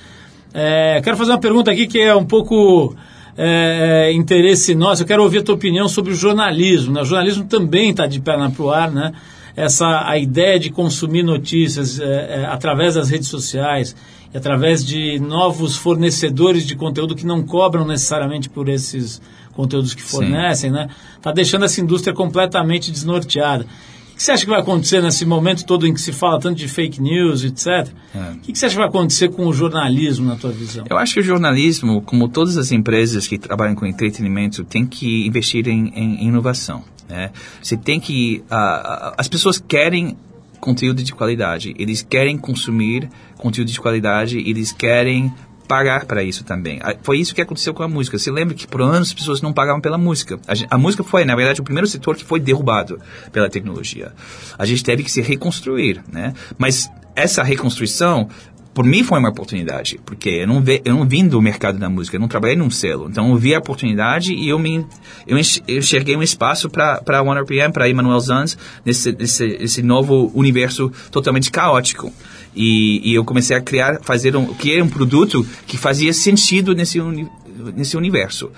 É, 0.55 0.99
quero 1.05 1.15
fazer 1.19 1.33
uma 1.33 1.39
pergunta 1.41 1.71
aqui 1.71 1.87
que 1.87 1.99
é 2.01 2.15
um 2.15 2.25
pouco 2.25 2.97
é, 3.37 4.11
interesse 4.15 4.75
nosso. 4.75 5.03
Eu 5.03 5.07
quero 5.07 5.23
ouvir 5.23 5.39
a 5.41 5.43
tua 5.43 5.55
opinião 5.57 5.89
sobre 5.89 6.13
o 6.13 6.15
jornalismo. 6.17 6.95
Né? 6.95 7.03
O 7.03 7.05
jornalismo 7.05 7.45
também 7.45 7.91
está 7.91 8.07
de 8.07 8.19
perna 8.19 8.51
pro 8.51 8.71
ar, 8.71 8.91
né? 8.91 9.13
Essa 9.57 10.09
a 10.09 10.19
ideia 10.19 10.59
de 10.59 10.71
consumir 10.71 11.23
notícias 11.23 12.01
é, 12.01 12.43
é, 12.43 12.47
através 12.47 12.95
das 12.95 13.11
redes 13.11 13.29
sociais 13.29 13.95
e 14.33 14.37
através 14.37 14.85
de 14.85 15.19
novos 15.19 15.77
fornecedores 15.77 16.67
de 16.67 16.75
conteúdo 16.75 17.15
que 17.15 17.27
não 17.27 17.43
cobram 17.43 17.87
necessariamente 17.87 18.49
por 18.49 18.69
esses 18.69 19.21
conteúdos 19.53 19.95
que 19.95 20.03
fornecem, 20.03 20.71
né? 20.71 20.89
Está 21.17 21.33
deixando 21.33 21.67
essa 21.67 21.81
indústria 21.81 22.15
completamente 22.15 22.91
desnorteada. 22.91 23.67
O 24.13 24.17
que 24.17 24.23
você 24.23 24.33
acha 24.33 24.45
que 24.45 24.51
vai 24.51 24.61
acontecer 24.61 25.03
nesse 25.03 25.25
momento 25.25 25.65
todo 25.65 25.87
em 25.87 25.93
que 25.93 26.01
se 26.01 26.13
fala 26.13 26.39
tanto 26.39 26.57
de 26.57 26.69
fake 26.69 27.01
news, 27.01 27.45
etc? 27.45 27.93
O 28.15 28.39
que 28.41 28.55
você 28.55 28.67
acha 28.67 28.75
que 28.75 28.81
vai 28.81 28.89
acontecer 28.89 29.29
com 29.31 29.47
o 29.47 29.53
jornalismo, 29.53 30.27
na 30.27 30.37
tua 30.37 30.53
visão? 30.53 30.85
Eu 30.89 30.97
acho 30.97 31.15
que 31.15 31.21
o 31.21 31.23
jornalismo, 31.23 32.01
como 32.03 32.29
todas 32.29 32.57
as 32.57 32.71
empresas 32.73 33.27
que 33.27 33.39
trabalham 33.39 33.75
com 33.75 33.87
entretenimento, 33.87 34.65
tem 34.65 34.87
que 34.87 35.27
investir 35.27 35.67
em, 35.67 35.93
em 35.95 36.29
inovação. 36.29 36.85
Né? 37.09 37.31
Você 37.63 37.77
tem 37.77 38.01
que. 38.01 38.43
ah, 38.51 39.15
as 39.19 39.29
pessoas 39.29 39.59
querem 39.59 40.17
conteúdo 40.61 41.03
de 41.03 41.13
qualidade, 41.13 41.75
eles 41.79 42.03
querem 42.03 42.39
consumir 42.39 43.09
conteúdo 43.37 43.71
de 43.71 43.81
qualidade, 43.81 44.39
eles 44.39 44.71
querem 44.71 45.33
pagar 45.67 46.05
para 46.05 46.23
isso 46.23 46.45
também. 46.45 46.81
Foi 47.03 47.19
isso 47.19 47.35
que 47.35 47.41
aconteceu 47.41 47.73
com 47.75 47.83
a 47.83 47.89
música. 47.89 48.17
Você 48.19 48.31
lembra 48.31 48.55
que 48.55 48.67
por 48.67 48.81
anos 48.83 49.09
as 49.09 49.15
pessoas 49.15 49.41
não 49.41 49.53
pagavam 49.53 49.81
pela 49.81 49.99
música. 49.99 50.39
A, 50.47 50.55
gen- 50.55 50.69
a 50.71 50.79
música 50.79 51.03
foi, 51.03 51.25
na 51.25 51.35
verdade, 51.35 51.61
o 51.61 51.65
primeiro 51.65 51.87
setor 51.89 52.15
que 52.15 52.25
foi 52.25 52.39
derrubado 52.39 53.01
pela 53.33 53.49
tecnologia. 53.49 54.13
A 54.59 54.65
gente 54.67 54.85
teve 54.85 55.03
que 55.03 55.11
se 55.11 55.21
reconstruir, 55.23 56.03
né? 56.13 56.35
Mas 56.59 56.91
essa 57.17 57.43
reconstrução 57.43 58.29
por 58.75 58.85
mim 58.85 59.05
foi 59.05 59.19
uma 59.19 59.29
oportunidade, 59.29 60.01
porque 60.05 60.31
eu 60.31 60.47
não, 60.47 60.63
ve, 60.63 60.81
eu 60.85 60.95
não 60.95 61.07
vim 61.07 61.29
do 61.29 61.41
mercado 61.43 61.79
da 61.79 61.91
música, 61.91 62.17
eu 62.17 62.21
não 62.21 62.29
trabalhei 62.29 62.57
num 62.57 62.71
selo. 62.71 63.09
Então 63.11 63.31
eu 63.31 63.37
vi 63.37 63.55
a 63.55 63.59
oportunidade 63.59 64.33
e 64.35 64.49
eu 64.49 64.59
me 64.59 64.87
eu 65.27 65.39
enx- 65.39 65.63
eu 65.69 65.79
enxerguei 65.79 66.17
um 66.17 66.23
espaço 66.23 66.71
para 66.71 67.03
a 67.07 67.23
OneRPM, 67.23 67.73
para 67.73 67.89
Emmanuel 67.89 68.19
Zanz, 68.21 68.57
nesse, 68.85 69.13
nesse 69.13 69.45
esse 69.61 69.83
novo 69.83 70.31
universo 70.35 70.91
totalmente 71.11 71.51
caótico. 71.51 72.13
E, 72.55 73.01
e 73.11 73.15
eu 73.15 73.25
comecei 73.25 73.57
a 73.57 73.61
criar, 73.61 74.01
fazer 74.03 74.37
um, 74.37 74.47
criar 74.55 74.83
um 74.83 74.89
produto 74.89 75.47
que 75.67 75.77
fazia 75.79 76.13
sentido 76.13 76.75
nesse, 76.75 77.01
uni, 77.01 77.27
nesse 77.75 77.97
universo. 77.97 78.51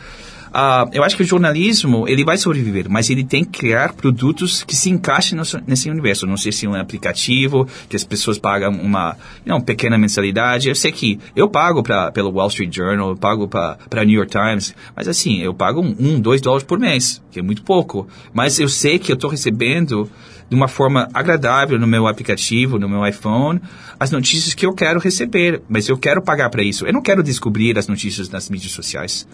Ah, 0.57 0.89
eu 0.93 1.03
acho 1.03 1.17
que 1.17 1.23
o 1.25 1.27
jornalismo 1.27 2.07
ele 2.07 2.25
vai 2.25 2.37
sobreviver, 2.37 2.87
mas 2.89 3.11
ele 3.11 3.25
tem 3.25 3.45
que 3.45 3.59
criar 3.59 3.93
produtos 3.93 4.63
que 4.63 4.77
se 4.77 4.89
encaixem 4.89 5.37
no- 5.37 5.43
nesse 5.67 5.91
universo. 5.91 6.29
Não 6.29 6.37
sei 6.37 6.53
se 6.53 6.65
um 6.69 6.75
aplicativo 6.77 7.67
que 7.89 7.97
as 7.97 8.05
pessoas 8.05 8.39
pagam 8.39 8.71
uma 8.71 9.17
não, 9.45 9.61
pequena 9.61 9.99
mensalidade. 9.99 10.69
Eu 10.69 10.77
sei 10.77 10.93
que 10.93 11.19
eu 11.35 11.49
pago 11.49 11.83
pra, 11.83 12.13
pelo 12.13 12.31
Wall 12.31 12.47
Street 12.47 12.73
Journal, 12.73 13.11
eu 13.11 13.17
pago 13.17 13.49
para 13.49 14.05
New 14.05 14.15
York 14.17 14.31
Times, 14.31 14.77
mas 14.95 15.09
assim 15.09 15.41
eu 15.43 15.53
pago 15.53 15.81
um, 15.81 15.97
um, 15.99 16.21
dois 16.21 16.41
dólares 16.41 16.65
por 16.65 16.79
mês, 16.79 17.21
que 17.33 17.41
é 17.41 17.43
muito 17.43 17.63
pouco. 17.65 18.07
Mas 18.33 18.61
eu 18.61 18.69
sei 18.69 18.97
que 19.01 19.11
eu 19.11 19.15
estou 19.15 19.29
recebendo 19.31 20.09
de 20.49 20.55
uma 20.55 20.69
forma 20.69 21.09
agradável 21.13 21.79
no 21.79 21.87
meu 21.87 22.07
aplicativo, 22.07 22.79
no 22.79 22.89
meu 22.89 23.07
iPhone, 23.07 23.61
as 23.99 24.11
notícias 24.11 24.55
que 24.55 24.67
eu 24.67 24.73
quero 24.73 25.01
receber, 25.01 25.63
mas 25.69 25.89
eu 25.89 25.97
quero 25.97 26.23
pagar 26.23 26.51
para 26.51 26.63
isso. 26.63 26.87
Eu 26.87 26.93
não 26.93 27.03
quero 27.03 27.23
descobrir 27.23 27.79
as 27.79 27.89
notícias 27.89 28.29
nas 28.29 28.51
mídias 28.51 28.73
sociais. 28.73 29.27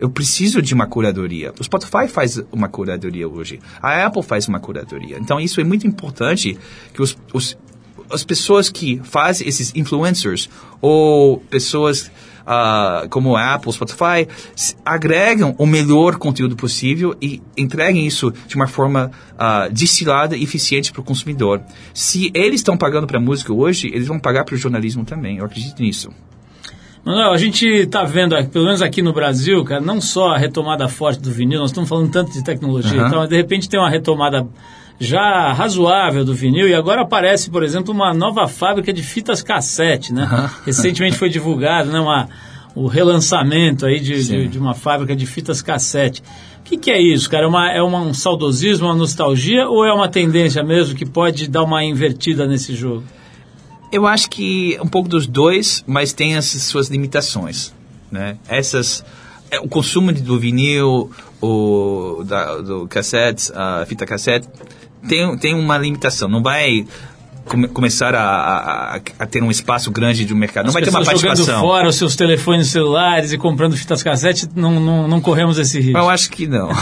Eu 0.00 0.10
preciso 0.10 0.60
de 0.60 0.74
uma 0.74 0.86
curadoria. 0.86 1.52
O 1.58 1.64
Spotify 1.64 2.08
faz 2.08 2.42
uma 2.50 2.68
curadoria 2.68 3.28
hoje. 3.28 3.60
A 3.80 4.06
Apple 4.06 4.22
faz 4.22 4.48
uma 4.48 4.60
curadoria. 4.60 5.18
Então 5.18 5.40
isso 5.40 5.60
é 5.60 5.64
muito 5.64 5.86
importante 5.86 6.58
que 6.92 7.00
os, 7.00 7.16
os 7.32 7.56
as 8.10 8.24
pessoas 8.24 8.70
que 8.70 9.00
fazem 9.02 9.48
esses 9.48 9.72
influencers 9.74 10.48
ou 10.80 11.38
pessoas 11.50 12.10
ah, 12.46 13.06
como 13.10 13.36
a 13.36 13.54
Apple, 13.54 13.72
Spotify, 13.72 14.28
agregam 14.84 15.54
o 15.58 15.66
melhor 15.66 16.16
conteúdo 16.16 16.54
possível 16.56 17.16
e 17.20 17.42
entreguem 17.56 18.06
isso 18.06 18.32
de 18.46 18.54
uma 18.54 18.66
forma 18.66 19.10
ah, 19.38 19.68
destilada 19.68 20.36
e 20.36 20.42
eficiente 20.42 20.92
para 20.92 21.00
o 21.00 21.04
consumidor. 21.04 21.60
Se 21.92 22.30
eles 22.32 22.60
estão 22.60 22.76
pagando 22.76 23.06
para 23.06 23.18
a 23.18 23.20
música 23.20 23.52
hoje, 23.52 23.88
eles 23.92 24.06
vão 24.06 24.18
pagar 24.18 24.44
para 24.44 24.54
o 24.54 24.58
jornalismo 24.58 25.04
também. 25.04 25.38
Eu 25.38 25.44
acredito 25.44 25.82
nisso. 25.82 26.10
Manuel, 27.04 27.30
a 27.30 27.38
gente 27.38 27.64
está 27.64 28.02
vendo, 28.02 28.34
aqui, 28.34 28.50
pelo 28.50 28.64
menos 28.64 28.82
aqui 28.82 29.00
no 29.00 29.12
Brasil, 29.12 29.62
cara, 29.64 29.80
não 29.80 30.00
só 30.00 30.30
a 30.30 30.38
retomada 30.38 30.88
forte 30.88 31.20
do 31.20 31.30
vinil, 31.30 31.60
nós 31.60 31.70
estamos 31.70 31.88
falando 31.88 32.10
tanto 32.10 32.32
de 32.32 32.42
tecnologia, 32.42 33.00
então 33.00 33.24
de 33.28 33.36
repente 33.36 33.68
tem 33.68 33.78
uma 33.78 33.88
retomada 33.88 34.44
já 34.98 35.52
razoável 35.52 36.24
do 36.24 36.34
vinil 36.34 36.68
e 36.68 36.74
agora 36.74 37.02
aparece, 37.02 37.50
por 37.50 37.62
exemplo, 37.62 37.92
uma 37.92 38.14
nova 38.14 38.48
fábrica 38.48 38.92
de 38.92 39.02
fitas 39.02 39.42
cassete, 39.42 40.12
né? 40.12 40.50
Recentemente 40.64 41.16
foi 41.16 41.28
divulgado, 41.28 41.90
né, 41.90 42.00
uma, 42.00 42.28
o 42.74 42.86
relançamento 42.86 43.84
aí 43.84 44.00
de, 44.00 44.24
de, 44.24 44.48
de 44.48 44.58
uma 44.58 44.74
fábrica 44.74 45.14
de 45.14 45.26
fitas 45.26 45.60
cassete. 45.60 46.22
O 46.60 46.62
que, 46.68 46.76
que 46.78 46.90
é 46.90 47.00
isso, 47.00 47.28
cara? 47.30 47.44
É, 47.44 47.46
uma, 47.46 47.70
é 47.70 47.82
uma- 47.82 48.00
um 48.00 48.14
saudosismo, 48.14 48.86
uma 48.86 48.94
nostalgia 48.94 49.68
ou 49.68 49.84
é 49.84 49.92
uma 49.92 50.08
tendência 50.08 50.62
mesmo 50.62 50.94
que 50.96 51.04
pode 51.06 51.46
dar 51.48 51.62
uma 51.62 51.84
invertida 51.84 52.46
nesse 52.46 52.74
jogo? 52.74 53.04
Eu 53.92 54.06
acho 54.06 54.28
que 54.28 54.76
um 54.82 54.88
pouco 54.88 55.08
dos 55.08 55.26
dois, 55.28 55.84
mas 55.86 56.12
tem 56.12 56.36
as 56.36 56.46
suas 56.46 56.88
limitações, 56.88 57.72
né? 58.10 58.36
Essas, 58.48 59.04
é, 59.50 59.60
o 59.60 59.68
consumo 59.68 60.12
do 60.12 60.38
vinil, 60.40 61.08
o 61.40 62.24
da, 62.26 62.56
do 62.56 62.88
cassete, 62.88 63.52
a 63.54 63.84
fita 63.86 64.04
cassete, 64.04 64.48
tem, 65.08 65.36
tem 65.38 65.54
uma 65.54 65.76
limitação. 65.78 66.28
Não 66.28 66.42
vai 66.42 66.86
come- 67.44 67.68
começar 67.68 68.14
a, 68.14 68.22
a, 68.24 69.00
a- 69.18 69.26
ter 69.26 69.42
um 69.42 69.50
espaço 69.50 69.90
grande 69.90 70.24
do 70.24 70.34
mercado. 70.36 70.64
Não 70.64 70.68
As 70.68 70.74
vai 70.74 70.82
ter 70.82 70.90
uma 70.90 70.98
pessoas 71.00 71.20
jogando 71.20 71.36
participação. 71.36 71.60
fora 71.68 71.88
os 71.88 71.96
seus 71.96 72.16
telefones 72.16 72.68
celulares 72.68 73.32
e 73.32 73.38
comprando 73.38 73.76
fitas 73.76 74.02
cassete, 74.02 74.48
não, 74.54 74.78
não, 74.80 75.08
não 75.08 75.20
corremos 75.20 75.58
esse 75.58 75.80
risco. 75.80 75.98
Eu 75.98 76.08
acho 76.10 76.30
que 76.30 76.46
não. 76.46 76.68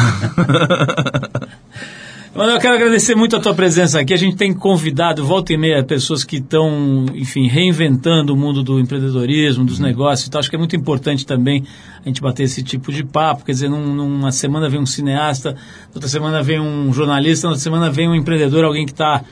Mano, 2.34 2.50
eu 2.50 2.58
quero 2.58 2.74
agradecer 2.74 3.14
muito 3.14 3.36
a 3.36 3.40
tua 3.40 3.54
presença 3.54 4.00
aqui. 4.00 4.12
A 4.12 4.16
gente 4.16 4.34
tem 4.34 4.52
convidado, 4.52 5.24
volta 5.24 5.52
e 5.52 5.56
meia, 5.56 5.84
pessoas 5.84 6.24
que 6.24 6.38
estão, 6.38 7.06
enfim, 7.14 7.46
reinventando 7.46 8.34
o 8.34 8.36
mundo 8.36 8.60
do 8.60 8.80
empreendedorismo, 8.80 9.64
dos 9.64 9.78
negócios 9.78 10.26
e 10.26 10.30
tal. 10.32 10.40
Acho 10.40 10.50
que 10.50 10.56
é 10.56 10.58
muito 10.58 10.74
importante 10.74 11.24
também 11.24 11.62
a 12.04 12.08
gente 12.08 12.20
bater 12.20 12.42
esse 12.42 12.60
tipo 12.64 12.90
de 12.92 13.04
papo. 13.04 13.44
Quer 13.44 13.52
dizer, 13.52 13.68
num- 13.70 13.94
numa 13.94 14.32
semana 14.32 14.68
vem 14.68 14.80
um 14.80 14.86
cineasta, 14.86 15.54
outra 15.94 16.08
semana 16.08 16.42
vem 16.42 16.58
um 16.58 16.92
jornalista, 16.92 17.46
outra 17.46 17.62
semana 17.62 17.88
vem 17.88 18.08
um 18.08 18.16
empreendedor, 18.16 18.64
alguém 18.64 18.84
que 18.84 18.90
está 18.92 19.22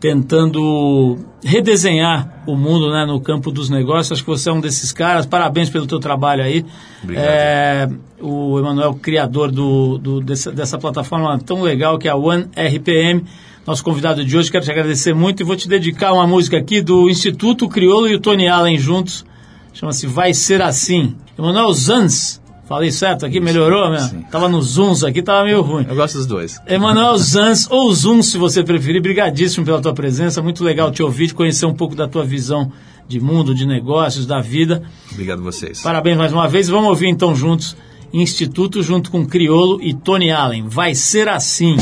tentando 0.00 1.18
redesenhar 1.44 2.42
o 2.46 2.56
mundo 2.56 2.90
né, 2.90 3.04
no 3.06 3.20
campo 3.20 3.52
dos 3.52 3.68
negócios. 3.70 4.12
Acho 4.12 4.22
que 4.24 4.30
você 4.30 4.48
é 4.48 4.52
um 4.52 4.60
desses 4.60 4.92
caras. 4.92 5.26
Parabéns 5.26 5.68
pelo 5.70 5.86
teu 5.86 6.00
trabalho 6.00 6.42
aí. 6.42 6.64
Obrigado. 7.02 7.24
É, 7.26 7.88
o 8.20 8.58
Emanuel, 8.58 8.94
criador 8.94 9.50
do, 9.52 9.98
do- 9.98 10.20
dessa, 10.20 10.50
dessa 10.50 10.78
plataforma 10.78 11.38
tão 11.38 11.62
legal 11.62 11.98
que 11.98 12.08
é 12.08 12.10
a 12.10 12.16
One 12.16 12.46
RPM. 12.56 13.24
nosso 13.66 13.84
convidado 13.84 14.24
de 14.24 14.36
hoje. 14.36 14.50
Quero 14.50 14.64
te 14.64 14.70
agradecer 14.70 15.14
muito 15.14 15.42
e 15.42 15.44
vou 15.44 15.54
te 15.56 15.68
dedicar 15.68 16.12
uma 16.12 16.26
música 16.26 16.56
aqui 16.56 16.80
do 16.80 17.08
Instituto 17.10 17.68
Criolo 17.68 18.08
e 18.08 18.14
o 18.14 18.20
Tony 18.20 18.48
Allen 18.48 18.78
juntos. 18.78 19.24
Chama-se 19.72 20.06
Vai 20.06 20.34
Ser 20.34 20.60
Assim. 20.62 21.14
Emanuel 21.38 21.72
Zanz. 21.72 22.39
Falei 22.70 22.92
certo 22.92 23.26
aqui? 23.26 23.40
Melhorou, 23.40 23.90
né? 23.90 23.98
Sim. 23.98 24.22
Tava 24.30 24.48
no 24.48 24.62
Zunz 24.62 25.02
aqui, 25.02 25.20
tava 25.20 25.42
meio 25.42 25.60
ruim. 25.60 25.84
Eu 25.88 25.96
gosto 25.96 26.18
dos 26.18 26.24
dois. 26.24 26.60
Emanuel 26.68 27.18
Zanz, 27.18 27.66
ou 27.68 27.92
Zum, 27.92 28.22
se 28.22 28.38
você 28.38 28.62
preferir, 28.62 29.02
brigadíssimo 29.02 29.66
pela 29.66 29.82
tua 29.82 29.92
presença. 29.92 30.40
Muito 30.40 30.62
legal 30.62 30.92
te 30.92 31.02
ouvir, 31.02 31.26
te 31.26 31.34
conhecer 31.34 31.66
um 31.66 31.74
pouco 31.74 31.96
da 31.96 32.06
tua 32.06 32.24
visão 32.24 32.70
de 33.08 33.18
mundo, 33.18 33.56
de 33.56 33.66
negócios, 33.66 34.24
da 34.24 34.40
vida. 34.40 34.84
Obrigado 35.10 35.40
a 35.40 35.42
vocês. 35.42 35.82
Parabéns 35.82 36.16
mais 36.16 36.32
uma 36.32 36.46
vez. 36.46 36.68
Vamos 36.68 36.90
ouvir 36.90 37.08
então 37.08 37.34
juntos 37.34 37.76
Instituto 38.12 38.84
junto 38.84 39.10
com 39.10 39.26
Criolo 39.26 39.82
e 39.82 39.92
Tony 39.92 40.30
Allen. 40.30 40.68
Vai 40.68 40.94
ser 40.94 41.28
assim. 41.28 41.76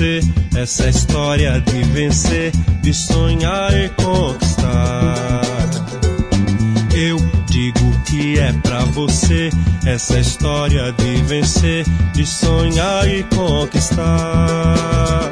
Você 0.00 0.20
essa 0.56 0.88
história 0.88 1.60
de 1.60 1.82
vencer, 1.82 2.50
de 2.80 2.94
sonhar 2.94 3.78
e 3.78 3.90
conquistar. 3.90 5.42
Eu 6.94 7.18
digo 7.46 8.00
que 8.06 8.38
é 8.38 8.50
pra 8.54 8.80
você 8.86 9.50
essa 9.84 10.18
história 10.18 10.90
de 10.92 11.22
vencer, 11.24 11.84
de 12.14 12.24
sonhar 12.24 13.06
e 13.08 13.22
conquistar. 13.24 15.30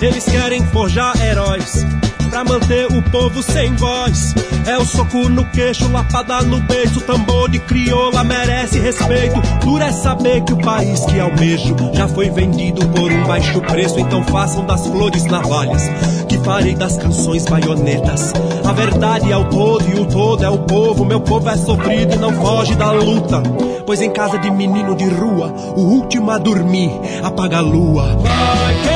Eles 0.00 0.24
querem 0.24 0.64
forjar 0.66 1.20
heróis 1.20 1.84
pra 2.28 2.44
manter 2.44 2.86
o 2.86 3.02
povo 3.10 3.42
sem 3.42 3.74
voz. 3.76 4.34
É 4.66 4.76
o 4.76 4.84
soco 4.84 5.28
no 5.28 5.44
queixo, 5.46 5.90
lapada 5.90 6.42
no 6.42 6.60
beijo, 6.60 7.00
tambor 7.00 7.48
de 7.48 7.58
crioula 7.58 8.24
merece 8.24 8.78
respeito. 8.78 9.40
Duro 9.64 9.82
é 9.82 9.92
saber 9.92 10.42
que 10.42 10.52
o 10.52 10.58
país 10.58 11.04
que 11.06 11.20
almejo 11.20 11.76
já 11.92 12.08
foi 12.08 12.30
vendido 12.30 12.86
por 12.88 13.10
um 13.10 13.24
baixo 13.24 13.60
preço. 13.60 14.00
Então 14.00 14.22
façam 14.24 14.64
das 14.64 14.86
flores 14.86 15.24
navalhas, 15.24 15.82
que 16.28 16.38
farei 16.38 16.74
das 16.74 16.96
canções 16.96 17.44
baionetas. 17.44 18.32
A 18.64 18.72
verdade 18.72 19.30
é 19.30 19.36
o 19.36 19.44
todo 19.44 19.84
e 19.88 20.00
o 20.00 20.06
todo 20.06 20.44
é 20.44 20.50
o 20.50 20.58
povo. 20.58 21.04
Meu 21.04 21.20
povo 21.20 21.48
é 21.48 21.56
sofrido 21.56 22.14
e 22.14 22.18
não 22.18 22.32
foge 22.32 22.74
da 22.74 22.90
luta. 22.90 23.42
Pois 23.86 24.00
em 24.00 24.10
casa 24.10 24.36
de 24.38 24.50
menino 24.50 24.96
de 24.96 25.08
rua, 25.08 25.54
o 25.76 25.82
último 25.82 26.30
a 26.32 26.38
dormir 26.38 26.90
apaga 27.22 27.58
a 27.58 27.60
lua. 27.60 28.16
Vai 28.16 28.95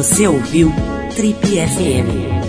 Você 0.00 0.26
ouviu 0.26 0.72
Trip 1.14 1.36
FM. 1.44 2.39